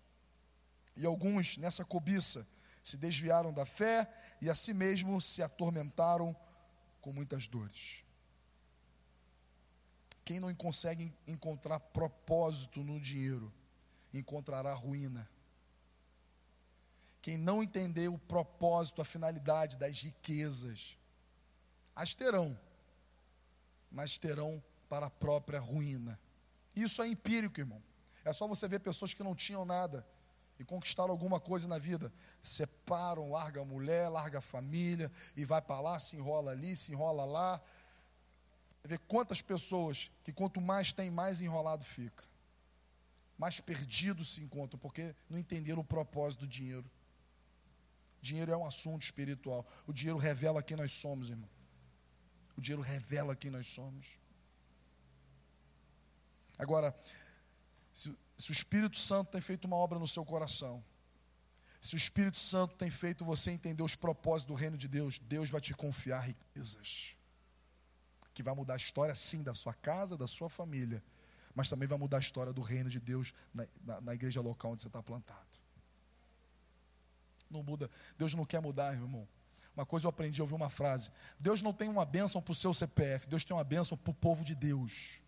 E 0.96 1.06
alguns, 1.06 1.56
nessa 1.56 1.84
cobiça, 1.84 2.46
se 2.82 2.96
desviaram 2.96 3.52
da 3.52 3.64
fé 3.64 4.12
e 4.40 4.50
a 4.50 4.54
si 4.54 4.72
mesmo 4.72 5.20
se 5.20 5.42
atormentaram 5.42 6.34
com 7.00 7.12
muitas 7.12 7.46
dores. 7.46 8.02
Quem 10.24 10.40
não 10.40 10.54
consegue 10.54 11.12
encontrar 11.26 11.78
propósito 11.80 12.82
no 12.82 13.00
dinheiro, 13.00 13.52
encontrará 14.12 14.74
ruína. 14.74 15.28
Quem 17.22 17.36
não 17.36 17.62
entender 17.62 18.08
o 18.08 18.18
propósito, 18.18 19.00
a 19.00 19.04
finalidade 19.04 19.76
das 19.76 20.02
riquezas, 20.02 20.97
as 21.98 22.14
terão, 22.14 22.56
mas 23.90 24.18
terão 24.18 24.62
para 24.88 25.06
a 25.06 25.10
própria 25.10 25.58
ruína. 25.58 26.16
Isso 26.76 27.02
é 27.02 27.08
empírico, 27.08 27.58
irmão. 27.58 27.82
É 28.24 28.32
só 28.32 28.46
você 28.46 28.68
ver 28.68 28.78
pessoas 28.78 29.12
que 29.12 29.24
não 29.24 29.34
tinham 29.34 29.64
nada 29.64 30.06
e 30.60 30.64
conquistaram 30.64 31.10
alguma 31.10 31.40
coisa 31.40 31.66
na 31.66 31.76
vida. 31.76 32.12
Separam, 32.40 33.32
larga 33.32 33.62
a 33.62 33.64
mulher, 33.64 34.08
larga 34.10 34.38
a 34.38 34.40
família 34.40 35.10
e 35.36 35.44
vai 35.44 35.60
para 35.60 35.80
lá, 35.80 35.98
se 35.98 36.14
enrola 36.14 36.52
ali, 36.52 36.76
se 36.76 36.92
enrola 36.92 37.24
lá. 37.24 37.60
Vê 38.84 38.96
quantas 38.96 39.42
pessoas 39.42 40.08
que 40.22 40.32
quanto 40.32 40.60
mais 40.60 40.92
tem, 40.92 41.10
mais 41.10 41.40
enrolado 41.40 41.82
fica. 41.82 42.22
Mais 43.36 43.58
perdido 43.58 44.24
se 44.24 44.40
encontram, 44.40 44.78
porque 44.78 45.16
não 45.28 45.36
entenderam 45.36 45.80
o 45.80 45.84
propósito 45.84 46.40
do 46.40 46.46
dinheiro. 46.46 46.88
Dinheiro 48.22 48.52
é 48.52 48.56
um 48.56 48.64
assunto 48.64 49.02
espiritual. 49.02 49.66
O 49.84 49.92
dinheiro 49.92 50.16
revela 50.16 50.62
quem 50.62 50.76
nós 50.76 50.92
somos, 50.92 51.28
irmão. 51.28 51.57
O 52.58 52.60
dinheiro 52.60 52.82
revela 52.82 53.36
quem 53.36 53.52
nós 53.52 53.68
somos. 53.68 54.18
Agora, 56.58 56.92
se, 57.92 58.12
se 58.36 58.50
o 58.50 58.52
Espírito 58.52 58.96
Santo 58.96 59.30
tem 59.30 59.40
feito 59.40 59.66
uma 59.66 59.76
obra 59.76 59.96
no 59.96 60.08
seu 60.08 60.24
coração, 60.24 60.84
se 61.80 61.94
o 61.94 61.96
Espírito 61.96 62.36
Santo 62.36 62.74
tem 62.74 62.90
feito 62.90 63.24
você 63.24 63.52
entender 63.52 63.84
os 63.84 63.94
propósitos 63.94 64.52
do 64.52 64.58
reino 64.58 64.76
de 64.76 64.88
Deus, 64.88 65.20
Deus 65.20 65.50
vai 65.50 65.60
te 65.60 65.72
confiar 65.72 66.18
riquezas. 66.18 67.16
Que 68.34 68.42
vai 68.42 68.56
mudar 68.56 68.74
a 68.74 68.76
história, 68.76 69.14
sim, 69.14 69.44
da 69.44 69.54
sua 69.54 69.72
casa, 69.72 70.16
da 70.16 70.26
sua 70.26 70.50
família, 70.50 71.00
mas 71.54 71.68
também 71.68 71.86
vai 71.86 71.96
mudar 71.96 72.16
a 72.16 72.20
história 72.20 72.52
do 72.52 72.60
reino 72.60 72.90
de 72.90 72.98
Deus 72.98 73.32
na, 73.54 73.68
na, 73.84 74.00
na 74.00 74.14
igreja 74.14 74.40
local 74.40 74.72
onde 74.72 74.82
você 74.82 74.88
está 74.88 75.00
plantado. 75.00 75.46
Não 77.48 77.62
muda, 77.62 77.88
Deus 78.18 78.34
não 78.34 78.44
quer 78.44 78.60
mudar, 78.60 78.94
irmão. 78.94 79.28
Uma 79.78 79.86
coisa 79.86 80.06
eu 80.06 80.10
aprendi, 80.10 80.40
eu 80.40 80.44
ouvi 80.44 80.54
uma 80.54 80.68
frase: 80.68 81.08
Deus 81.38 81.62
não 81.62 81.72
tem 81.72 81.88
uma 81.88 82.04
bênção 82.04 82.42
para 82.42 82.50
o 82.50 82.54
seu 82.54 82.74
CPF, 82.74 83.28
Deus 83.28 83.44
tem 83.44 83.56
uma 83.56 83.62
bênção 83.62 83.96
para 83.96 84.10
o 84.10 84.14
povo 84.14 84.44
de 84.44 84.52
Deus. 84.52 85.20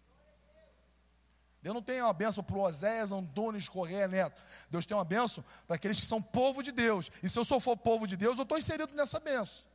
Deus 1.62 1.72
não 1.72 1.80
tem 1.80 2.02
uma 2.02 2.12
bênção 2.12 2.42
para 2.42 2.56
o 2.56 2.60
Oséias 2.62 3.12
Antunes 3.12 3.68
Correia 3.68 4.08
Neto. 4.08 4.42
Deus 4.68 4.84
tem 4.84 4.96
uma 4.96 5.04
bênção 5.04 5.44
para 5.68 5.76
aqueles 5.76 6.00
que 6.00 6.06
são 6.06 6.20
povo 6.20 6.64
de 6.64 6.72
Deus. 6.72 7.12
E 7.22 7.28
se 7.28 7.38
eu 7.38 7.44
sou 7.44 7.60
for 7.60 7.76
povo 7.76 8.08
de 8.08 8.16
Deus, 8.16 8.38
eu 8.38 8.42
estou 8.42 8.58
inserido 8.58 8.92
nessa 8.92 9.20
bênção. 9.20 9.66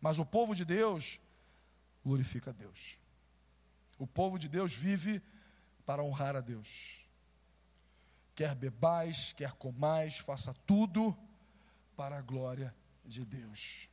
Mas 0.00 0.20
o 0.20 0.24
povo 0.24 0.54
de 0.54 0.64
Deus 0.64 1.18
glorifica 2.04 2.50
a 2.50 2.52
Deus. 2.52 2.96
O 3.98 4.06
povo 4.06 4.38
de 4.38 4.48
Deus 4.48 4.72
vive 4.72 5.20
para 5.84 6.00
honrar 6.00 6.36
a 6.36 6.40
Deus. 6.40 7.00
Quer 8.36 8.54
bebais, 8.54 9.32
quer 9.32 9.50
comais, 9.54 10.18
faça 10.18 10.54
tudo 10.64 11.18
para 11.96 12.18
a 12.18 12.22
glória 12.22 12.72
de 13.08 13.24
Deus. 13.24 13.88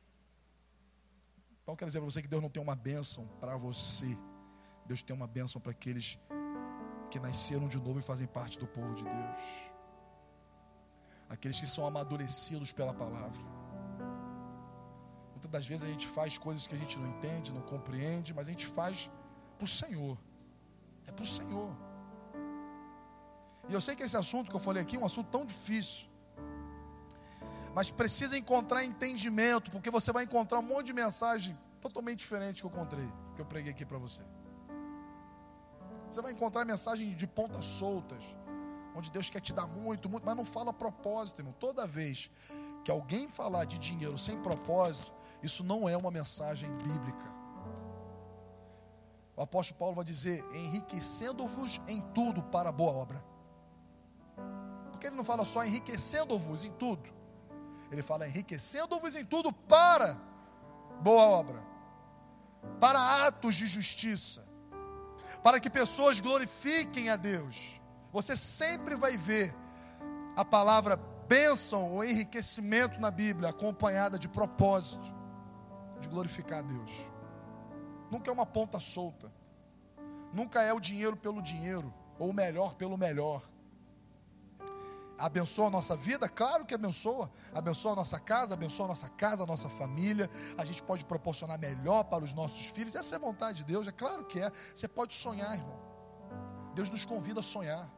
Então 1.62 1.74
quero 1.74 1.88
dizer 1.88 2.00
para 2.00 2.10
você 2.10 2.22
que 2.22 2.28
Deus 2.28 2.42
não 2.42 2.50
tem 2.50 2.62
uma 2.62 2.76
bênção 2.76 3.26
para 3.40 3.56
você. 3.56 4.16
Deus 4.84 5.02
tem 5.02 5.16
uma 5.16 5.26
bênção 5.26 5.60
para 5.60 5.72
aqueles 5.72 6.18
que 7.10 7.18
nasceram 7.18 7.66
de 7.66 7.78
novo 7.78 7.98
e 7.98 8.02
fazem 8.02 8.26
parte 8.26 8.58
do 8.58 8.66
povo 8.66 8.94
de 8.94 9.02
Deus. 9.02 9.44
Aqueles 11.28 11.58
que 11.58 11.66
são 11.66 11.86
amadurecidos 11.86 12.72
pela 12.72 12.94
palavra. 12.94 13.42
Muitas 15.32 15.50
das 15.50 15.66
vezes 15.66 15.84
a 15.84 15.88
gente 15.88 16.06
faz 16.06 16.38
coisas 16.38 16.66
que 16.66 16.74
a 16.74 16.78
gente 16.78 16.98
não 16.98 17.08
entende, 17.08 17.52
não 17.52 17.62
compreende, 17.62 18.32
mas 18.32 18.46
a 18.48 18.50
gente 18.52 18.66
faz 18.66 19.10
para 19.56 19.64
o 19.64 19.68
Senhor. 19.68 20.16
É 21.06 21.10
para 21.10 21.24
o 21.24 21.26
Senhor. 21.26 21.70
E 23.68 23.74
eu 23.74 23.80
sei 23.80 23.96
que 23.96 24.04
esse 24.04 24.16
assunto 24.16 24.50
que 24.50 24.56
eu 24.56 24.60
falei 24.60 24.82
aqui 24.82 24.96
é 24.96 24.98
um 24.98 25.04
assunto 25.04 25.30
tão 25.30 25.44
difícil. 25.44 26.06
Mas 27.76 27.90
precisa 27.90 28.38
encontrar 28.38 28.86
entendimento, 28.86 29.70
porque 29.70 29.90
você 29.90 30.10
vai 30.10 30.24
encontrar 30.24 30.60
um 30.60 30.62
monte 30.62 30.86
de 30.86 30.92
mensagem 30.94 31.54
totalmente 31.78 32.20
diferente 32.20 32.62
que 32.62 32.66
eu 32.66 32.70
encontrei, 32.70 33.12
que 33.34 33.42
eu 33.42 33.44
preguei 33.44 33.70
aqui 33.70 33.84
para 33.84 33.98
você. 33.98 34.22
Você 36.10 36.22
vai 36.22 36.32
encontrar 36.32 36.64
mensagem 36.64 37.14
de 37.14 37.26
pontas 37.26 37.66
soltas, 37.66 38.24
onde 38.94 39.10
Deus 39.10 39.28
quer 39.28 39.42
te 39.42 39.52
dar 39.52 39.66
muito, 39.66 40.08
muito, 40.08 40.24
mas 40.24 40.34
não 40.34 40.46
fala 40.46 40.72
propósito, 40.72 41.40
irmão. 41.40 41.54
Toda 41.60 41.86
vez 41.86 42.30
que 42.82 42.90
alguém 42.90 43.28
falar 43.28 43.66
de 43.66 43.78
dinheiro 43.78 44.16
sem 44.16 44.40
propósito, 44.40 45.12
isso 45.42 45.62
não 45.62 45.86
é 45.86 45.94
uma 45.94 46.10
mensagem 46.10 46.74
bíblica. 46.78 47.30
O 49.36 49.42
apóstolo 49.42 49.78
Paulo 49.78 49.96
vai 49.96 50.04
dizer: 50.06 50.42
enriquecendo-vos 50.54 51.78
em 51.88 52.00
tudo 52.14 52.42
para 52.44 52.70
a 52.70 52.72
boa 52.72 52.92
obra. 52.92 53.22
Porque 54.90 55.08
ele 55.08 55.16
não 55.16 55.24
fala 55.24 55.44
só 55.44 55.62
enriquecendo-vos 55.62 56.64
em 56.64 56.72
tudo, 56.72 57.14
ele 57.90 58.02
fala 58.02 58.26
enriquecendo-vos 58.26 59.14
em 59.14 59.24
tudo 59.24 59.52
para 59.52 60.18
boa 61.00 61.24
obra, 61.24 61.62
para 62.80 63.26
atos 63.26 63.54
de 63.54 63.66
justiça 63.66 64.46
para 65.42 65.60
que 65.60 65.70
pessoas 65.70 66.20
glorifiquem 66.20 67.08
a 67.08 67.16
Deus. 67.16 67.80
Você 68.12 68.36
sempre 68.36 68.94
vai 68.94 69.16
ver 69.16 69.54
a 70.36 70.44
palavra 70.44 70.96
bênção 71.28 71.92
ou 71.92 72.04
enriquecimento 72.04 73.00
na 73.00 73.10
Bíblia 73.10 73.50
acompanhada 73.50 74.18
de 74.18 74.28
propósito, 74.28 75.14
de 76.00 76.08
glorificar 76.08 76.60
a 76.60 76.62
Deus. 76.62 76.92
Nunca 78.10 78.30
é 78.30 78.32
uma 78.32 78.46
ponta 78.46 78.78
solta, 78.78 79.32
nunca 80.32 80.62
é 80.62 80.72
o 80.72 80.80
dinheiro 80.80 81.16
pelo 81.16 81.42
dinheiro, 81.42 81.92
ou 82.18 82.30
o 82.30 82.34
melhor 82.34 82.74
pelo 82.74 82.96
melhor. 82.96 83.42
Abençoa 85.18 85.68
a 85.68 85.70
nossa 85.70 85.96
vida? 85.96 86.28
Claro 86.28 86.66
que 86.66 86.74
abençoa. 86.74 87.30
Abençoa 87.54 87.92
a 87.92 87.96
nossa 87.96 88.20
casa, 88.20 88.52
abençoa 88.52 88.86
a 88.86 88.88
nossa 88.88 89.08
casa, 89.08 89.44
a 89.44 89.46
nossa 89.46 89.68
família. 89.68 90.30
A 90.58 90.64
gente 90.64 90.82
pode 90.82 91.04
proporcionar 91.04 91.58
melhor 91.58 92.04
para 92.04 92.22
os 92.22 92.34
nossos 92.34 92.66
filhos. 92.66 92.94
Essa 92.94 93.14
é 93.14 93.16
a 93.16 93.20
vontade 93.20 93.58
de 93.58 93.64
Deus, 93.64 93.88
é 93.88 93.92
claro 93.92 94.24
que 94.24 94.40
é. 94.40 94.52
Você 94.74 94.86
pode 94.86 95.14
sonhar, 95.14 95.54
irmão. 95.54 95.78
Deus 96.74 96.90
nos 96.90 97.06
convida 97.06 97.40
a 97.40 97.42
sonhar. 97.42 97.90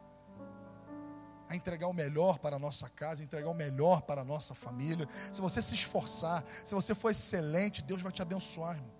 A 1.48 1.56
entregar 1.56 1.88
o 1.88 1.92
melhor 1.92 2.38
para 2.38 2.56
a 2.56 2.58
nossa 2.58 2.88
casa, 2.90 3.22
entregar 3.22 3.50
o 3.50 3.54
melhor 3.54 4.02
para 4.02 4.20
a 4.20 4.24
nossa 4.24 4.54
família. 4.54 5.08
Se 5.32 5.40
você 5.40 5.60
se 5.60 5.74
esforçar, 5.74 6.44
se 6.62 6.74
você 6.74 6.94
for 6.94 7.10
excelente, 7.10 7.82
Deus 7.82 8.00
vai 8.00 8.12
te 8.12 8.22
abençoar, 8.22 8.76
irmão. 8.76 8.98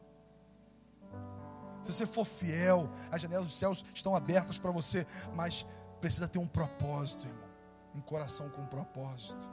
Se 1.81 1.93
você 1.93 2.07
for 2.07 2.25
fiel, 2.25 2.91
as 3.13 3.23
janelas 3.23 3.45
dos 3.45 3.57
céus 3.57 3.85
estão 3.95 4.17
abertas 4.17 4.59
para 4.59 4.73
você, 4.73 5.07
mas 5.37 5.65
precisa 6.01 6.27
ter 6.27 6.41
um 6.41 6.49
propósito, 6.49 7.29
irmão 7.29 7.48
um 7.99 8.01
coração 8.01 8.49
com 8.49 8.65
propósito. 8.67 9.45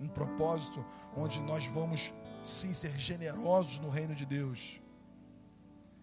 Um 0.00 0.08
propósito 0.08 0.84
onde 1.16 1.40
nós 1.40 1.66
vamos 1.66 2.14
sim 2.42 2.72
ser 2.72 2.96
generosos 2.96 3.80
no 3.80 3.90
reino 3.90 4.14
de 4.14 4.24
Deus. 4.24 4.80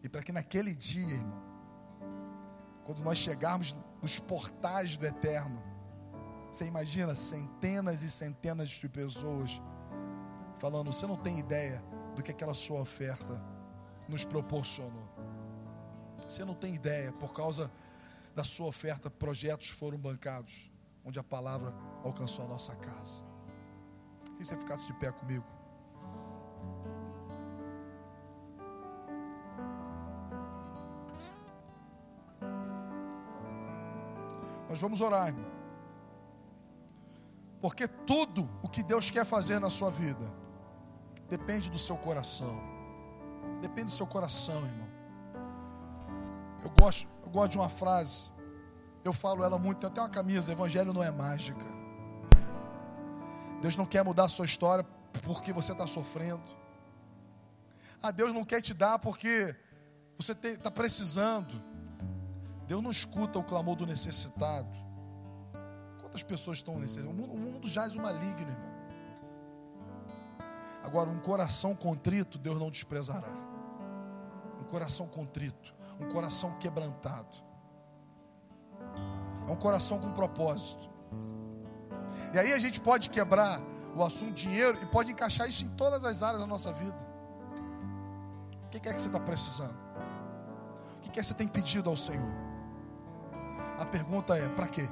E 0.03 0.09
para 0.09 0.21
que 0.21 0.33
naquele 0.33 0.75
dia, 0.75 1.15
irmão, 1.15 1.41
quando 2.83 2.99
nós 2.99 3.17
chegarmos 3.17 3.75
nos 4.01 4.19
portais 4.19 4.97
do 4.97 5.05
eterno, 5.05 5.63
você 6.51 6.65
imagina 6.65 7.15
centenas 7.15 8.01
e 8.01 8.09
centenas 8.09 8.69
de 8.69 8.89
pessoas 8.89 9.61
falando: 10.57 10.91
você 10.91 11.07
não 11.07 11.15
tem 11.15 11.39
ideia 11.39 11.81
do 12.15 12.21
que 12.21 12.31
aquela 12.31 12.53
sua 12.53 12.81
oferta 12.81 13.41
nos 14.07 14.25
proporcionou. 14.25 15.09
Você 16.27 16.43
não 16.43 16.53
tem 16.53 16.75
ideia 16.75 17.13
por 17.13 17.33
causa 17.33 17.71
da 18.35 18.43
sua 18.43 18.67
oferta, 18.67 19.09
projetos 19.09 19.69
foram 19.69 19.97
bancados, 19.97 20.69
onde 21.05 21.17
a 21.17 21.23
palavra 21.23 21.73
alcançou 22.03 22.43
a 22.45 22.47
nossa 22.49 22.75
casa. 22.75 23.23
Queria 24.19 24.37
que 24.37 24.45
você 24.45 24.57
ficasse 24.57 24.87
de 24.87 24.93
pé 24.93 25.11
comigo. 25.11 25.45
Nós 34.67 34.81
vamos 34.81 34.99
orar, 34.99 35.29
irmão. 35.29 35.55
Porque 37.61 37.87
tudo 37.87 38.49
o 38.61 38.67
que 38.67 38.83
Deus 38.83 39.09
quer 39.09 39.25
fazer 39.25 39.59
na 39.59 39.69
sua 39.69 39.89
vida 39.89 40.29
depende 41.29 41.69
do 41.69 41.77
seu 41.77 41.97
coração. 41.97 42.59
Depende 43.61 43.85
do 43.85 43.91
seu 43.91 44.05
coração, 44.05 44.65
irmão. 44.65 44.94
Eu 46.65 46.71
gosto, 46.71 47.07
eu 47.23 47.29
gosto 47.29 47.51
de 47.51 47.57
uma 47.59 47.69
frase, 47.69 48.31
eu 49.03 49.13
falo 49.13 49.43
ela 49.43 49.55
muito, 49.55 49.85
eu 49.85 49.89
tenho 49.91 50.03
uma 50.03 50.11
camisa, 50.11 50.51
Evangelho 50.51 50.91
não 50.91 51.03
é 51.03 51.11
mágica. 51.11 51.63
Deus 53.61 53.77
não 53.77 53.85
quer 53.85 54.03
mudar 54.03 54.23
a 54.23 54.27
sua 54.27 54.45
história 54.45 54.83
porque 55.21 55.53
você 55.53 55.73
está 55.73 55.85
sofrendo. 55.85 56.41
Ah, 58.01 58.09
Deus 58.09 58.33
não 58.33 58.43
quer 58.43 58.63
te 58.63 58.73
dar 58.73 58.97
porque 58.97 59.55
você 60.17 60.31
está 60.31 60.71
precisando. 60.71 61.61
Deus 62.65 62.81
não 62.81 62.89
escuta 62.89 63.37
o 63.37 63.43
clamor 63.43 63.75
do 63.75 63.85
necessitado. 63.85 64.75
Quantas 66.01 66.23
pessoas 66.23 66.57
estão 66.57 66.79
necessitadas? 66.79 67.15
O 67.15 67.21
mundo, 67.21 67.33
o 67.33 67.37
mundo 67.37 67.67
jaz 67.67 67.93
o 67.93 68.01
maligno, 68.01 68.49
irmão. 68.49 68.75
Agora, 70.83 71.11
um 71.11 71.19
coração 71.19 71.75
contrito, 71.75 72.39
Deus 72.39 72.59
não 72.59 72.71
desprezará. 72.71 73.29
Um 74.59 74.63
coração 74.63 75.07
contrito 75.07 75.74
um 75.99 76.09
coração 76.09 76.57
quebrantado. 76.59 77.37
É 79.47 79.51
um 79.51 79.55
coração 79.55 79.99
com 79.99 80.11
propósito. 80.11 80.89
E 82.33 82.39
aí 82.39 82.53
a 82.53 82.59
gente 82.59 82.79
pode 82.79 83.09
quebrar 83.09 83.61
o 83.95 84.03
assunto 84.03 84.33
dinheiro 84.33 84.77
e 84.81 84.85
pode 84.85 85.11
encaixar 85.11 85.47
isso 85.47 85.63
em 85.65 85.69
todas 85.69 86.03
as 86.03 86.21
áreas 86.21 86.41
da 86.41 86.47
nossa 86.47 86.73
vida. 86.73 86.97
O 88.65 88.69
que 88.69 88.89
é 88.89 88.93
que 88.93 89.01
você 89.01 89.07
está 89.07 89.19
precisando? 89.19 89.75
O 90.97 91.01
que 91.01 91.09
é 91.09 91.13
que 91.13 91.23
você 91.23 91.33
tem 91.33 91.47
pedido 91.47 91.89
ao 91.89 91.95
Senhor? 91.95 92.31
A 93.79 93.85
pergunta 93.85 94.35
é: 94.37 94.49
para 94.49 94.67
quê? 94.67 94.89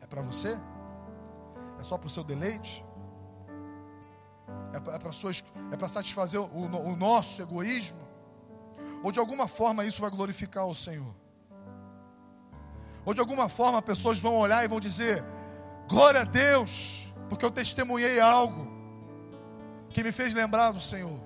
É 0.00 0.06
para 0.06 0.22
você? 0.22 0.58
É 1.78 1.82
só 1.82 1.98
para 1.98 2.06
o 2.06 2.10
seu 2.10 2.24
deleite? 2.24 2.84
É 4.72 4.80
para 4.80 5.86
é 5.86 5.88
satisfazer 5.88 6.40
o, 6.40 6.44
o 6.44 6.96
nosso 6.96 7.42
egoísmo? 7.42 8.09
Ou 9.02 9.10
de 9.10 9.18
alguma 9.18 9.48
forma 9.48 9.84
isso 9.84 10.00
vai 10.00 10.10
glorificar 10.10 10.66
o 10.66 10.74
Senhor. 10.74 11.14
Ou 13.04 13.14
de 13.14 13.20
alguma 13.20 13.48
forma 13.48 13.80
pessoas 13.80 14.18
vão 14.18 14.36
olhar 14.36 14.64
e 14.64 14.68
vão 14.68 14.80
dizer: 14.80 15.24
Glória 15.88 16.20
a 16.20 16.24
Deus, 16.24 17.08
porque 17.28 17.44
eu 17.44 17.50
testemunhei 17.50 18.20
algo 18.20 18.70
que 19.88 20.02
me 20.02 20.12
fez 20.12 20.34
lembrar 20.34 20.72
do 20.72 20.80
Senhor. 20.80 21.18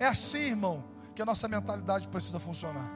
É 0.00 0.06
assim, 0.06 0.38
irmão, 0.38 0.84
que 1.14 1.22
a 1.22 1.26
nossa 1.26 1.48
mentalidade 1.48 2.08
precisa 2.08 2.38
funcionar. 2.38 2.90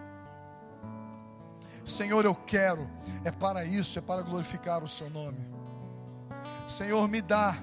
Senhor, 1.84 2.24
eu 2.24 2.34
quero, 2.34 2.88
é 3.24 3.30
para 3.30 3.64
isso, 3.64 3.98
é 3.98 4.02
para 4.02 4.22
glorificar 4.22 4.82
o 4.82 4.88
Seu 4.88 5.10
nome. 5.10 5.46
Senhor, 6.66 7.06
me 7.08 7.20
dá, 7.20 7.56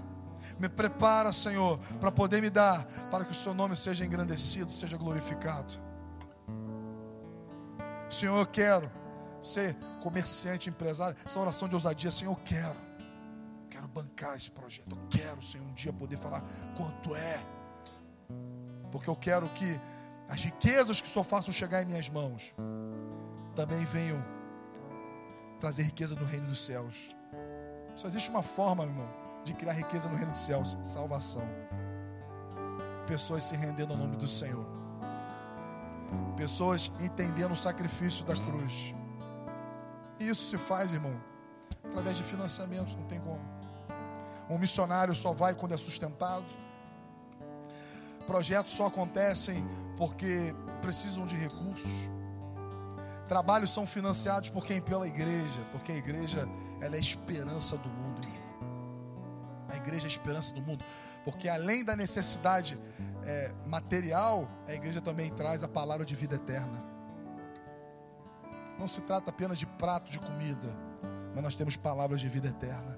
me 0.60 0.68
prepara, 0.68 1.32
Senhor, 1.32 1.80
para 1.99 2.12
poder 2.12 2.41
me 2.41 2.49
dar, 2.49 2.86
para 3.10 3.24
que 3.24 3.32
o 3.32 3.36
Seu 3.36 3.53
nome 3.53 3.76
seja 3.76 4.05
engrandecido, 4.05 4.72
seja 4.72 4.97
glorificado. 4.97 5.74
Senhor, 8.10 8.39
eu 8.39 8.45
quero 8.45 8.91
ser 9.41 9.76
comerciante, 10.01 10.70
empresário, 10.70 11.16
essa 11.26 11.39
oração 11.39 11.68
de 11.68 11.76
ousadia, 11.76 12.12
Senhor, 12.12 12.32
eu 12.32 12.43
quero, 12.43 12.78
quero 13.70 13.88
bancar 13.88 14.36
esse 14.36 14.51
projeto, 14.51 14.89
eu 14.91 14.97
quero, 15.10 15.41
Senhor, 15.41 15.66
um 15.66 15.74
dia 15.74 15.93
poder 15.93 16.18
falar 16.18 16.43
quanto 16.76 17.16
é, 17.16 17.39
porque 18.91 19.10
eu 19.10 19.16
quero 19.16 19.47
que 19.49 19.80
as 20.28 20.43
riquezas 20.43 20.99
que 20.99 21.07
o 21.07 21.10
Senhor 21.10 21.24
façam 21.24 21.53
chegar 21.53 21.82
em 21.82 21.86
minhas 21.86 22.10
mãos 22.10 22.53
também 23.55 23.84
venham 23.86 24.24
trazer 25.60 25.84
riqueza 25.84 26.16
no 26.16 26.26
reino 26.26 26.47
dos 26.47 26.60
céus. 26.60 27.16
Só 27.95 28.07
existe 28.07 28.30
uma 28.30 28.43
forma, 28.43 28.86
meu 28.86 28.93
irmão, 28.93 29.18
de 29.43 29.53
criar 29.53 29.73
riqueza 29.73 30.07
no 30.09 30.15
reino 30.15 30.31
dos 30.31 30.41
céus: 30.41 30.77
salvação. 30.83 31.47
Pessoas 33.07 33.43
se 33.43 33.55
rendendo 33.55 33.93
ao 33.93 33.97
nome 33.97 34.15
do 34.17 34.27
Senhor. 34.27 34.65
Pessoas 36.35 36.91
entendendo 36.99 37.51
o 37.51 37.55
sacrifício 37.55 38.25
da 38.25 38.35
cruz. 38.35 38.93
E 40.19 40.27
isso 40.27 40.49
se 40.49 40.57
faz, 40.57 40.93
irmão, 40.93 41.19
através 41.83 42.17
de 42.17 42.23
financiamentos, 42.23 42.93
não 42.95 43.03
tem 43.05 43.19
como. 43.19 43.41
Um 44.49 44.57
missionário 44.57 45.13
só 45.13 45.31
vai 45.31 45.53
quando 45.53 45.73
é 45.73 45.77
sustentado. 45.77 46.45
Projetos 48.25 48.73
só 48.73 48.87
acontecem 48.87 49.65
porque 49.97 50.53
precisam 50.81 51.25
de 51.25 51.35
recursos. 51.35 52.09
Trabalhos 53.27 53.71
são 53.71 53.85
financiados 53.85 54.49
por 54.49 54.65
quem? 54.65 54.81
Pela 54.81 55.07
igreja, 55.07 55.61
porque 55.71 55.91
a 55.91 55.95
igreja 55.95 56.47
ela 56.81 56.95
é 56.95 56.97
a 56.97 57.01
esperança 57.01 57.77
do 57.77 57.89
mundo. 57.89 58.27
Igreja 59.80 60.05
é 60.05 60.07
a 60.07 60.11
esperança 60.11 60.53
do 60.53 60.61
mundo, 60.61 60.84
porque 61.23 61.49
além 61.49 61.84
da 61.84 61.95
necessidade 61.95 62.77
é, 63.23 63.51
material, 63.65 64.47
a 64.67 64.73
igreja 64.73 65.01
também 65.01 65.30
traz 65.30 65.63
a 65.63 65.67
palavra 65.67 66.05
de 66.05 66.15
vida 66.15 66.36
eterna. 66.36 66.84
Não 68.77 68.88
se 68.88 69.01
trata 69.01 69.30
apenas 69.30 69.57
de 69.57 69.65
prato 69.65 70.09
de 70.09 70.19
comida, 70.19 70.73
mas 71.34 71.43
nós 71.43 71.55
temos 71.55 71.75
palavras 71.75 72.21
de 72.21 72.30
vida 72.30 72.47
eterna. 72.47 72.97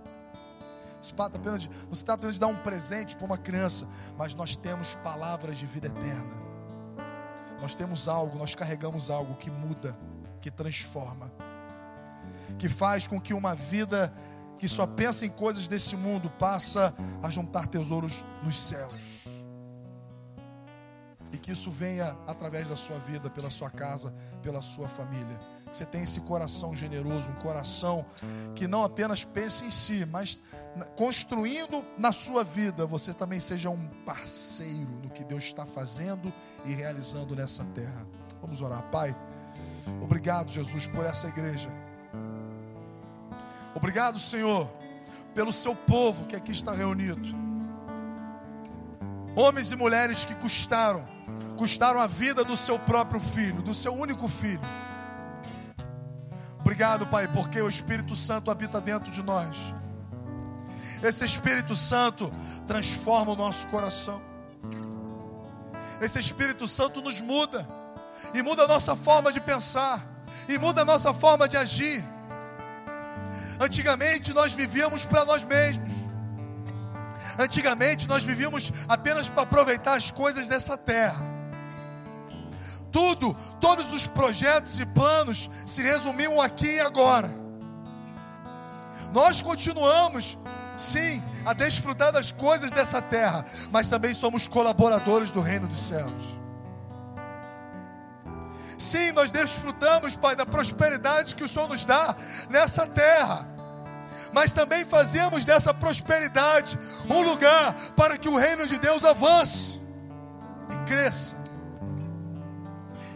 Não 0.95 1.03
se 1.03 1.13
trata 1.13 1.38
apenas 1.38 1.63
de, 1.63 1.69
não 1.88 1.95
se 1.95 2.05
trata 2.05 2.21
apenas 2.21 2.36
de 2.36 2.39
dar 2.39 2.47
um 2.47 2.57
presente 2.57 3.15
para 3.15 3.25
uma 3.25 3.38
criança, 3.38 3.88
mas 4.17 4.36
nós 4.36 4.55
temos 4.55 4.93
palavras 4.95 5.57
de 5.57 5.65
vida 5.65 5.88
eterna. 5.88 6.41
Nós 7.59 7.73
temos 7.73 8.07
algo, 8.07 8.38
nós 8.38 8.53
carregamos 8.53 9.09
algo 9.09 9.36
que 9.36 9.49
muda 9.49 9.95
que 10.41 10.49
transforma, 10.49 11.32
que 12.57 12.67
faz 12.67 13.07
com 13.07 13.21
que 13.21 13.34
uma 13.34 13.53
vida 13.53 14.11
que 14.62 14.70
só 14.70 14.86
pensa 14.86 15.26
em 15.26 15.30
coisas 15.30 15.68
desse 15.68 15.95
mundo 15.95 16.30
passa 16.30 16.93
a 17.24 17.32
juntar 17.32 17.66
tesouros 17.66 18.24
nos 18.43 18.55
céus. 18.55 19.26
E 21.34 21.38
que 21.39 21.51
isso 21.51 21.72
venha 21.72 22.16
através 22.28 22.70
da 22.70 22.76
sua 22.76 22.99
vida, 22.99 23.28
pela 23.28 23.49
sua 23.49 23.72
casa, 23.72 24.14
pela 24.43 24.62
sua 24.62 24.88
família. 24.88 25.39
Você 25.66 25.84
tenha 25.84 26.03
esse 26.03 26.22
coração 26.22 26.76
generoso, 26.76 27.32
um 27.32 27.41
coração 27.41 28.05
que 28.53 28.68
não 28.68 28.84
apenas 28.84 29.26
pense 29.26 29.66
em 29.66 29.72
si, 29.72 30.05
mas 30.05 30.39
construindo 30.95 31.84
na 31.97 32.12
sua 32.12 32.43
vida, 32.43 32.86
você 32.86 33.16
também 33.16 33.39
seja 33.39 33.68
um 33.72 33.88
parceiro 34.05 34.91
no 35.01 35.09
que 35.09 35.24
Deus 35.24 35.45
está 35.45 35.66
fazendo 35.66 36.32
e 36.66 36.72
realizando 36.72 37.36
nessa 37.36 37.66
terra. 37.74 38.05
Vamos 38.39 38.62
orar, 38.62 38.84
Pai. 38.91 39.16
Obrigado, 40.03 40.51
Jesus, 40.51 40.86
por 40.86 41.03
essa 41.03 41.28
igreja. 41.28 41.90
Obrigado, 43.82 44.19
Senhor, 44.19 44.69
pelo 45.34 45.51
seu 45.51 45.75
povo 45.75 46.27
que 46.27 46.36
aqui 46.36 46.51
está 46.51 46.71
reunido. 46.71 47.27
Homens 49.36 49.71
e 49.71 49.75
mulheres 49.75 50.23
que 50.23 50.36
custaram, 50.36 51.03
custaram 51.57 51.99
a 51.99 52.05
vida 52.05 52.43
do 52.43 52.55
seu 52.55 52.77
próprio 52.77 53.19
filho, 53.19 53.63
do 53.63 53.73
seu 53.73 53.91
único 53.91 54.27
filho. 54.27 54.61
Obrigado, 56.59 57.07
Pai, 57.07 57.27
porque 57.27 57.59
o 57.59 57.67
Espírito 57.67 58.15
Santo 58.15 58.51
habita 58.51 58.79
dentro 58.79 59.09
de 59.09 59.23
nós. 59.23 59.73
Esse 61.01 61.25
Espírito 61.25 61.75
Santo 61.75 62.32
transforma 62.67 63.32
o 63.32 63.36
nosso 63.36 63.65
coração. 63.65 64.21
Esse 65.99 66.19
Espírito 66.19 66.67
Santo 66.67 67.01
nos 67.01 67.19
muda 67.19 67.67
e 68.32 68.43
muda 68.43 68.65
a 68.65 68.67
nossa 68.67 68.95
forma 68.95 69.34
de 69.34 69.41
pensar, 69.41 70.07
e 70.47 70.59
muda 70.59 70.84
a 70.84 70.86
nossa 70.86 71.11
forma 71.11 71.47
de 71.47 71.57
agir. 71.57 72.05
Antigamente 73.62 74.34
nós 74.34 74.55
vivíamos 74.55 75.05
para 75.05 75.24
nós 75.24 75.43
mesmos. 75.43 75.93
Antigamente 77.38 78.07
nós 78.07 78.26
vivíamos 78.26 78.74
apenas 78.89 79.30
para 79.30 79.43
aproveitar 79.43 79.93
as 79.93 80.09
coisas 80.09 80.49
dessa 80.49 80.76
terra. 80.76 81.24
Tudo, 82.91 83.36
todos 83.62 83.93
os 83.93 84.07
projetos 84.07 84.80
e 84.80 84.86
planos 84.88 85.47
se 85.64 85.84
resumiam 85.84 86.41
aqui 86.41 86.78
e 86.78 86.80
agora. 86.80 87.30
Nós 89.14 89.43
continuamos, 89.43 90.39
sim, 90.76 91.24
a 91.45 91.53
desfrutar 91.53 92.12
das 92.12 92.32
coisas 92.32 92.72
dessa 92.72 92.99
terra, 92.99 93.45
mas 93.70 93.88
também 93.88 94.12
somos 94.12 94.47
colaboradores 94.47 95.30
do 95.30 95.39
reino 95.39 95.68
dos 95.68 95.80
céus. 95.80 96.41
Sim, 98.82 99.12
nós 99.12 99.30
desfrutamos, 99.30 100.16
Pai, 100.16 100.36
da 100.36 100.43
prosperidade 100.43 101.36
que 101.36 101.43
o 101.43 101.47
Senhor 101.47 101.70
nos 101.70 101.86
dá 101.86 102.16
nessa 102.49 102.88
terra. 102.88 103.50
Mas 104.34 104.51
também 104.51 104.86
fazemos 104.86 105.43
dessa 105.43 105.73
prosperidade 105.73 106.79
um 107.09 107.21
lugar 107.21 107.73
para 107.95 108.17
que 108.17 108.29
o 108.29 108.36
reino 108.36 108.65
de 108.65 108.77
Deus 108.77 109.03
avance 109.03 109.79
e 110.69 110.86
cresça. 110.86 111.36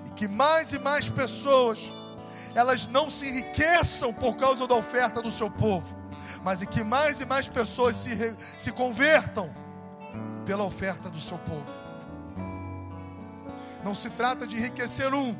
E 0.05 0.09
que 0.11 0.27
mais 0.27 0.73
e 0.73 0.79
mais 0.79 1.09
pessoas 1.09 1.93
elas 2.53 2.87
não 2.87 3.09
se 3.09 3.27
enriqueçam 3.27 4.13
por 4.13 4.35
causa 4.37 4.65
da 4.65 4.75
oferta 4.75 5.21
do 5.21 5.29
seu 5.29 5.51
povo, 5.51 5.93
mas 6.41 6.61
e 6.61 6.65
que 6.65 6.83
mais 6.83 7.19
e 7.19 7.25
mais 7.25 7.49
pessoas 7.49 7.97
se, 7.97 8.35
se 8.57 8.71
convertam 8.71 9.53
pela 10.45 10.63
oferta 10.63 11.09
do 11.09 11.19
seu 11.19 11.37
povo. 11.37 11.85
Não 13.83 13.93
se 13.93 14.09
trata 14.09 14.47
de 14.47 14.57
enriquecer 14.57 15.13
um, 15.13 15.35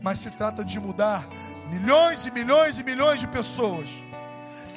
mas 0.00 0.20
se 0.20 0.30
trata 0.30 0.64
de 0.64 0.78
mudar 0.78 1.26
milhões 1.68 2.24
e 2.24 2.30
milhões 2.30 2.78
e 2.78 2.84
milhões 2.84 3.18
de 3.20 3.26
pessoas 3.26 3.88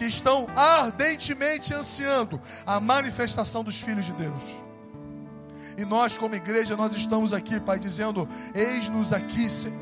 que 0.01 0.07
estão 0.07 0.47
ardentemente 0.55 1.75
ansiando 1.75 2.41
a 2.65 2.79
manifestação 2.79 3.63
dos 3.63 3.79
filhos 3.79 4.07
de 4.07 4.13
Deus. 4.13 4.59
E 5.77 5.85
nós, 5.85 6.17
como 6.17 6.33
igreja, 6.33 6.75
nós 6.75 6.95
estamos 6.95 7.33
aqui, 7.33 7.59
Pai, 7.59 7.77
dizendo: 7.77 8.27
Eis-nos 8.55 9.13
aqui, 9.13 9.47
Senhor. 9.47 9.77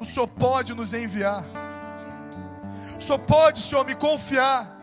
O 0.00 0.04
Senhor 0.06 0.26
pode 0.28 0.72
nos 0.72 0.94
enviar. 0.94 1.44
O 2.98 3.02
Senhor 3.02 3.18
pode, 3.18 3.60
Senhor, 3.60 3.84
me 3.84 3.94
confiar. 3.94 4.80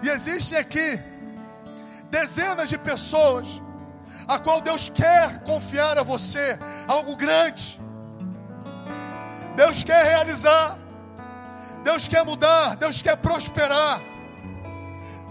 E 0.00 0.08
existem 0.08 0.56
aqui 0.56 1.00
dezenas 2.08 2.68
de 2.68 2.78
pessoas 2.78 3.60
a 4.28 4.38
qual 4.38 4.60
Deus 4.60 4.88
quer 4.88 5.42
confiar 5.42 5.98
a 5.98 6.04
você 6.04 6.56
algo 6.86 7.16
grande. 7.16 7.80
Deus 9.56 9.82
quer 9.82 10.04
realizar, 10.04 10.78
Deus 11.82 12.08
quer 12.08 12.24
mudar, 12.24 12.76
Deus 12.76 13.02
quer 13.02 13.16
prosperar. 13.16 14.00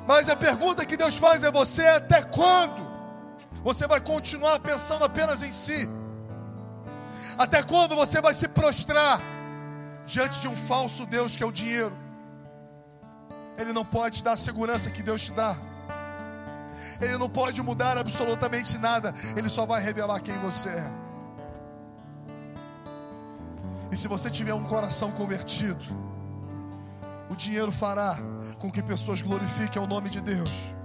Mas 0.08 0.30
a 0.30 0.36
pergunta 0.36 0.86
que 0.86 0.98
Deus 0.98 1.18
faz 1.18 1.44
é 1.44 1.52
você 1.52 1.86
até 1.88 2.22
quando 2.22 2.92
você 3.64 3.88
vai 3.88 4.02
continuar 4.02 4.60
pensando 4.60 5.06
apenas 5.06 5.44
em 5.44 5.52
si? 5.52 5.88
Até 7.38 7.64
quando 7.64 7.96
você 7.96 8.20
vai 8.20 8.34
se 8.34 8.48
prostrar 8.48 9.22
diante 10.06 10.42
de 10.42 10.48
um 10.48 10.56
falso 10.56 11.06
Deus 11.06 11.36
que 11.36 11.44
é 11.44 11.46
o 11.46 11.52
dinheiro? 11.52 11.96
Ele 13.58 13.72
não 13.72 13.86
pode 13.86 14.18
te 14.18 14.24
dar 14.24 14.34
a 14.34 14.38
segurança 14.38 14.90
que 14.90 15.04
Deus 15.04 15.26
te 15.26 15.32
dá. 15.32 15.56
Ele 17.00 17.18
não 17.18 17.30
pode 17.30 17.62
mudar 17.62 17.98
absolutamente 17.98 18.78
nada, 18.78 19.14
ele 19.36 19.50
só 19.50 19.66
vai 19.66 19.82
revelar 19.82 20.20
quem 20.20 20.38
você 20.38 20.70
é. 20.70 20.92
E 23.92 23.98
se 23.98 24.08
você 24.08 24.30
tiver 24.30 24.54
um 24.54 24.64
coração 24.64 25.12
convertido, 25.12 25.84
dinheiro 27.44 27.72
fará 27.72 28.18
com 28.60 28.72
que 28.72 28.82
pessoas 28.82 29.22
glorifiquem 29.22 29.82
o 29.82 29.88
nome 29.88 30.10
de 30.10 30.22
Deus. 30.22 30.76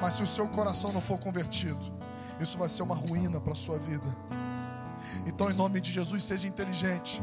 Mas 0.00 0.14
se 0.14 0.22
o 0.22 0.26
seu 0.26 0.48
coração 0.48 0.92
não 0.92 1.00
for 1.00 1.18
convertido, 1.18 1.80
isso 2.40 2.56
vai 2.56 2.68
ser 2.68 2.82
uma 2.82 2.94
ruína 2.94 3.40
para 3.40 3.52
a 3.52 3.56
sua 3.56 3.78
vida. 3.78 4.06
Então, 5.26 5.50
em 5.50 5.54
nome 5.54 5.80
de 5.80 5.90
Jesus, 5.90 6.24
seja 6.24 6.48
inteligente. 6.48 7.22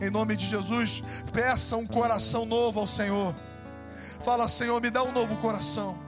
Em 0.00 0.10
nome 0.10 0.36
de 0.36 0.46
Jesus, 0.46 1.02
peça 1.32 1.76
um 1.76 1.86
coração 1.86 2.44
novo 2.44 2.80
ao 2.80 2.86
Senhor. 2.86 3.34
Fala, 4.20 4.48
Senhor, 4.48 4.80
me 4.80 4.90
dá 4.90 5.02
um 5.02 5.12
novo 5.12 5.36
coração 5.36 6.06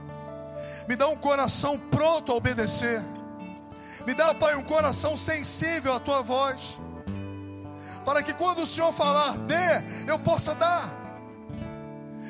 me 0.89 0.95
dá 0.95 1.07
um 1.07 1.15
coração 1.15 1.77
pronto 1.77 2.31
a 2.31 2.35
obedecer. 2.35 2.99
Me 4.07 4.15
dá, 4.15 4.33
Pai, 4.33 4.55
um 4.55 4.63
coração 4.63 5.15
sensível 5.15 5.93
à 5.93 5.99
tua 5.99 6.23
voz. 6.23 6.79
Para 8.03 8.23
que 8.23 8.33
quando 8.33 8.63
o 8.63 8.65
Senhor 8.65 8.91
falar 8.91 9.37
dê, 9.37 9.83
eu 10.07 10.17
possa 10.17 10.55
dar. 10.55 10.98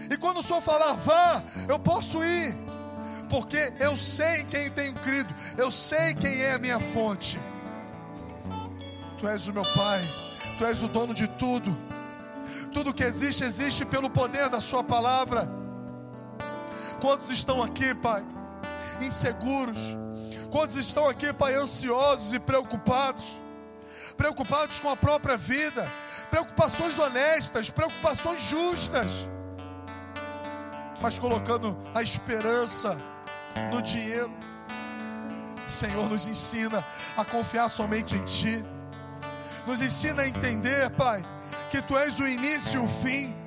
E 0.10 0.18
quando 0.18 0.40
o 0.40 0.44
Senhor 0.44 0.62
falar 0.62 0.94
vá, 0.94 1.44
eu 1.68 1.78
posso 1.80 2.24
ir. 2.24 2.58
Porque 3.30 3.72
eu 3.80 3.96
sei 3.96 4.44
quem 4.46 4.72
tenho 4.72 4.94
crido, 4.96 5.34
eu 5.58 5.70
sei 5.70 6.16
quem 6.16 6.42
é 6.42 6.54
a 6.54 6.60
minha 6.60 6.80
fonte. 6.80 7.40
Tu 9.20 9.28
és 9.28 9.48
o 9.48 9.54
meu 9.54 9.66
Pai, 9.74 10.02
Tu 10.60 10.66
és 10.66 10.84
o 10.84 10.90
dono 10.90 11.14
de 11.14 11.26
tudo. 11.26 11.76
Tudo 12.74 12.94
que 12.94 13.02
existe, 13.02 13.46
existe 13.46 13.86
pelo 13.86 14.10
poder 14.10 14.50
da 14.50 14.60
Sua 14.60 14.84
palavra. 14.84 15.50
Quantos 17.00 17.30
estão 17.30 17.64
aqui, 17.64 17.96
Pai, 17.96 18.26
inseguros? 19.00 19.96
Quantos 20.52 20.76
estão 20.76 21.08
aqui, 21.08 21.32
Pai, 21.32 21.56
ansiosos 21.56 22.34
e 22.34 22.40
preocupados? 22.40 23.40
Preocupados 24.18 24.82
com 24.82 24.90
a 24.90 24.98
própria 24.98 25.38
vida, 25.38 25.90
preocupações 26.30 27.00
honestas, 27.00 27.70
preocupações 27.70 28.44
justas, 28.44 29.26
mas 31.02 31.20
colocando 31.20 31.78
a 31.94 32.02
esperança 32.02 32.98
no 33.72 33.82
dinheiro. 33.82 34.32
Senhor, 35.68 36.10
nos 36.10 36.28
ensina 36.28 36.84
a 37.16 37.24
confiar 37.24 37.70
somente 37.70 38.16
em 38.16 38.24
Ti, 38.26 38.66
nos 39.68 39.82
ensina 39.82 40.24
a 40.24 40.28
entender, 40.28 40.90
Pai, 40.92 41.24
que 41.70 41.82
Tu 41.82 41.98
és 41.98 42.20
o 42.20 42.28
início 42.28 42.82
e 42.82 42.86
o 42.86 42.88
fim 42.88 43.40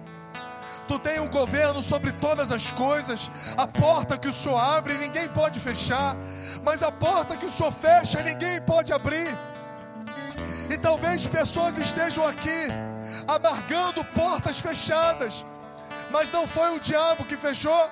Tu 0.92 0.98
tem 0.98 1.20
um 1.20 1.28
governo 1.28 1.80
sobre 1.80 2.12
todas 2.12 2.50
as 2.50 2.70
coisas. 2.70 3.30
A 3.56 3.66
porta 3.66 4.18
que 4.18 4.28
o 4.28 4.32
Senhor 4.32 4.58
abre, 4.58 4.98
ninguém 4.98 5.28
pode 5.28 5.60
fechar. 5.60 6.16
Mas 6.62 6.82
a 6.82 6.90
porta 6.90 7.36
que 7.36 7.46
o 7.46 7.50
Senhor 7.50 7.72
fecha, 7.72 8.22
ninguém 8.22 8.60
pode 8.60 8.92
abrir. 8.92 9.28
E 10.70 10.76
talvez 10.76 11.26
pessoas 11.26 11.78
estejam 11.78 12.26
aqui 12.26 12.68
amargando 13.26 14.04
portas 14.06 14.58
fechadas. 14.58 15.44
Mas 16.12 16.30
não 16.30 16.46
foi 16.46 16.76
o 16.76 16.80
diabo 16.80 17.24
que 17.24 17.36
fechou. 17.36 17.90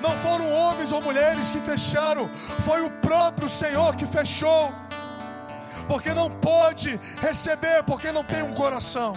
Não 0.00 0.16
foram 0.18 0.50
homens 0.50 0.92
ou 0.92 1.02
mulheres 1.02 1.50
que 1.50 1.60
fecharam. 1.60 2.28
Foi 2.64 2.80
o 2.82 2.90
próprio 2.90 3.48
Senhor 3.48 3.96
que 3.96 4.06
fechou. 4.06 4.72
Porque 5.88 6.12
não 6.14 6.30
pode 6.30 6.98
receber, 7.20 7.82
porque 7.84 8.10
não 8.12 8.24
tem 8.24 8.42
um 8.42 8.54
coração. 8.54 9.12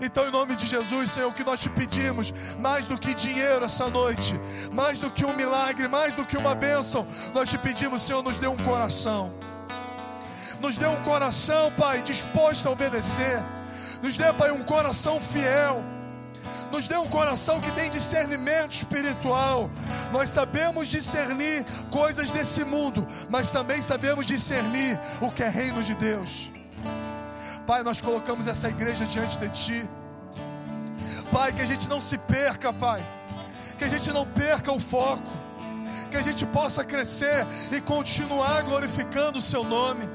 Então, 0.00 0.26
em 0.26 0.30
nome 0.30 0.56
de 0.56 0.66
Jesus, 0.66 1.12
Senhor, 1.12 1.32
que 1.32 1.44
nós 1.44 1.60
te 1.60 1.68
pedimos, 1.68 2.32
mais 2.58 2.86
do 2.86 2.98
que 2.98 3.14
dinheiro 3.14 3.64
essa 3.64 3.88
noite, 3.88 4.34
mais 4.72 4.98
do 4.98 5.10
que 5.10 5.24
um 5.24 5.34
milagre, 5.34 5.88
mais 5.88 6.14
do 6.14 6.24
que 6.24 6.36
uma 6.36 6.54
bênção, 6.54 7.06
nós 7.32 7.48
te 7.48 7.56
pedimos, 7.56 8.02
Senhor, 8.02 8.22
nos 8.22 8.36
dê 8.36 8.46
um 8.48 8.56
coração. 8.56 9.32
Nos 10.60 10.76
dê 10.76 10.86
um 10.86 11.00
coração, 11.02 11.70
Pai, 11.72 12.02
disposto 12.02 12.68
a 12.68 12.72
obedecer. 12.72 13.42
Nos 14.02 14.16
dê, 14.16 14.32
Pai, 14.32 14.50
um 14.50 14.62
coração 14.62 15.20
fiel. 15.20 15.82
Nos 16.74 16.88
dê 16.88 16.96
um 16.96 17.06
coração 17.06 17.60
que 17.60 17.70
tem 17.70 17.88
discernimento 17.88 18.72
espiritual. 18.72 19.70
Nós 20.10 20.28
sabemos 20.30 20.88
discernir 20.88 21.64
coisas 21.88 22.32
desse 22.32 22.64
mundo, 22.64 23.06
mas 23.30 23.52
também 23.52 23.80
sabemos 23.80 24.26
discernir 24.26 24.98
o 25.20 25.30
que 25.30 25.44
é 25.44 25.48
reino 25.48 25.84
de 25.84 25.94
Deus. 25.94 26.50
Pai, 27.64 27.84
nós 27.84 28.00
colocamos 28.00 28.48
essa 28.48 28.68
igreja 28.68 29.06
diante 29.06 29.38
de 29.38 29.48
Ti. 29.50 29.88
Pai, 31.30 31.52
que 31.52 31.62
a 31.62 31.64
gente 31.64 31.88
não 31.88 32.00
se 32.00 32.18
perca, 32.18 32.72
Pai. 32.72 33.06
Que 33.78 33.84
a 33.84 33.88
gente 33.88 34.10
não 34.10 34.26
perca 34.26 34.72
o 34.72 34.80
foco. 34.80 35.30
Que 36.10 36.16
a 36.16 36.22
gente 36.22 36.44
possa 36.44 36.82
crescer 36.82 37.46
e 37.70 37.80
continuar 37.80 38.62
glorificando 38.62 39.38
o 39.38 39.40
Seu 39.40 39.62
nome. 39.62 40.10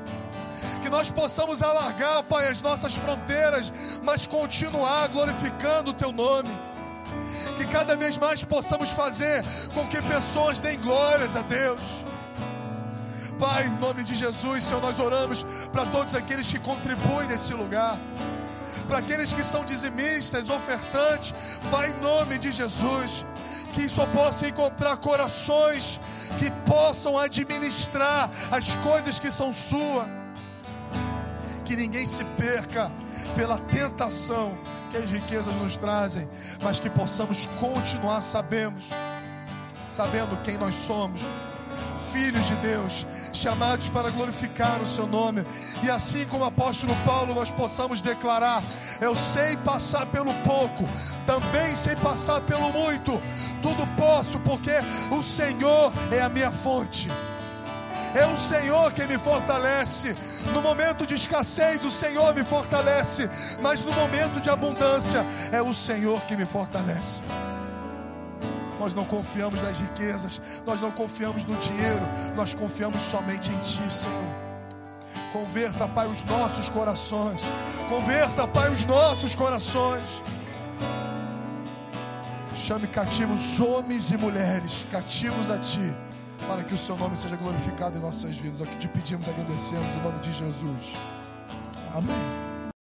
Que 0.90 0.96
nós 0.96 1.12
possamos 1.12 1.62
alargar, 1.62 2.24
Pai, 2.24 2.48
as 2.48 2.64
nossas 2.64 2.96
fronteiras, 2.96 3.72
mas 4.02 4.26
continuar 4.26 5.08
glorificando 5.10 5.92
o 5.92 5.94
Teu 5.94 6.12
nome. 6.12 6.50
Que 7.58 7.68
cada 7.68 7.96
vez 7.96 8.18
mais 8.18 8.44
possamos 8.44 8.90
fazer 8.90 9.46
com 9.76 9.86
que 9.86 10.02
pessoas 10.02 10.62
deem 10.62 10.80
glórias 10.80 11.36
a 11.36 11.42
Deus. 11.44 12.04
Pai, 13.38 13.68
em 13.68 13.78
nome 13.78 14.04
de 14.04 14.16
Jesus, 14.16 14.64
Senhor, 14.64 14.82
nós 14.82 15.00
oramos 15.00 15.46
para 15.72 15.86
todos 15.86 16.16
aqueles 16.16 16.52
que 16.52 16.58
contribuem 16.58 17.28
nesse 17.28 17.54
lugar, 17.54 17.96
para 18.88 18.98
aqueles 18.98 19.32
que 19.32 19.44
são 19.44 19.64
dizimistas, 19.64 20.50
ofertantes, 20.50 21.36
Pai, 21.70 21.92
em 21.92 22.02
nome 22.02 22.40
de 22.40 22.50
Jesus, 22.50 23.24
que 23.76 23.88
só 23.88 24.08
possa 24.08 24.48
encontrar 24.48 24.98
corações 24.98 26.00
que 26.40 26.50
possam 26.66 27.16
administrar 27.16 28.28
as 28.50 28.76
coisas 28.78 29.20
que 29.20 29.30
são 29.30 29.54
sua, 29.54 30.18
que 31.70 31.76
ninguém 31.76 32.04
se 32.04 32.24
perca 32.24 32.92
pela 33.36 33.60
tentação 33.60 34.58
que 34.90 34.98
as 34.98 35.08
riquezas 35.08 35.56
nos 35.58 35.78
trazem, 35.78 36.28
mas 36.64 36.80
que 36.80 36.90
possamos 36.90 37.46
continuar 37.60 38.22
sabemos, 38.22 38.90
sabendo 39.88 40.36
quem 40.38 40.58
nós 40.58 40.74
somos 40.74 41.22
filhos 42.12 42.48
de 42.48 42.56
Deus, 42.56 43.06
chamados 43.32 43.88
para 43.88 44.10
glorificar 44.10 44.82
o 44.82 44.86
seu 44.86 45.06
nome. 45.06 45.46
E 45.84 45.92
assim 45.92 46.26
como 46.26 46.44
o 46.44 46.48
apóstolo 46.48 46.96
Paulo, 47.06 47.36
nós 47.36 47.52
possamos 47.52 48.02
declarar: 48.02 48.64
Eu 49.00 49.14
sei 49.14 49.56
passar 49.58 50.08
pelo 50.08 50.34
pouco, 50.44 50.90
também 51.28 51.76
sei 51.76 51.96
passar 51.98 52.42
pelo 52.42 52.74
muito. 52.74 53.22
Tudo 53.62 53.86
posso, 53.96 54.40
porque 54.40 54.72
o 55.12 55.22
Senhor 55.22 55.94
é 56.12 56.20
a 56.20 56.30
minha 56.30 56.52
fonte. 56.52 57.08
É 58.16 58.26
o 58.26 58.38
Senhor 58.40 58.92
quem 58.94 59.08
me 59.08 59.18
fortalece. 59.18 60.16
No 60.54 60.62
momento 60.62 61.06
de 61.06 61.14
escassez, 61.14 61.84
o 61.84 61.92
Senhor 61.92 62.34
me 62.34 62.44
fortalece. 62.44 63.30
Mas 63.62 63.84
no 63.84 63.92
momento 63.94 64.42
de 64.42 64.50
abundância, 64.50 65.26
é 65.52 65.62
o 65.62 65.72
Senhor 65.72 66.22
que 66.22 66.36
me 66.36 66.46
fortalece. 66.46 67.22
Nós 68.80 68.94
não 68.94 69.04
confiamos 69.04 69.62
nas 69.62 69.80
riquezas, 69.80 70.42
nós 70.66 70.80
não 70.80 70.90
confiamos 70.90 71.44
no 71.44 71.56
dinheiro, 71.58 72.08
nós 72.36 72.54
confiamos 72.54 73.02
somente 73.02 73.52
em 73.52 73.60
Ti, 73.60 73.92
Senhor. 73.92 74.50
Converta, 75.34 75.88
Pai, 75.88 76.08
os 76.08 76.24
nossos 76.24 76.70
corações. 76.70 77.42
Converta, 77.90 78.48
Pai, 78.48 78.70
os 78.70 78.86
nossos 78.86 79.36
corações. 79.36 80.22
Chame 82.56 82.88
cativos 82.88 83.60
homens 83.60 84.12
e 84.12 84.18
mulheres, 84.18 84.86
cativos 84.92 85.50
a 85.50 85.58
Ti, 85.58 85.96
para 86.50 86.64
que 86.64 86.74
o 86.74 86.78
Seu 86.78 86.98
nome 86.98 87.16
seja 87.16 87.36
glorificado 87.36 88.00
em 88.00 88.02
nossas 88.02 88.36
vidas. 88.36 88.60
É 88.60 88.64
o 88.64 88.66
que 88.66 88.78
te 88.78 88.88
pedimos, 88.88 89.30
agradecemos, 89.30 89.94
em 89.94 90.02
nome 90.02 90.20
de 90.20 90.32
Jesus. 90.32 90.94
Amém. 91.94 92.49